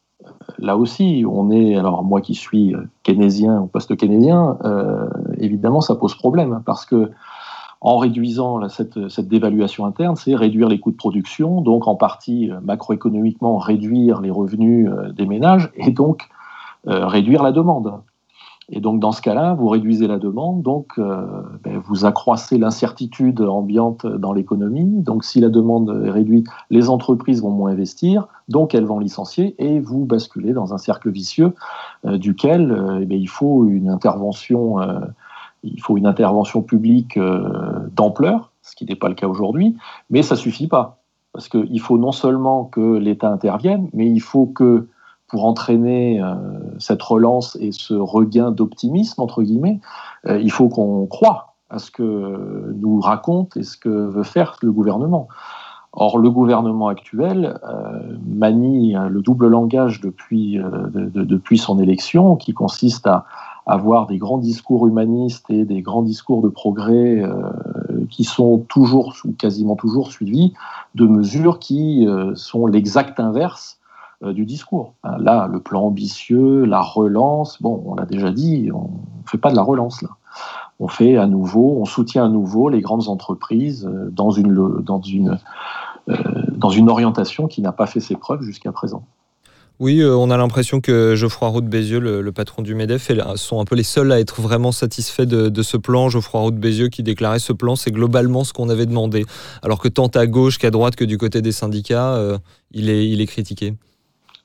là 0.59 0.77
aussi, 0.77 1.25
on 1.29 1.51
est, 1.51 1.75
alors 1.75 2.05
moi 2.05 2.21
qui 2.21 2.37
suis 2.37 2.77
keynésien 3.03 3.61
ou 3.61 3.67
post-keynésien, 3.67 4.59
euh, 4.65 5.09
évidemment, 5.39 5.81
ça 5.81 5.97
pose 5.97 6.15
problème 6.15 6.63
parce 6.65 6.87
que 6.87 7.11
en 7.81 7.97
réduisant 7.97 8.69
cette, 8.69 8.99
dévaluation 9.21 9.87
interne, 9.87 10.17
c'est 10.17 10.35
réduire 10.35 10.69
les 10.69 10.79
coûts 10.79 10.91
de 10.91 10.97
production, 10.97 11.61
donc 11.61 11.89
en 11.89 11.97
partie 11.97 12.51
euh, 12.51 12.61
macroéconomiquement 12.63 13.57
réduire 13.57 14.21
les 14.21 14.31
revenus 14.31 14.89
euh, 14.91 15.13
des 15.13 15.27
ménages 15.27 15.71
et 15.75 15.91
donc 15.91 16.29
euh, 16.89 17.07
réduire 17.07 17.43
la 17.43 17.53
demande. 17.53 17.95
Et 18.73 18.81
donc 18.81 19.01
dans 19.01 19.11
ce 19.11 19.21
cas-là, 19.23 19.55
vous 19.55 19.69
réduisez 19.69 20.07
la 20.07 20.19
demande, 20.19 20.63
donc 20.63 21.01
ben, 21.01 21.83
vous 21.85 22.05
accroissez 22.05 22.57
l'incertitude 22.57 23.41
ambiante 23.41 24.07
dans 24.07 24.33
l'économie. 24.33 25.03
Donc 25.03 25.25
si 25.25 25.41
la 25.41 25.49
demande 25.49 26.05
est 26.07 26.11
réduite, 26.11 26.47
les 26.71 26.89
entreprises 26.89 27.43
vont 27.43 27.51
moins 27.51 27.73
investir, 27.73 28.29
donc 28.49 28.73
elles 28.73 28.85
vont 28.85 29.01
licencier 29.01 29.57
et 29.59 29.81
vous 29.81 30.05
basculez 30.05 30.53
dans 30.53 30.73
un 30.73 30.79
cercle 30.79 31.11
vicieux 31.11 31.53
duquel 32.05 33.01
eh 33.01 33.07
ben, 33.07 33.19
il 33.19 33.29
faut 33.29 33.65
une 33.67 33.89
intervention 33.89 34.77
il 35.63 35.81
faut 35.81 35.97
une 35.97 36.07
intervention 36.07 36.63
publique 36.63 37.17
euh, 37.17 37.89
d'ampleur, 37.95 38.53
ce 38.63 38.75
qui 38.75 38.85
n'est 38.85 38.95
pas 38.95 39.09
le 39.09 39.15
cas 39.15 39.29
aujourd'hui, 39.29 39.77
mais 40.09 40.23
ça 40.23 40.37
suffit 40.37 40.69
pas. 40.69 40.99
Parce 41.33 41.49
qu'il 41.49 41.81
faut 41.81 41.99
non 41.99 42.13
seulement 42.13 42.65
que 42.65 42.97
l'État 42.97 43.31
intervienne, 43.31 43.89
mais 43.93 44.09
il 44.11 44.21
faut 44.21 44.47
que 44.47 44.89
pour 45.29 45.45
entraîner 45.45 46.21
euh, 46.21 46.35
cette 46.79 47.03
relance 47.03 47.57
et 47.61 47.71
ce 47.71 47.95
regain 47.95 48.51
d'optimisme, 48.51 49.21
entre 49.21 49.43
guillemets, 49.43 49.81
euh, 50.27 50.41
il 50.41 50.51
faut 50.51 50.69
qu'on 50.69 51.07
croie 51.07 51.55
à 51.69 51.79
ce 51.79 51.93
que 51.93 52.75
nous 52.77 53.01
raconte 53.01 53.57
et 53.57 53.63
ce 53.63 53.77
que 53.77 53.89
veut 53.89 54.25
faire 54.25 54.57
le 54.61 54.73
gouvernement. 54.73 55.29
Or, 55.93 56.19
le 56.19 56.31
gouvernement 56.31 56.89
actuel 56.89 57.59
manie 58.25 58.95
le 59.09 59.23
double 59.23 59.49
langage 59.49 60.01
depuis, 60.01 60.57
de, 60.57 61.25
depuis 61.25 61.59
son 61.59 61.81
élection, 61.81 62.37
qui 62.37 62.55
consiste 62.55 63.09
à 63.09 63.25
avoir 63.71 64.07
des 64.09 64.19
grands 64.19 64.39
discours 64.39 64.89
humanistes 64.89 65.49
et 65.49 65.65
des 65.65 65.81
grands 65.81 66.03
discours 66.03 66.43
de 66.43 66.49
progrès 66.49 67.23
euh, 67.23 67.53
qui 68.11 68.25
sont 68.25 68.59
toujours 68.69 69.15
ou 69.25 69.33
quasiment 69.33 69.77
toujours 69.77 70.11
suivis 70.11 70.53
de 70.97 71.07
mesures 71.07 71.61
qui 71.61 72.05
euh, 72.07 72.35
sont 72.35 72.67
l'exact 72.67 73.21
inverse 73.21 73.79
euh, 74.25 74.33
du 74.33 74.45
discours. 74.45 74.95
Hein, 75.05 75.17
là, 75.19 75.47
le 75.47 75.61
plan 75.61 75.83
ambitieux, 75.83 76.65
la 76.65 76.81
relance, 76.81 77.63
bon, 77.63 77.81
on 77.87 77.95
l'a 77.95 78.07
déjà 78.07 78.33
dit, 78.33 78.71
on 78.75 78.91
ne 79.23 79.29
fait 79.29 79.39
pas 79.39 79.51
de 79.51 79.57
la 79.57 79.63
relance 79.63 80.03
là. 80.03 80.09
On 80.81 80.89
fait 80.89 81.17
à 81.17 81.27
nouveau, 81.27 81.77
on 81.81 81.85
soutient 81.85 82.25
à 82.25 82.29
nouveau 82.29 82.71
les 82.71 82.81
grandes 82.81 83.09
entreprises 83.09 83.89
dans 84.11 84.31
une, 84.31 84.81
dans 84.81 85.03
une, 85.03 85.39
dans 86.57 86.71
une 86.71 86.89
orientation 86.89 87.49
qui 87.49 87.61
n'a 87.61 87.73
pas 87.73 87.87
fait 87.87 88.01
ses 88.01 88.17
preuves 88.17 88.41
jusqu'à 88.41 88.73
présent. 88.73 89.03
Oui, 89.81 90.03
euh, 90.03 90.15
on 90.15 90.31
a 90.31 90.37
l'impression 90.37 90.83
que 90.83 91.15
Geoffroy 91.15 91.49
Roux 91.49 91.63
de 91.63 91.69
Bézieux, 91.69 92.01
le, 92.01 92.33
patron 92.33 92.61
du 92.61 92.75
MEDEF, 92.75 93.11
sont 93.37 93.61
un 93.61 93.65
peu 93.65 93.75
les 93.75 93.83
seuls 93.83 94.13
à 94.13 94.21
être 94.21 94.43
vraiment 94.43 94.73
satisfaits 94.73 95.25
de, 95.25 95.63
ce 95.63 95.79
plan. 95.79 96.11
Geoffroy 96.11 96.41
Roux 96.43 96.51
de 96.51 96.59
Bézieux 96.59 96.89
qui 96.89 97.03
déclarait 97.03 97.39
ce 97.39 97.55
plan, 97.55 97.77
c'est 97.77 97.91
globalement 97.91 98.45
ce 98.45 98.53
qu'on 98.53 98.69
avait 98.69 98.85
demandé. 98.85 99.25
Alors 99.63 99.79
que 99.79 99.89
tant 99.89 100.09
à 100.09 100.27
gauche 100.27 100.59
qu'à 100.59 100.71
droite 100.71 100.97
que 100.97 101.05
du 101.05 101.17
côté 101.17 101.41
des 101.41 101.53
syndicats, 101.53 102.13
euh, 102.15 102.37
il, 102.73 102.91
est, 102.91 103.09
il 103.09 103.23
est 103.23 103.27
critiqué. 103.27 103.75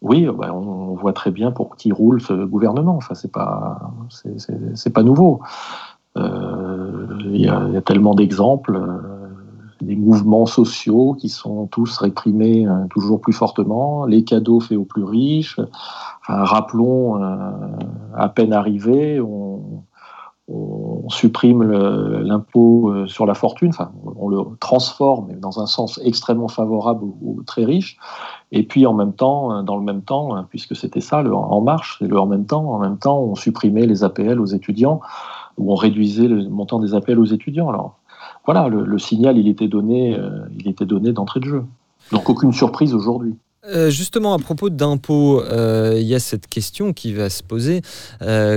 Oui, 0.02 0.26
bah, 0.26 0.54
on 0.54 0.96
voit 0.96 1.14
très 1.14 1.32
bien 1.32 1.52
pour 1.52 1.76
qui 1.76 1.92
roule 1.92 2.22
ce 2.22 2.46
gouvernement. 2.46 2.96
Enfin, 2.96 3.14
c'est 3.14 3.32
pas, 3.32 3.92
c'est 4.74 4.94
pas 4.94 5.04
nouveau. 5.04 5.42
Euh, 6.18 7.08
il 7.26 7.42
y, 7.42 7.50
a 7.50 7.82
tellement 7.82 8.16
d'exemples 8.16 8.80
des 9.82 9.96
mouvements 9.96 10.46
sociaux 10.46 11.16
qui 11.20 11.30
sont 11.30 11.68
tous 11.68 11.98
réprimés 11.98 12.66
euh, 12.68 12.86
toujours 12.90 13.20
plus 13.20 13.34
fortement, 13.34 14.06
les 14.06 14.24
cadeaux 14.24 14.60
faits 14.60 14.78
aux 14.78 14.86
plus 14.86 15.04
riches. 15.04 15.60
rappelons, 16.28 17.22
euh, 17.22 17.52
à 18.16 18.30
peine 18.30 18.54
arrivé, 18.54 19.20
on, 19.20 19.82
supprime 21.08 21.62
l'impôt 21.64 22.90
euh, 22.90 23.08
sur 23.08 23.28
la 23.28 23.36
fortune, 23.36 23.70
enfin, 23.70 23.92
on 24.16 24.28
le 24.28 24.38
transforme 24.60 25.34
dans 25.40 25.60
un 25.60 25.68
sens 25.68 26.00
extrêmement 26.04 26.48
favorable 26.48 27.04
aux, 27.04 27.42
très 27.46 27.64
riches. 27.64 27.98
Et 28.52 28.64
puis 28.64 28.88
en 28.88 28.94
même 28.94 29.14
temps, 29.14 29.62
dans 29.64 29.78
le 29.78 29.84
même 29.84 30.02
temps, 30.02 30.44
puisque 30.50 30.76
c'était 30.76 31.02
ça, 31.02 31.24
En 31.24 31.62
Marche, 31.62 32.02
et 32.02 32.08
le 32.08 32.20
en 32.20 32.26
même 32.26 32.46
temps, 32.46 32.72
en 32.72 32.80
même 32.80 32.98
temps, 32.98 33.20
on 33.20 33.36
supprimait 33.36 33.86
les 33.86 34.04
APL 34.04 34.40
aux 34.40 34.46
étudiants, 34.46 35.00
ou 35.58 35.72
on 35.72 35.76
réduisait 35.76 36.28
le 36.28 36.48
montant 36.50 36.80
des 36.80 36.96
APL 36.96 37.20
aux 37.20 37.26
étudiants. 37.26 37.70
Alors, 37.70 37.98
voilà, 38.46 38.68
le, 38.68 39.00
signal, 39.00 39.38
il 39.38 39.48
était 39.48 39.68
donné, 39.68 40.18
euh, 40.18 40.46
il 40.58 40.68
était 40.68 40.86
donné 40.86 41.12
d'entrée 41.12 41.40
de 41.40 41.46
jeu. 41.46 41.64
Donc 42.12 42.30
aucune 42.30 42.54
surprise 42.54 42.94
aujourd'hui. 42.94 43.36
Euh, 43.68 43.90
justement, 43.90 44.36
à 44.36 44.38
propos 44.38 44.70
d'impôts, 44.70 45.42
euh, 45.42 45.96
il 45.98 46.06
y 46.06 46.14
a 46.14 46.20
cette 46.20 46.46
question 46.46 46.94
qui 46.94 47.14
va 47.14 47.32
se 47.32 47.42
poser 47.42 47.82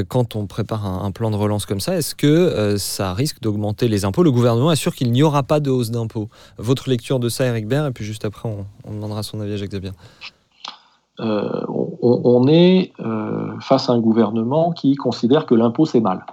quand 0.09 0.36
on 0.36 0.47
prépare 0.47 0.84
un, 0.84 1.11
plan 1.11 1.30
de 1.30 1.36
relance 1.36 1.64
comme 1.64 1.80
ça. 1.80 1.97
Est-ce 1.97 2.14
que 2.14 2.76
ça 2.76 3.14
risque 3.14 3.41
d'augmenter 3.41 3.89
les 3.89 4.05
impôts? 4.05 4.22
Le 4.22 4.30
gouvernement 4.30 4.68
assure 4.68 4.95
qu'il 4.95 5.11
n'y 5.11 5.22
aura 5.22 5.43
pas 5.43 5.61
de 5.61 5.70
hausse 5.70 5.91
d'impôts. 5.91 6.28
Votre 6.59 6.91
lecture 6.91 7.18
de 7.18 7.30
ça, 7.30 7.47
Eric 7.47 7.66
Baird, 7.66 7.89
et 7.89 7.93
puis 7.93 8.05
juste 8.05 8.26
après, 8.26 8.51
on, 8.84 8.93
demandera 8.93 9.22
son 9.22 9.41
avis 9.41 9.55
à 9.55 9.57
Jacques 9.57 9.70
Xavier. 9.70 9.93
on, 11.18 12.47
est 12.49 12.93
face 13.61 13.89
à 13.89 13.95
un 13.95 14.01
gouvernement 14.01 14.72
qui 14.72 14.95
considère 14.97 15.47
que 15.47 15.55
l'impôt 15.55 15.86
c'est 15.86 16.01
mal. 16.01 16.26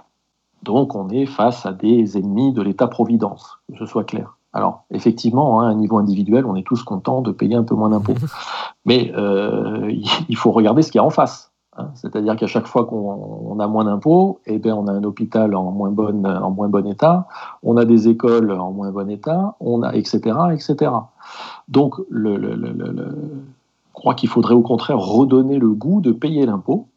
Donc 0.66 0.96
on 0.96 1.08
est 1.08 1.26
face 1.26 1.64
à 1.64 1.72
des 1.72 2.18
ennemis 2.18 2.52
de 2.52 2.60
l'État-providence, 2.60 3.58
que 3.70 3.78
ce 3.78 3.86
soit 3.86 4.04
clair. 4.04 4.36
Alors 4.52 4.84
effectivement, 4.90 5.60
hein, 5.60 5.68
à 5.68 5.70
un 5.70 5.74
niveau 5.74 5.96
individuel, 5.96 6.44
on 6.44 6.56
est 6.56 6.66
tous 6.66 6.82
contents 6.82 7.22
de 7.22 7.30
payer 7.30 7.54
un 7.54 7.62
peu 7.62 7.76
moins 7.76 7.88
d'impôts. 7.88 8.14
Mais 8.84 9.12
euh, 9.16 9.90
il 10.28 10.36
faut 10.36 10.50
regarder 10.50 10.82
ce 10.82 10.90
qu'il 10.90 10.98
y 10.98 11.02
a 11.02 11.04
en 11.04 11.10
face. 11.10 11.52
Hein. 11.78 11.90
C'est-à-dire 11.94 12.34
qu'à 12.34 12.48
chaque 12.48 12.66
fois 12.66 12.84
qu'on 12.84 13.60
a 13.60 13.66
moins 13.68 13.84
d'impôts, 13.84 14.40
eh 14.46 14.58
bien, 14.58 14.74
on 14.74 14.88
a 14.88 14.92
un 14.92 15.04
hôpital 15.04 15.54
en 15.54 15.70
moins, 15.70 15.90
bonne, 15.90 16.26
en 16.26 16.50
moins 16.50 16.68
bon 16.68 16.86
état, 16.86 17.28
on 17.62 17.76
a 17.76 17.84
des 17.84 18.08
écoles 18.08 18.50
en 18.50 18.72
moins 18.72 18.90
bon 18.90 19.08
état, 19.08 19.54
on 19.60 19.82
a, 19.82 19.94
etc., 19.94 20.20
etc. 20.52 20.90
Donc, 21.68 21.96
le, 22.08 22.36
je 22.40 23.92
crois 23.92 24.14
qu'il 24.14 24.28
faudrait 24.28 24.54
au 24.54 24.62
contraire 24.62 24.98
redonner 24.98 25.58
le 25.58 25.68
goût 25.68 26.00
de 26.00 26.12
payer 26.12 26.44
l'impôt 26.44 26.88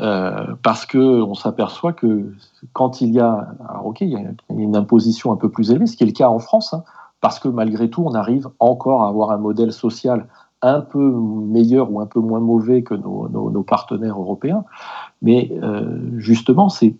euh, 0.00 0.56
parce 0.62 0.86
qu'on 0.86 1.34
s'aperçoit 1.34 1.92
que 1.92 2.32
quand 2.72 3.00
il 3.00 3.10
y 3.10 3.20
a, 3.20 3.54
alors 3.68 3.86
ok, 3.86 4.00
il 4.00 4.10
y 4.10 4.16
a 4.16 4.20
une 4.50 4.74
imposition 4.74 5.32
un 5.32 5.36
peu 5.36 5.48
plus 5.48 5.70
élevée, 5.70 5.86
ce 5.86 5.96
qui 5.96 6.02
est 6.02 6.06
le 6.06 6.12
cas 6.12 6.28
en 6.28 6.40
France, 6.40 6.74
hein, 6.74 6.82
parce 7.20 7.38
que 7.38 7.48
malgré 7.48 7.88
tout, 7.88 8.02
on 8.04 8.14
arrive 8.14 8.48
encore 8.58 9.04
à 9.04 9.08
avoir 9.08 9.30
un 9.30 9.38
modèle 9.38 9.72
social 9.72 10.26
un 10.62 10.80
peu 10.80 10.98
meilleur 10.98 11.92
ou 11.92 12.00
un 12.00 12.06
peu 12.06 12.18
moins 12.18 12.40
mauvais 12.40 12.82
que 12.82 12.94
nos, 12.94 13.62
partenaires 13.62 14.18
européens, 14.18 14.64
mais 15.22 15.52
euh, 15.62 16.00
justement, 16.16 16.68
c'est 16.68 16.96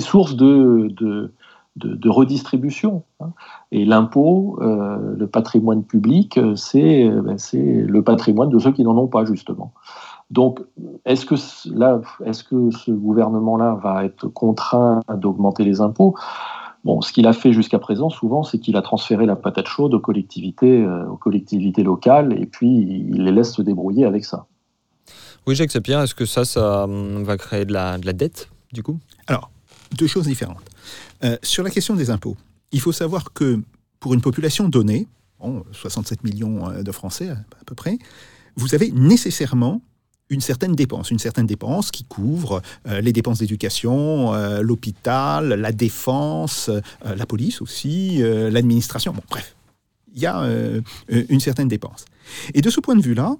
source 0.00 0.34
de, 0.34 0.88
de, 0.96 1.32
de, 1.76 2.08
redistribution. 2.08 3.04
Hein. 3.20 3.30
Et 3.70 3.84
l'impôt, 3.84 4.58
euh, 4.62 5.14
le 5.16 5.26
patrimoine 5.26 5.84
public, 5.84 6.38
ben, 6.38 6.56
c'est 6.56 7.04
le 7.04 8.02
patrimoine 8.02 8.48
de 8.48 8.58
ceux 8.58 8.72
qui 8.72 8.82
n'en 8.82 8.96
ont 8.96 9.08
pas, 9.08 9.24
justement. 9.24 9.72
Donc, 10.30 10.60
est-ce 11.04 11.26
que, 11.26 11.34
là, 11.76 12.00
est-ce 12.24 12.44
que 12.44 12.70
ce 12.70 12.90
gouvernement-là 12.92 13.78
va 13.82 14.04
être 14.04 14.28
contraint 14.28 15.00
d'augmenter 15.12 15.64
les 15.64 15.80
impôts? 15.80 16.14
Bon, 16.84 17.00
ce 17.00 17.12
qu'il 17.12 17.26
a 17.26 17.32
fait 17.32 17.52
jusqu'à 17.52 17.78
présent, 17.78 18.08
souvent, 18.08 18.42
c'est 18.42 18.58
qu'il 18.58 18.76
a 18.76 18.82
transféré 18.82 19.26
la 19.26 19.36
patate 19.36 19.66
chaude 19.66 19.92
aux 19.92 20.00
collectivités, 20.00 20.82
euh, 20.82 21.06
aux 21.08 21.16
collectivités 21.16 21.82
locales, 21.82 22.32
et 22.40 22.46
puis 22.46 22.68
il 22.68 23.24
les 23.24 23.32
laisse 23.32 23.52
se 23.52 23.60
débrouiller 23.60 24.06
avec 24.06 24.24
ça. 24.24 24.46
Oui, 25.46 25.54
Jacques 25.54 25.72
Sapir, 25.72 26.00
est-ce 26.00 26.14
que 26.14 26.24
ça, 26.24 26.44
ça 26.44 26.84
hum, 26.84 27.22
va 27.24 27.36
créer 27.36 27.64
de 27.64 27.72
la, 27.72 27.98
de 27.98 28.06
la 28.06 28.12
dette, 28.12 28.48
du 28.72 28.82
coup? 28.82 28.98
Alors, 29.26 29.50
deux 29.98 30.06
choses 30.06 30.26
différentes. 30.26 30.62
Euh, 31.24 31.36
sur 31.42 31.64
la 31.64 31.70
question 31.70 31.94
des 31.96 32.08
impôts, 32.08 32.36
il 32.72 32.80
faut 32.80 32.92
savoir 32.92 33.32
que 33.32 33.60
pour 33.98 34.14
une 34.14 34.20
population 34.20 34.68
donnée, 34.68 35.06
67 35.72 36.22
millions 36.24 36.70
euh, 36.70 36.82
de 36.82 36.92
Français 36.92 37.30
à 37.30 37.64
peu 37.66 37.74
près, 37.74 37.98
vous 38.56 38.74
avez 38.74 38.90
nécessairement 38.92 39.82
une 40.30 40.40
certaine 40.40 40.74
dépense, 40.74 41.10
une 41.10 41.18
certaine 41.18 41.46
dépense 41.46 41.90
qui 41.90 42.04
couvre 42.04 42.62
euh, 42.86 43.00
les 43.00 43.12
dépenses 43.12 43.40
d'éducation, 43.40 44.32
euh, 44.32 44.62
l'hôpital, 44.62 45.48
la 45.48 45.72
défense, 45.72 46.68
euh, 46.68 46.80
la 47.16 47.26
police 47.26 47.60
aussi, 47.60 48.18
l'administration. 48.22 49.12
Bon, 49.12 49.22
bref, 49.28 49.56
il 50.14 50.22
y 50.22 50.26
a 50.26 50.44
une 51.08 51.40
certaine 51.40 51.68
dépense. 51.68 52.04
Et 52.54 52.62
de 52.62 52.70
ce 52.70 52.80
point 52.80 52.96
de 52.96 53.02
vue-là, 53.02 53.36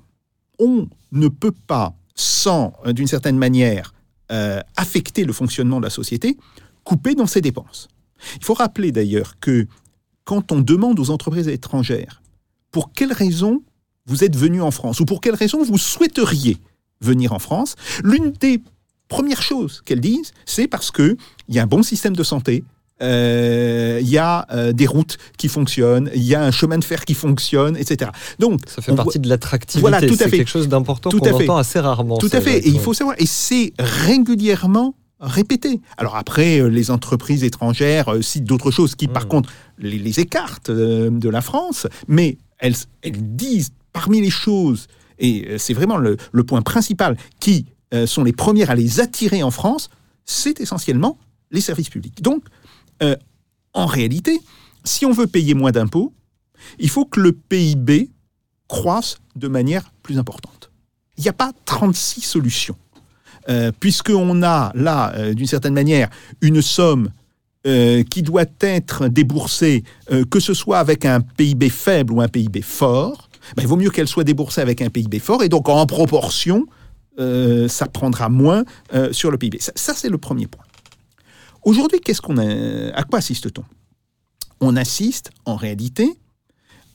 on 0.58 0.88
ne 1.12 1.28
peut 1.28 1.54
pas, 1.66 1.94
sans, 2.14 2.74
d'une 2.86 3.06
certaine 3.06 3.38
manière, 3.38 3.94
affecter 4.76 5.24
le 5.24 5.32
fonctionnement 5.32 5.78
de 5.78 5.84
la 5.84 5.90
société, 5.90 6.36
couper 6.84 7.14
dans 7.14 7.26
ses 7.26 7.40
dépenses. 7.40 7.88
Il 8.36 8.44
faut 8.44 8.54
rappeler 8.54 8.92
d'ailleurs 8.92 9.38
que 9.40 9.66
quand 10.24 10.52
on 10.52 10.60
demande 10.60 11.00
aux 11.00 11.10
entreprises 11.10 11.48
étrangères 11.48 12.22
pour 12.70 12.92
quelles 12.92 13.12
raisons 13.12 13.62
vous 14.06 14.24
êtes 14.24 14.36
venu 14.36 14.62
en 14.62 14.70
France 14.70 15.00
ou 15.00 15.04
pour 15.04 15.20
quelles 15.20 15.34
raisons 15.34 15.62
vous 15.62 15.78
souhaiteriez 15.78 16.56
venir 17.00 17.32
en 17.32 17.38
France, 17.38 17.76
l'une 18.02 18.32
des 18.32 18.60
premières 19.08 19.42
choses 19.42 19.82
qu'elles 19.84 20.00
disent, 20.00 20.32
c'est 20.46 20.68
parce 20.68 20.90
qu'il 20.90 21.16
y 21.48 21.58
a 21.58 21.62
un 21.62 21.66
bon 21.66 21.82
système 21.82 22.14
de 22.14 22.22
santé, 22.22 22.64
euh, 23.02 23.98
il 24.02 24.08
y 24.08 24.18
a 24.18 24.46
euh, 24.52 24.72
des 24.72 24.86
routes 24.86 25.16
qui 25.38 25.48
fonctionnent, 25.48 26.10
il 26.14 26.22
y 26.22 26.34
a 26.34 26.42
un 26.42 26.50
chemin 26.50 26.78
de 26.78 26.84
fer 26.84 27.04
qui 27.04 27.14
fonctionne, 27.14 27.76
etc. 27.76 28.10
Donc 28.38 28.60
ça 28.66 28.82
fait 28.82 28.94
partie 28.94 29.18
de 29.18 29.28
l'attractivité. 29.28 29.80
Voilà, 29.80 30.00
tout 30.00 30.14
à 30.20 30.28
fait. 30.28 30.38
quelque 30.38 30.48
chose 30.50 30.68
d'important 30.68 31.10
qu'on 31.10 31.18
entend 31.18 31.56
assez 31.56 31.80
rarement. 31.80 32.18
Tout 32.18 32.30
à 32.32 32.40
fait. 32.40 32.58
Et 32.58 32.68
il 32.68 32.78
faut 32.78 32.94
savoir, 32.94 33.16
et 33.18 33.26
c'est 33.26 33.72
régulièrement 33.78 34.94
répété. 35.18 35.80
Alors 35.96 36.16
après, 36.16 36.60
euh, 36.60 36.68
les 36.68 36.90
entreprises 36.90 37.44
étrangères 37.44 38.14
citent 38.20 38.44
d'autres 38.44 38.70
choses 38.70 38.94
qui, 38.94 39.08
par 39.08 39.24
hmm. 39.24 39.28
contre, 39.28 39.52
les, 39.78 40.20
écartent 40.20 40.70
de 40.70 41.28
la 41.28 41.40
France, 41.40 41.86
mais 42.06 42.36
elles, 42.58 42.76
elles 43.02 43.34
disent 43.36 43.70
parmi 43.92 44.20
les 44.20 44.30
choses 44.30 44.86
et 45.20 45.46
euh, 45.48 45.58
c'est 45.58 45.74
vraiment 45.74 45.98
le, 45.98 46.16
point 46.44 46.62
principal, 46.62 47.16
qui 47.38 47.66
euh, 47.94 48.06
sont 48.06 48.24
les 48.24 48.32
premières 48.32 48.70
à 48.70 48.74
les 48.74 49.00
attirer 49.00 49.42
en 49.42 49.50
France, 49.50 49.90
c'est 50.24 50.60
essentiellement 50.60 51.18
les 51.50 51.60
services 51.60 51.90
publics. 51.90 52.22
Donc, 52.22 52.44
euh, 53.02 53.14
en 53.74 53.86
réalité, 53.86 54.40
si 54.82 55.06
on 55.06 55.12
veut 55.12 55.26
payer 55.26 55.54
moins 55.54 55.70
d'impôts, 55.70 56.12
il 56.78 56.88
faut 56.88 57.04
que 57.04 57.20
le 57.20 57.32
PIB 57.32 58.10
croisse 58.68 59.18
de 59.36 59.48
manière 59.48 59.92
plus 60.02 60.18
importante. 60.18 60.70
Il 61.16 61.22
n'y 61.22 61.28
a 61.28 61.34
pas 61.34 61.52
36 61.66 62.22
solutions, 62.22 62.76
puisqu'on 63.78 64.42
a 64.42 64.72
là, 64.74 65.32
d'une 65.32 65.46
certaine 65.46 65.74
manière, 65.74 66.08
une 66.40 66.62
somme 66.62 67.10
qui 67.64 68.22
doit 68.22 68.44
être 68.60 69.08
déboursée, 69.08 69.84
que 70.30 70.40
ce 70.40 70.54
soit 70.54 70.78
avec 70.78 71.04
un 71.04 71.20
PIB 71.20 71.68
faible 71.68 72.12
ou 72.12 72.20
un 72.22 72.28
PIB 72.28 72.62
fort, 72.62 73.29
ben, 73.56 73.62
il 73.62 73.68
vaut 73.68 73.76
mieux 73.76 73.90
qu'elle 73.90 74.08
soit 74.08 74.24
déboursée 74.24 74.60
avec 74.60 74.82
un 74.82 74.90
PIB 74.90 75.18
fort, 75.18 75.42
et 75.42 75.48
donc 75.48 75.68
en 75.68 75.86
proportion, 75.86 76.66
euh, 77.18 77.68
ça 77.68 77.86
prendra 77.86 78.28
moins 78.28 78.64
euh, 78.94 79.12
sur 79.12 79.30
le 79.30 79.38
PIB. 79.38 79.58
Ça, 79.60 79.94
c'est 79.94 80.08
le 80.08 80.18
premier 80.18 80.46
point. 80.46 80.64
Aujourd'hui, 81.62 82.00
à 82.94 83.02
quoi 83.04 83.18
assiste-t-on? 83.18 83.64
On 84.60 84.76
assiste 84.76 85.30
en 85.44 85.56
réalité 85.56 86.18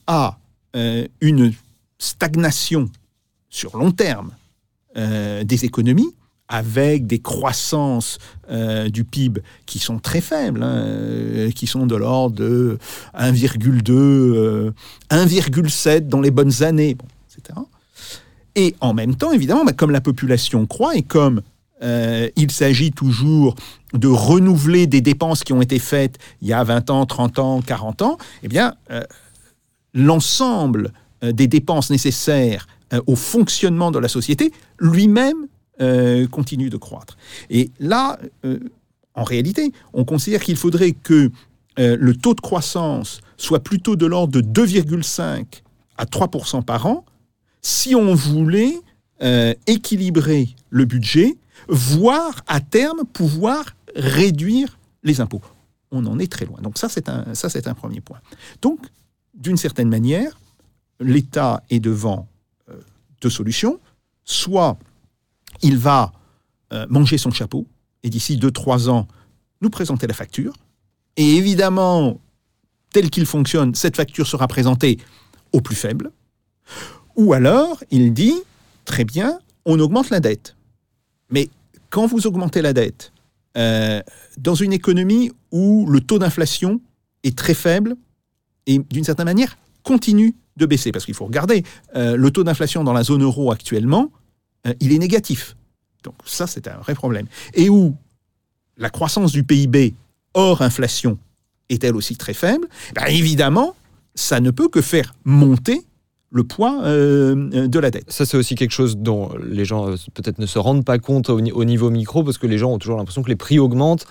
à 0.06 0.38
euh, 0.74 1.06
une 1.20 1.52
stagnation 1.98 2.90
sur 3.48 3.76
long 3.76 3.92
terme 3.92 4.32
des 4.96 5.66
économies, 5.66 6.14
avec 6.48 7.06
des 7.06 7.18
croissances 7.18 8.18
euh, 8.50 8.88
du 8.88 9.04
PIB 9.04 9.42
qui 9.66 9.78
sont 9.78 9.98
très 9.98 10.20
faibles, 10.20 10.62
hein, 10.62 10.76
euh, 10.76 11.50
qui 11.50 11.66
sont 11.66 11.86
de 11.86 11.96
l'ordre 11.96 12.36
de 12.36 12.78
1,2, 13.18 13.90
euh, 13.90 14.70
1,7 15.10 16.08
dans 16.08 16.20
les 16.20 16.30
bonnes 16.30 16.62
années, 16.62 16.96
etc. 17.30 17.58
Et 18.54 18.74
en 18.80 18.94
même 18.94 19.16
temps, 19.16 19.32
évidemment, 19.32 19.64
bah, 19.64 19.72
comme 19.72 19.90
la 19.90 20.00
population 20.00 20.66
croît 20.66 20.96
et 20.96 21.02
comme 21.02 21.42
euh, 21.82 22.28
il 22.36 22.50
s'agit 22.50 22.90
toujours 22.90 23.54
de 23.92 24.08
renouveler 24.08 24.86
des 24.86 25.00
dépenses 25.00 25.44
qui 25.44 25.52
ont 25.52 25.60
été 25.60 25.78
faites 25.78 26.18
il 26.40 26.48
y 26.48 26.52
a 26.52 26.64
20 26.64 26.90
ans, 26.90 27.06
30 27.06 27.38
ans, 27.38 27.60
40 27.60 28.02
ans, 28.02 28.18
eh 28.42 28.48
bien, 28.48 28.74
euh, 28.90 29.02
l'ensemble 29.92 30.92
euh, 31.22 31.32
des 31.32 31.48
dépenses 31.48 31.90
nécessaires 31.90 32.66
euh, 32.92 33.00
au 33.06 33.16
fonctionnement 33.16 33.90
de 33.90 33.98
la 33.98 34.08
société 34.08 34.52
lui-même 34.78 35.48
euh, 35.82 36.26
continue 36.28 36.70
de 36.70 36.78
croître. 36.78 37.18
Et 37.50 37.70
là, 37.78 38.18
euh, 38.46 38.58
en 39.14 39.24
réalité, 39.24 39.72
on 39.92 40.06
considère 40.06 40.40
qu'il 40.40 40.56
faudrait 40.56 40.92
que 40.92 41.30
euh, 41.78 41.98
le 42.00 42.16
taux 42.16 42.32
de 42.32 42.40
croissance 42.40 43.20
soit 43.36 43.60
plutôt 43.60 43.94
de 43.94 44.06
l'ordre 44.06 44.40
de 44.40 44.64
2,5 44.64 45.44
à 45.98 46.06
3% 46.06 46.64
par 46.64 46.86
an 46.86 47.04
si 47.60 47.94
on 47.94 48.14
voulait 48.14 48.74
équilibrer 49.66 50.48
le 50.68 50.84
budget, 50.84 51.36
voire 51.68 52.42
à 52.46 52.60
terme 52.60 53.04
pouvoir 53.12 53.64
réduire 53.94 54.78
les 55.02 55.22
impôts. 55.22 55.40
On 55.90 56.04
en 56.04 56.18
est 56.18 56.30
très 56.30 56.44
loin. 56.44 56.60
Donc 56.60 56.76
ça, 56.76 56.90
c'est 56.90 57.08
un, 57.08 57.34
ça, 57.34 57.48
c'est 57.48 57.66
un 57.66 57.72
premier 57.72 58.00
point. 58.00 58.20
Donc, 58.60 58.80
d'une 59.34 59.56
certaine 59.56 59.88
manière, 59.88 60.38
l'État 61.00 61.62
est 61.70 61.80
devant 61.80 62.28
deux 63.22 63.30
solutions. 63.30 63.80
Soit 64.24 64.78
il 65.62 65.78
va 65.78 66.12
euh, 66.72 66.86
manger 66.88 67.18
son 67.18 67.30
chapeau 67.30 67.66
et 68.02 68.10
d'ici 68.10 68.36
2-3 68.36 68.88
ans 68.88 69.06
nous 69.60 69.70
présenter 69.70 70.06
la 70.06 70.14
facture. 70.14 70.52
Et 71.16 71.36
évidemment, 71.36 72.20
tel 72.92 73.10
qu'il 73.10 73.26
fonctionne, 73.26 73.74
cette 73.74 73.96
facture 73.96 74.26
sera 74.26 74.46
présentée 74.48 74.98
au 75.52 75.60
plus 75.60 75.76
faible. 75.76 76.10
Ou 77.16 77.32
alors, 77.32 77.82
il 77.90 78.12
dit, 78.12 78.34
très 78.84 79.04
bien, 79.04 79.38
on 79.64 79.78
augmente 79.80 80.10
la 80.10 80.20
dette. 80.20 80.56
Mais 81.30 81.48
quand 81.90 82.06
vous 82.06 82.26
augmentez 82.26 82.62
la 82.62 82.72
dette, 82.72 83.12
euh, 83.56 84.02
dans 84.38 84.54
une 84.54 84.72
économie 84.72 85.30
où 85.50 85.86
le 85.88 86.00
taux 86.00 86.18
d'inflation 86.18 86.80
est 87.22 87.36
très 87.36 87.54
faible 87.54 87.96
et 88.66 88.78
d'une 88.78 89.04
certaine 89.04 89.24
manière 89.24 89.56
continue 89.82 90.34
de 90.56 90.66
baisser, 90.66 90.92
parce 90.92 91.04
qu'il 91.04 91.14
faut 91.14 91.26
regarder, 91.26 91.64
euh, 91.94 92.16
le 92.16 92.30
taux 92.30 92.44
d'inflation 92.44 92.84
dans 92.84 92.92
la 92.92 93.02
zone 93.02 93.22
euro 93.22 93.50
actuellement, 93.52 94.10
il 94.80 94.92
est 94.92 94.98
négatif. 94.98 95.56
Donc 96.04 96.14
ça, 96.24 96.46
c'est 96.46 96.68
un 96.68 96.76
vrai 96.78 96.94
problème. 96.94 97.26
Et 97.54 97.68
où 97.68 97.94
la 98.76 98.90
croissance 98.90 99.32
du 99.32 99.42
PIB 99.44 99.94
hors 100.34 100.62
inflation 100.62 101.18
est 101.68 101.82
elle 101.84 101.96
aussi 101.96 102.16
très 102.16 102.34
faible, 102.34 102.68
ben 102.94 103.06
évidemment, 103.08 103.74
ça 104.14 104.40
ne 104.40 104.50
peut 104.50 104.68
que 104.68 104.80
faire 104.82 105.14
monter 105.24 105.82
le 106.30 106.44
poids 106.44 106.80
euh, 106.84 107.66
de 107.68 107.78
la 107.78 107.90
dette. 107.90 108.10
Ça, 108.10 108.26
c'est 108.26 108.36
aussi 108.36 108.54
quelque 108.56 108.72
chose 108.72 108.96
dont 108.98 109.30
les 109.42 109.64
gens 109.64 109.88
euh, 109.88 109.96
peut-être 110.14 110.38
ne 110.38 110.46
se 110.46 110.58
rendent 110.58 110.84
pas 110.84 110.98
compte 110.98 111.30
au, 111.30 111.40
ni- 111.40 111.52
au 111.52 111.64
niveau 111.64 111.88
micro, 111.90 112.22
parce 112.24 112.36
que 112.36 112.46
les 112.46 112.58
gens 112.58 112.72
ont 112.72 112.78
toujours 112.78 112.96
l'impression 112.98 113.22
que 113.22 113.28
les 113.28 113.36
prix 113.36 113.58
augmentent. 113.58 114.06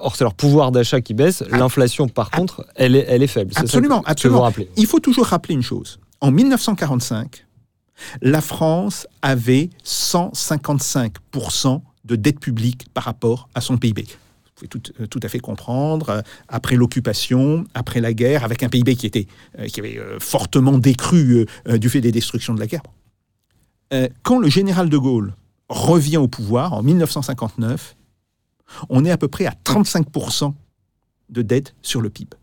Or, 0.00 0.16
c'est 0.16 0.24
leur 0.24 0.34
pouvoir 0.34 0.72
d'achat 0.72 1.00
qui 1.00 1.12
baisse. 1.14 1.42
L'inflation, 1.50 2.08
par 2.08 2.30
contre, 2.30 2.66
elle 2.74 2.96
est, 2.96 3.04
elle 3.08 3.22
est 3.22 3.26
faible. 3.28 3.52
Ça 3.52 3.60
Absolument, 3.60 4.00
que- 4.02 4.10
absolument. 4.10 4.48
vous. 4.50 4.64
Il 4.76 4.86
faut 4.86 4.98
toujours 5.00 5.26
rappeler 5.26 5.54
une 5.54 5.62
chose. 5.62 5.98
En 6.20 6.30
1945, 6.30 7.46
la 8.22 8.40
France 8.40 9.06
avait 9.22 9.70
155% 9.84 11.80
de 12.04 12.16
dette 12.16 12.40
publique 12.40 12.86
par 12.94 13.04
rapport 13.04 13.48
à 13.54 13.60
son 13.60 13.76
PIB. 13.76 14.02
Vous 14.02 14.08
pouvez 14.54 14.68
tout, 14.68 14.82
euh, 15.00 15.06
tout 15.06 15.20
à 15.22 15.28
fait 15.28 15.38
comprendre, 15.38 16.08
euh, 16.08 16.22
après 16.48 16.76
l'occupation, 16.76 17.64
après 17.74 18.00
la 18.00 18.12
guerre, 18.12 18.44
avec 18.44 18.62
un 18.62 18.68
PIB 18.68 18.96
qui, 18.96 19.06
était, 19.06 19.26
euh, 19.58 19.66
qui 19.66 19.80
avait 19.80 20.00
fortement 20.18 20.78
décru 20.78 21.46
du 21.66 21.88
fait 21.88 22.00
des 22.00 22.12
destructions 22.12 22.54
de 22.54 22.60
la 22.60 22.66
guerre. 22.66 22.82
Quand 24.22 24.38
le 24.38 24.50
général 24.50 24.90
de 24.90 24.98
Gaulle 24.98 25.34
revient 25.68 26.18
au 26.18 26.28
pouvoir 26.28 26.74
en 26.74 26.82
1959, 26.82 27.96
on 28.90 29.04
est 29.04 29.10
à 29.10 29.16
peu 29.16 29.28
près 29.28 29.46
à 29.46 29.54
35% 29.64 30.52
de 31.30 31.42
dette 31.42 31.74
sur 31.80 32.02
le 32.02 32.10
PIB. 32.10 32.36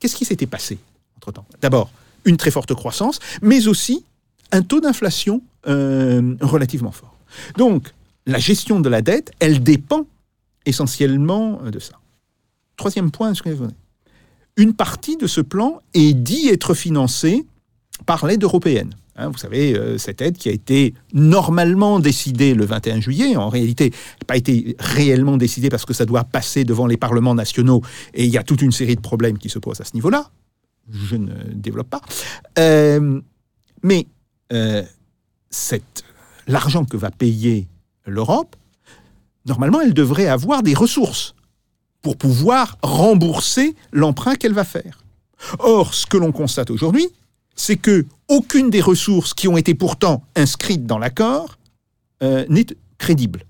Qu'est-ce 0.00 0.16
qui 0.16 0.24
s'était 0.24 0.46
passé 0.46 0.78
entre-temps? 1.16 1.46
D'abord, 1.60 1.92
une 2.24 2.36
très 2.36 2.50
forte 2.50 2.74
croissance, 2.74 3.18
mais 3.42 3.68
aussi 3.68 4.04
un 4.52 4.62
taux 4.62 4.80
d'inflation 4.80 5.42
euh, 5.66 6.36
relativement 6.40 6.92
fort. 6.92 7.16
Donc, 7.56 7.92
la 8.26 8.38
gestion 8.38 8.80
de 8.80 8.88
la 8.88 9.02
dette, 9.02 9.32
elle 9.40 9.62
dépend 9.62 10.06
essentiellement 10.66 11.60
de 11.62 11.78
ça. 11.78 11.94
Troisième 12.76 13.10
point, 13.10 13.32
une 14.56 14.74
partie 14.74 15.16
de 15.16 15.26
ce 15.26 15.40
plan 15.40 15.80
est 15.94 16.14
dit 16.14 16.48
être 16.48 16.74
financée 16.74 17.46
par 18.06 18.26
l'aide 18.26 18.42
européenne. 18.42 18.94
Hein, 19.16 19.28
vous 19.28 19.38
savez, 19.38 19.74
euh, 19.74 19.98
cette 19.98 20.22
aide 20.22 20.38
qui 20.38 20.48
a 20.48 20.52
été 20.52 20.94
normalement 21.12 22.00
décidée 22.00 22.54
le 22.54 22.64
21 22.64 23.00
juillet, 23.00 23.36
en 23.36 23.48
réalité, 23.48 23.90
n'a 23.90 24.26
pas 24.26 24.36
été 24.36 24.76
réellement 24.78 25.36
décidée 25.36 25.68
parce 25.68 25.84
que 25.84 25.92
ça 25.92 26.06
doit 26.06 26.24
passer 26.24 26.64
devant 26.64 26.86
les 26.86 26.96
parlements 26.96 27.34
nationaux 27.34 27.82
et 28.14 28.24
il 28.24 28.30
y 28.30 28.38
a 28.38 28.42
toute 28.42 28.62
une 28.62 28.72
série 28.72 28.96
de 28.96 29.00
problèmes 29.00 29.36
qui 29.36 29.50
se 29.50 29.58
posent 29.58 29.80
à 29.80 29.84
ce 29.84 29.94
niveau-là. 29.94 30.30
Je 30.90 31.16
ne 31.16 31.32
développe 31.52 31.90
pas. 31.90 32.00
Euh, 32.58 33.20
mais 33.82 34.06
euh, 34.52 34.82
l'argent 36.46 36.84
que 36.84 36.96
va 36.96 37.10
payer 37.10 37.68
l'Europe, 38.06 38.56
normalement, 39.46 39.80
elle 39.80 39.94
devrait 39.94 40.26
avoir 40.26 40.62
des 40.62 40.74
ressources 40.74 41.34
pour 42.02 42.16
pouvoir 42.16 42.78
rembourser 42.82 43.74
l'emprunt 43.92 44.34
qu'elle 44.34 44.52
va 44.52 44.64
faire. 44.64 45.04
Or, 45.58 45.94
ce 45.94 46.06
que 46.06 46.16
l'on 46.16 46.32
constate 46.32 46.70
aujourd'hui, 46.70 47.08
c'est 47.54 47.76
que 47.76 48.06
aucune 48.28 48.70
des 48.70 48.80
ressources 48.80 49.34
qui 49.34 49.48
ont 49.48 49.56
été 49.56 49.74
pourtant 49.74 50.22
inscrites 50.34 50.86
dans 50.86 50.98
l'accord 50.98 51.58
euh, 52.22 52.44
n'est 52.48 52.66
crédible, 52.98 53.44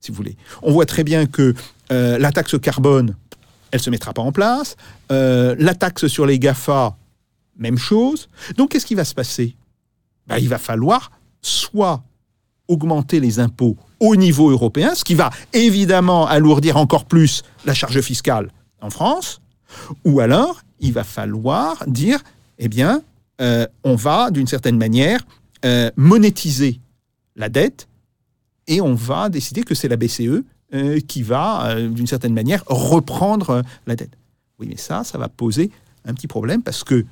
si 0.00 0.10
vous 0.10 0.16
voulez. 0.16 0.36
On 0.62 0.72
voit 0.72 0.86
très 0.86 1.04
bien 1.04 1.26
que 1.26 1.54
euh, 1.92 2.18
la 2.18 2.32
taxe 2.32 2.58
carbone, 2.60 3.16
elle 3.70 3.80
se 3.80 3.90
mettra 3.90 4.12
pas 4.12 4.22
en 4.22 4.32
place. 4.32 4.76
La 5.10 5.74
taxe 5.74 6.06
sur 6.06 6.26
les 6.26 6.38
GAFA, 6.38 6.96
même 7.58 7.78
chose. 7.78 8.28
Donc, 8.56 8.70
qu'est-ce 8.70 8.86
qui 8.86 8.94
va 8.94 9.04
se 9.04 9.14
passer? 9.14 9.56
Ben, 10.26 10.38
Il 10.38 10.48
va 10.48 10.58
falloir 10.58 11.10
soit 11.42 12.02
augmenter 12.68 13.20
les 13.20 13.38
impôts 13.38 13.76
au 14.00 14.16
niveau 14.16 14.50
européen, 14.50 14.94
ce 14.94 15.04
qui 15.04 15.14
va 15.14 15.30
évidemment 15.52 16.26
alourdir 16.26 16.76
encore 16.76 17.04
plus 17.04 17.42
la 17.64 17.74
charge 17.74 18.00
fiscale 18.00 18.50
en 18.80 18.90
France, 18.90 19.40
ou 20.04 20.20
alors 20.20 20.62
il 20.80 20.92
va 20.92 21.04
falloir 21.04 21.84
dire, 21.86 22.20
eh 22.58 22.68
bien, 22.68 23.02
euh, 23.40 23.66
on 23.84 23.94
va 23.96 24.30
d'une 24.30 24.46
certaine 24.46 24.76
manière 24.76 25.20
euh, 25.64 25.90
monétiser 25.96 26.80
la 27.34 27.48
dette 27.48 27.88
et 28.66 28.80
on 28.80 28.94
va 28.94 29.28
décider 29.28 29.62
que 29.62 29.74
c'est 29.74 29.88
la 29.88 29.96
BCE 29.96 30.42
euh, 30.74 31.00
qui 31.00 31.22
va, 31.22 31.76
d'une 31.80 32.06
certaine 32.06 32.34
manière, 32.34 32.64
reprendre 32.66 33.62
la 33.86 33.96
dette. 33.96 34.16
Oui, 34.58 34.66
mais 34.68 34.76
ça, 34.76 35.04
ça 35.04 35.18
va 35.18 35.28
poser 35.28 35.70
un 36.04 36.14
petit 36.14 36.26
problème 36.26 36.62
parce 36.62 36.84
que 36.84 37.04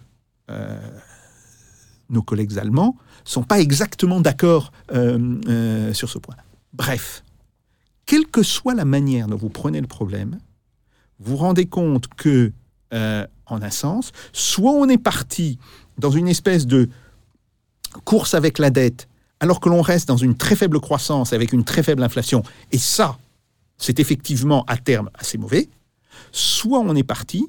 nos 2.10 2.22
collègues 2.22 2.58
allemands 2.58 2.96
sont 3.24 3.42
pas 3.42 3.60
exactement 3.60 4.20
d'accord 4.20 4.72
euh, 4.92 5.40
euh, 5.48 5.92
sur 5.94 6.08
ce 6.08 6.18
point. 6.18 6.36
Bref, 6.72 7.22
quelle 8.06 8.26
que 8.26 8.42
soit 8.42 8.74
la 8.74 8.84
manière 8.84 9.26
dont 9.28 9.36
vous 9.36 9.48
prenez 9.48 9.80
le 9.80 9.86
problème, 9.86 10.38
vous 11.18 11.32
vous 11.32 11.36
rendez 11.38 11.66
compte 11.66 12.08
que, 12.16 12.52
euh, 12.92 13.26
en 13.46 13.62
un 13.62 13.70
sens, 13.70 14.12
soit 14.32 14.72
on 14.72 14.88
est 14.88 14.98
parti 14.98 15.58
dans 15.98 16.10
une 16.10 16.28
espèce 16.28 16.66
de 16.66 16.88
course 18.04 18.34
avec 18.34 18.58
la 18.58 18.70
dette, 18.70 19.08
alors 19.40 19.60
que 19.60 19.68
l'on 19.68 19.82
reste 19.82 20.08
dans 20.08 20.16
une 20.16 20.36
très 20.36 20.56
faible 20.56 20.80
croissance 20.80 21.32
avec 21.32 21.52
une 21.52 21.64
très 21.64 21.82
faible 21.82 22.02
inflation, 22.02 22.42
et 22.72 22.78
ça, 22.78 23.18
c'est 23.78 24.00
effectivement 24.00 24.64
à 24.66 24.76
terme 24.76 25.10
assez 25.14 25.38
mauvais, 25.38 25.68
soit 26.32 26.80
on 26.80 26.94
est 26.94 27.04
parti 27.04 27.48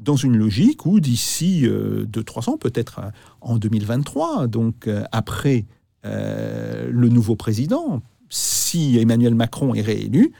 dans 0.00 0.16
une 0.16 0.36
logique 0.36 0.86
où 0.86 0.98
d'ici 0.98 1.66
2-3 1.66 2.50
ans, 2.50 2.56
peut-être 2.56 3.00
euh, 3.00 3.10
en 3.40 3.56
2023, 3.56 4.46
donc 4.46 4.86
euh, 4.86 5.04
après 5.12 5.66
euh, 6.04 6.88
le 6.90 7.08
nouveau 7.08 7.36
président, 7.36 8.02
si 8.30 8.98
Emmanuel 8.98 9.34
Macron 9.34 9.74
est 9.74 9.82
réélu, 9.82 10.32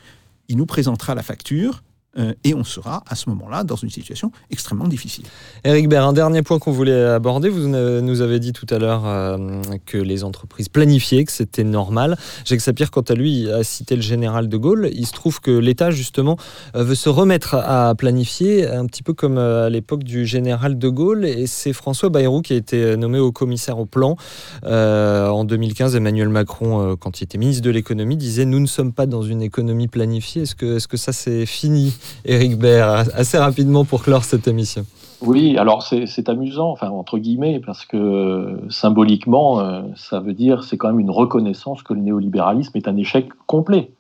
il 0.49 0.57
nous 0.57 0.67
présentera 0.67 1.15
la 1.15 1.23
facture 1.23 1.83
euh, 2.19 2.35
et 2.43 2.55
on 2.55 2.65
sera 2.65 3.05
à 3.09 3.15
ce 3.15 3.31
moment-là 3.31 3.63
dans 3.63 3.77
une 3.77 3.91
situation 3.91 4.33
extrêmement 4.51 4.89
difficile. 4.89 5.25
Éric 5.63 5.89
Baird, 5.89 6.09
un 6.09 6.13
dernier 6.13 6.43
point 6.43 6.59
qu'on 6.59 6.73
voulait 6.73 7.05
aborder. 7.05 7.49
Vous 7.49 7.69
nous 7.69 8.21
avez 8.21 8.41
dit 8.41 8.53
tout 8.53 8.67
à 8.69 8.79
l'heure 8.79 9.07
euh, 9.07 9.63
que 9.87 9.97
les 9.97 10.25
entreprises 10.25 10.69
planifiaient, 10.69 11.25
que 11.25 11.31
c'était 11.31 11.63
normal. 11.63 12.19
Jacques 12.45 12.63
Sapir, 12.63 12.91
quant 12.91 13.03
à 13.03 13.15
lui, 13.15 13.49
a 13.49 13.63
cité 13.63 13.95
le 13.95 14.03
général 14.03 14.49
de 14.49 14.57
Gaulle. 14.57 14.91
Il 14.93 15.07
se 15.07 15.13
trouve 15.13 15.41
que 15.41 15.53
l'État, 15.53 15.93
justement, 15.93 16.37
euh, 16.75 16.83
veut 16.83 16.97
se 16.97 17.09
remettre 17.09 17.55
à 17.55 17.95
planifier, 17.95 18.67
un 18.67 18.87
petit 18.87 19.05
peu 19.05 19.13
comme 19.13 19.39
à 19.39 19.71
l'époque 19.71 20.03
du 20.03 20.27
général 20.27 20.79
de 20.79 20.89
Gaulle. 20.89 21.25
Et 21.25 21.47
c'est 21.47 21.73
François 21.73 22.09
Bayrou 22.09 22.43
qui 22.43 22.55
a 22.55 22.57
été 22.57 22.97
nommé 22.97 23.21
au 23.21 23.31
commissaire 23.31 23.79
au 23.79 23.87
plan. 23.87 24.17
en 24.65 25.45
2015, 25.45 25.95
Emmanuel 25.95 26.29
Macron, 26.29 26.97
quand 26.97 27.21
il 27.21 27.25
était 27.25 27.39
ministre 27.39 27.63
de 27.63 27.71
l'économie, 27.71 28.17
disait 28.17 28.45
Nous 28.45 28.59
ne 28.59 28.67
sommes 28.67 28.93
pas 28.93 29.07
dans 29.07 29.23
une 29.23 29.43
économie 29.43 29.87
planifiée. 29.87 30.43
Est-ce 30.43 30.57
que, 30.57 30.77
est 30.77 30.79
-ce 30.79 30.89
que 30.89 30.97
ça, 30.97 31.13
c'est 31.13 31.47
fini? 31.47 31.93
Éric 32.25 32.59
Baird, 32.59 33.11
assez 33.15 33.39
rapidement 33.39 33.85
pour 33.85 34.03
clore 34.03 34.25
cette 34.25 34.49
émission. 34.49 34.85
Oui, 35.23 35.59
alors 35.59 35.83
c'est 35.83 36.29
amusant, 36.31 36.71
enfin 36.71 36.89
entre 36.89 37.19
guillemets, 37.19 37.61
parce 37.65 37.85
que 37.85 38.59
symboliquement, 38.71 39.61
euh, 39.61 39.83
ça 39.95 40.19
veut 40.19 40.33
dire, 40.33 40.65
c'est 40.65 40.79
quand 40.79 40.89
même 40.89 41.01
une 41.01 41.11
reconnaissance 41.11 41.83
que 41.83 41.93
le 41.93 42.01
néolibéralisme 42.01 42.77
est 42.77 42.89
un 42.89 42.97
échec 42.97 43.29
complet. 43.47 43.91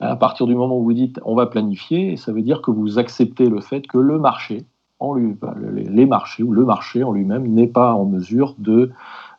À 0.00 0.16
partir 0.16 0.46
du 0.46 0.54
moment 0.54 0.78
où 0.78 0.84
vous 0.84 0.92
dites 0.92 1.20
on 1.24 1.34
va 1.34 1.46
planifier, 1.46 2.16
ça 2.16 2.32
veut 2.32 2.42
dire 2.42 2.62
que 2.62 2.70
vous 2.70 2.98
acceptez 2.98 3.46
le 3.46 3.60
fait 3.60 3.86
que 3.86 3.98
le 3.98 4.18
marché, 4.18 4.64
en 5.00 5.14
lui, 5.14 5.34
les 5.74 6.06
marchés 6.06 6.42
ou 6.42 6.52
le 6.52 6.64
marché 6.64 7.02
en 7.02 7.12
lui-même 7.12 7.48
n'est 7.48 7.66
pas 7.66 7.94
en 7.94 8.04
mesure 8.04 8.54
de 8.58 8.92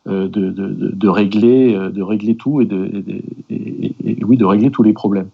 euh, 0.08 0.26
de, 0.26 1.08
régler, 1.08 1.76
euh, 1.76 1.90
de 1.90 2.02
régler 2.02 2.34
tout 2.34 2.60
et 2.60 2.64
de, 2.64 3.04
oui, 4.24 4.36
de 4.36 4.44
régler 4.44 4.72
tous 4.72 4.82
les 4.82 4.92
problèmes. 4.92 5.28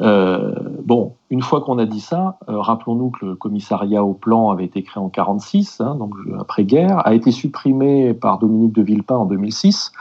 Euh, 0.00 0.54
bon, 0.82 1.14
une 1.30 1.42
fois 1.42 1.60
qu'on 1.60 1.78
a 1.78 1.86
dit 1.86 2.00
ça, 2.00 2.38
euh, 2.48 2.60
rappelons-nous 2.60 3.10
que 3.10 3.26
le 3.26 3.34
commissariat 3.36 4.02
au 4.02 4.12
plan 4.12 4.50
avait 4.50 4.64
été 4.64 4.82
créé 4.82 4.98
en 4.98 5.06
1946, 5.06 5.80
hein, 5.80 5.94
donc 5.94 6.14
après-guerre, 6.38 7.06
a 7.06 7.14
été 7.14 7.30
supprimé 7.30 8.12
par 8.12 8.38
Dominique 8.38 8.72
de 8.72 8.82
Villepin 8.82 9.16
en 9.16 9.24
2006, 9.24 9.92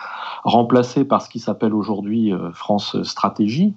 remplacé 0.43 1.05
par 1.05 1.21
ce 1.21 1.29
qui 1.29 1.39
s'appelle 1.39 1.73
aujourd'hui 1.73 2.33
euh, 2.33 2.51
France 2.53 3.01
Stratégie. 3.03 3.75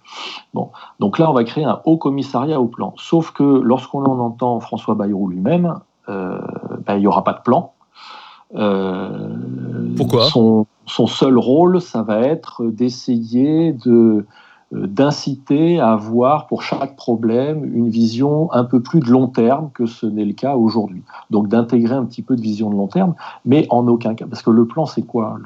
Bon, 0.55 0.71
donc 1.01 1.19
là, 1.19 1.31
on 1.31 1.35
va 1.35 1.45
créer 1.45 1.65
un 1.65 1.81
haut 1.85 1.99
commissariat 1.99 2.61
au 2.61 2.67
plan. 2.67 2.95
Sauf 2.97 3.33
que 3.33 3.43
lorsqu'on 3.43 4.05
en 4.05 4.19
entend 4.19 4.59
François 4.61 4.95
Bayrou 4.95 5.29
lui-même, 5.29 5.75
ben, 6.09 6.95
il 6.95 7.01
n'y 7.01 7.09
aura 7.09 7.25
pas 7.25 7.33
de 7.33 7.41
plan. 7.41 7.73
Pourquoi? 9.97 10.25
son, 10.27 10.67
son, 10.87 11.07
seul 11.09 11.37
rôle, 11.37 11.81
ça 11.81 12.03
va 12.03 12.21
être 12.21 12.65
d'essayer 12.65 13.73
de 13.73 14.25
d'inciter 14.73 15.79
à 15.79 15.93
avoir 15.93 16.49
pour 16.49 16.63
chaque 16.63 16.97
problème 16.97 17.65
une 17.65 17.89
vision 17.89 18.53
un 18.53 18.65
peu 18.65 18.81
plus 18.81 19.01
de 19.01 19.09
long 19.09 19.29
terme 19.29 19.71
que 19.73 19.87
ce 19.87 20.07
n'est 20.07 20.25
le 20.25 20.33
cas 20.33 20.57
aujourd'hui. 20.57 21.03
Donc 21.31 21.49
d'intégrer 21.49 21.95
un 21.95 22.05
petit 22.05 22.23
peu 22.23 22.35
de 22.35 22.41
vision 22.41 22.71
de 22.71 22.75
long 22.75 22.89
terme, 22.89 23.15
mais 23.45 23.67
en 23.71 23.87
aucun 23.87 24.15
cas. 24.15 24.27
Parce 24.27 24.43
que 24.43 24.51
le 24.51 24.67
plan, 24.67 24.87
c'est 24.87 25.03
quoi? 25.03 25.39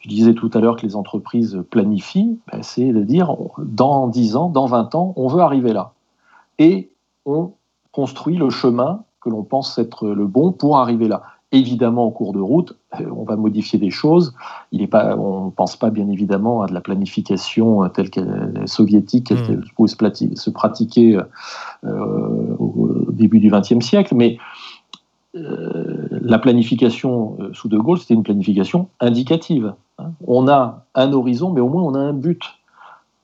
Je 0.00 0.08
disais 0.08 0.32
tout 0.32 0.50
à 0.54 0.60
l'heure 0.60 0.76
que 0.76 0.86
les 0.86 0.96
entreprises 0.96 1.62
planifient, 1.70 2.38
ben, 2.50 2.62
c'est 2.62 2.92
de 2.92 3.02
dire 3.02 3.36
dans 3.58 4.08
10 4.08 4.36
ans, 4.36 4.48
dans 4.48 4.66
20 4.66 4.94
ans, 4.94 5.12
on 5.16 5.28
veut 5.28 5.40
arriver 5.40 5.72
là. 5.72 5.92
Et 6.58 6.90
on 7.26 7.52
construit 7.92 8.36
le 8.36 8.48
chemin 8.48 9.02
que 9.20 9.28
l'on 9.28 9.42
pense 9.42 9.76
être 9.78 10.08
le 10.08 10.26
bon 10.26 10.52
pour 10.52 10.78
arriver 10.78 11.08
là. 11.08 11.22
Évidemment, 11.50 12.06
en 12.06 12.10
cours 12.10 12.34
de 12.34 12.40
route, 12.40 12.76
euh, 13.00 13.04
on 13.16 13.24
va 13.24 13.36
modifier 13.36 13.78
des 13.78 13.90
choses. 13.90 14.34
Il 14.70 14.82
est 14.82 14.86
pas, 14.86 15.16
on 15.16 15.46
ne 15.46 15.50
pense 15.50 15.76
pas 15.76 15.88
bien 15.88 16.06
évidemment 16.10 16.60
à 16.60 16.66
de 16.66 16.74
la 16.74 16.82
planification 16.82 17.84
euh, 17.84 17.88
telle 17.88 18.10
qu'elle 18.10 18.64
soviétique, 18.66 19.28
telle 19.28 19.42
qu'elle 19.46 19.64
pouvait 19.74 19.88
se, 19.88 20.50
pratiquer 20.50 21.18
euh, 21.84 22.56
au 22.58 23.06
début 23.12 23.40
du 23.40 23.50
XXe 23.50 23.80
siècle, 23.80 24.14
mais 24.14 24.38
la 25.34 26.38
planification 26.38 27.38
sous 27.52 27.68
De 27.68 27.78
Gaulle, 27.78 27.98
c'était 27.98 28.14
une 28.14 28.24
planification 28.24 28.88
indicative. 28.98 29.72
Hein. 29.98 30.10
On 30.26 30.48
a 30.48 30.84
un 30.96 31.12
horizon, 31.12 31.50
mais 31.52 31.60
au 31.60 31.68
moins 31.68 31.82
on 31.82 31.94
a 31.94 32.00
un 32.00 32.12
but 32.12 32.42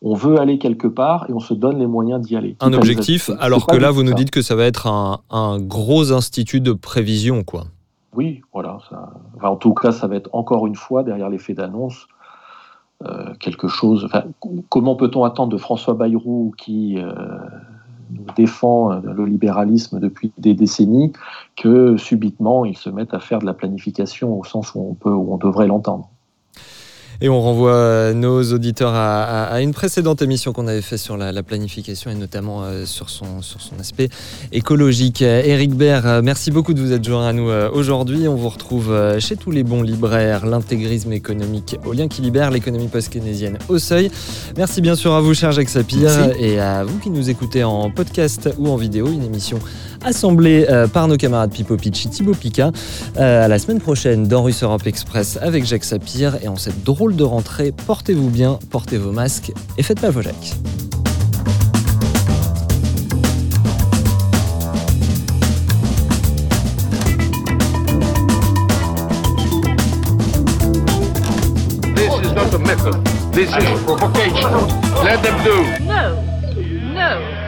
on 0.05 0.14
veut 0.14 0.39
aller 0.39 0.59
quelque 0.59 0.87
part 0.87 1.25
et 1.31 1.33
on 1.33 1.41
se 1.41 1.55
donne 1.55 1.79
les 1.79 1.87
moyens 1.87 2.20
d'y 2.20 2.37
aller. 2.37 2.57
Un 2.61 2.75
objectif, 2.75 3.31
alors 3.41 3.66
que 3.66 3.75
là, 3.75 3.91
vous 3.91 4.03
nous 4.03 4.12
dites 4.12 4.31
que 4.31 4.43
ça 4.43 4.55
va 4.55 4.64
être 4.64 4.87
un, 4.87 5.20
un, 5.31 5.59
gros 5.59 6.12
institut 6.12 6.61
de 6.61 6.75
prévision, 6.75 7.43
quoi. 7.43 7.64
Oui, 8.14 8.42
voilà. 8.52 8.78
en 9.42 9.56
tout 9.56 9.74
cas, 9.74 9.92
ça 9.92 10.06
va 10.06 10.16
être 10.16 10.30
encore 10.32 10.66
une 10.66 10.76
fois, 10.76 11.02
derrière 11.02 11.28
l'effet 11.28 11.54
d'annonce, 11.54 12.06
euh, 13.04 13.34
quelque 13.40 13.68
chose. 13.68 14.08
comment 14.68 14.94
peut-on 14.94 15.24
attendre 15.24 15.52
de 15.52 15.58
François 15.58 15.94
Bayrou, 15.94 16.54
qui 16.56 16.98
euh, 16.98 17.12
défend 18.36 18.92
euh, 18.92 19.00
le 19.02 19.26
libéralisme 19.26 19.98
depuis 19.98 20.32
des 20.38 20.54
décennies, 20.54 21.12
que 21.56 21.96
subitement 21.96 22.64
il 22.64 22.76
se 22.76 22.88
mette 22.90 23.12
à 23.12 23.18
faire 23.18 23.40
de 23.40 23.46
la 23.46 23.54
planification 23.54 24.38
au 24.38 24.44
sens 24.44 24.74
où 24.74 24.80
on, 24.80 24.94
peut, 24.94 25.10
où 25.10 25.34
on 25.34 25.38
devrait 25.38 25.66
l'entendre? 25.66 26.08
Et 27.20 27.28
on 27.28 27.40
renvoie 27.40 28.12
nos 28.14 28.42
auditeurs 28.52 28.92
à, 28.94 29.60
une 29.60 29.72
précédente 29.72 30.22
émission 30.22 30.52
qu'on 30.52 30.66
avait 30.66 30.82
fait 30.82 30.98
sur 30.98 31.16
la, 31.16 31.42
planification 31.42 32.10
et 32.10 32.14
notamment 32.14 32.62
euh, 32.64 32.86
sur, 32.86 33.10
son, 33.10 33.42
sur 33.42 33.60
son 33.60 33.78
aspect 33.78 34.08
écologique. 34.52 35.20
Eric 35.20 35.74
Baird, 35.74 36.06
euh, 36.06 36.22
merci 36.22 36.50
beaucoup 36.50 36.72
de 36.72 36.80
vous 36.80 36.92
être 36.92 37.04
joint 37.04 37.28
à 37.28 37.32
nous 37.32 37.50
euh, 37.50 37.68
aujourd'hui. 37.70 38.26
On 38.28 38.34
vous 38.34 38.48
retrouve 38.48 38.94
chez 39.18 39.36
tous 39.36 39.50
les 39.50 39.62
bons 39.62 39.82
libraires, 39.82 40.46
l'intégrisme 40.46 41.12
économique 41.12 41.76
au 41.84 41.92
lien 41.92 42.08
qui 42.08 42.22
libère, 42.22 42.50
l'économie 42.50 42.88
post-keynésienne 42.88 43.58
au 43.68 43.78
seuil. 43.78 44.10
Merci 44.56 44.80
bien 44.80 44.94
sûr 44.94 45.12
à 45.12 45.20
vous, 45.20 45.34
cher 45.34 45.52
Jacques 45.52 45.68
Sapir, 45.68 46.10
et 46.38 46.58
à 46.58 46.84
vous 46.84 46.98
qui 46.98 47.10
nous 47.10 47.30
écoutez 47.30 47.64
en 47.64 47.90
podcast 47.90 48.48
ou 48.58 48.68
en 48.68 48.76
vidéo, 48.76 49.08
une 49.08 49.24
émission 49.24 49.58
assemblée 50.05 50.66
par 50.92 51.09
nos 51.09 51.16
camarades 51.16 51.50
Pipo 51.50 51.76
Pitch 51.76 52.07
et 52.07 52.09
Thibaut 52.09 52.34
Pika. 52.34 52.70
à 53.16 53.48
la 53.48 53.59
semaine 53.59 53.80
prochaine 53.80 54.26
dans 54.28 54.42
Russe 54.42 54.62
Europe 54.62 54.86
Express 54.86 55.38
avec 55.40 55.64
Jacques 55.64 55.84
Sapir 55.84 56.36
et 56.42 56.48
en 56.48 56.57
cette 56.57 56.84
drôle 56.84 57.16
de 57.16 57.24
rentrée, 57.24 57.72
portez-vous 57.86 58.30
bien, 58.30 58.59
portez 58.70 58.98
vos 58.98 59.12
masques 59.12 59.52
et 59.78 59.82
faites 59.82 60.00
pas 60.00 60.11
vos 60.11 60.22
jacks. 60.22 60.57
This 71.94 72.12
is 72.22 72.32
not 72.32 72.52
a 72.55 72.59
method. 72.59 73.05
This 73.32 73.48
is 73.50 73.82
provocation. 73.84 74.50
Let 75.05 75.22
them 75.22 75.42
do. 75.44 75.84
No. 76.94 77.43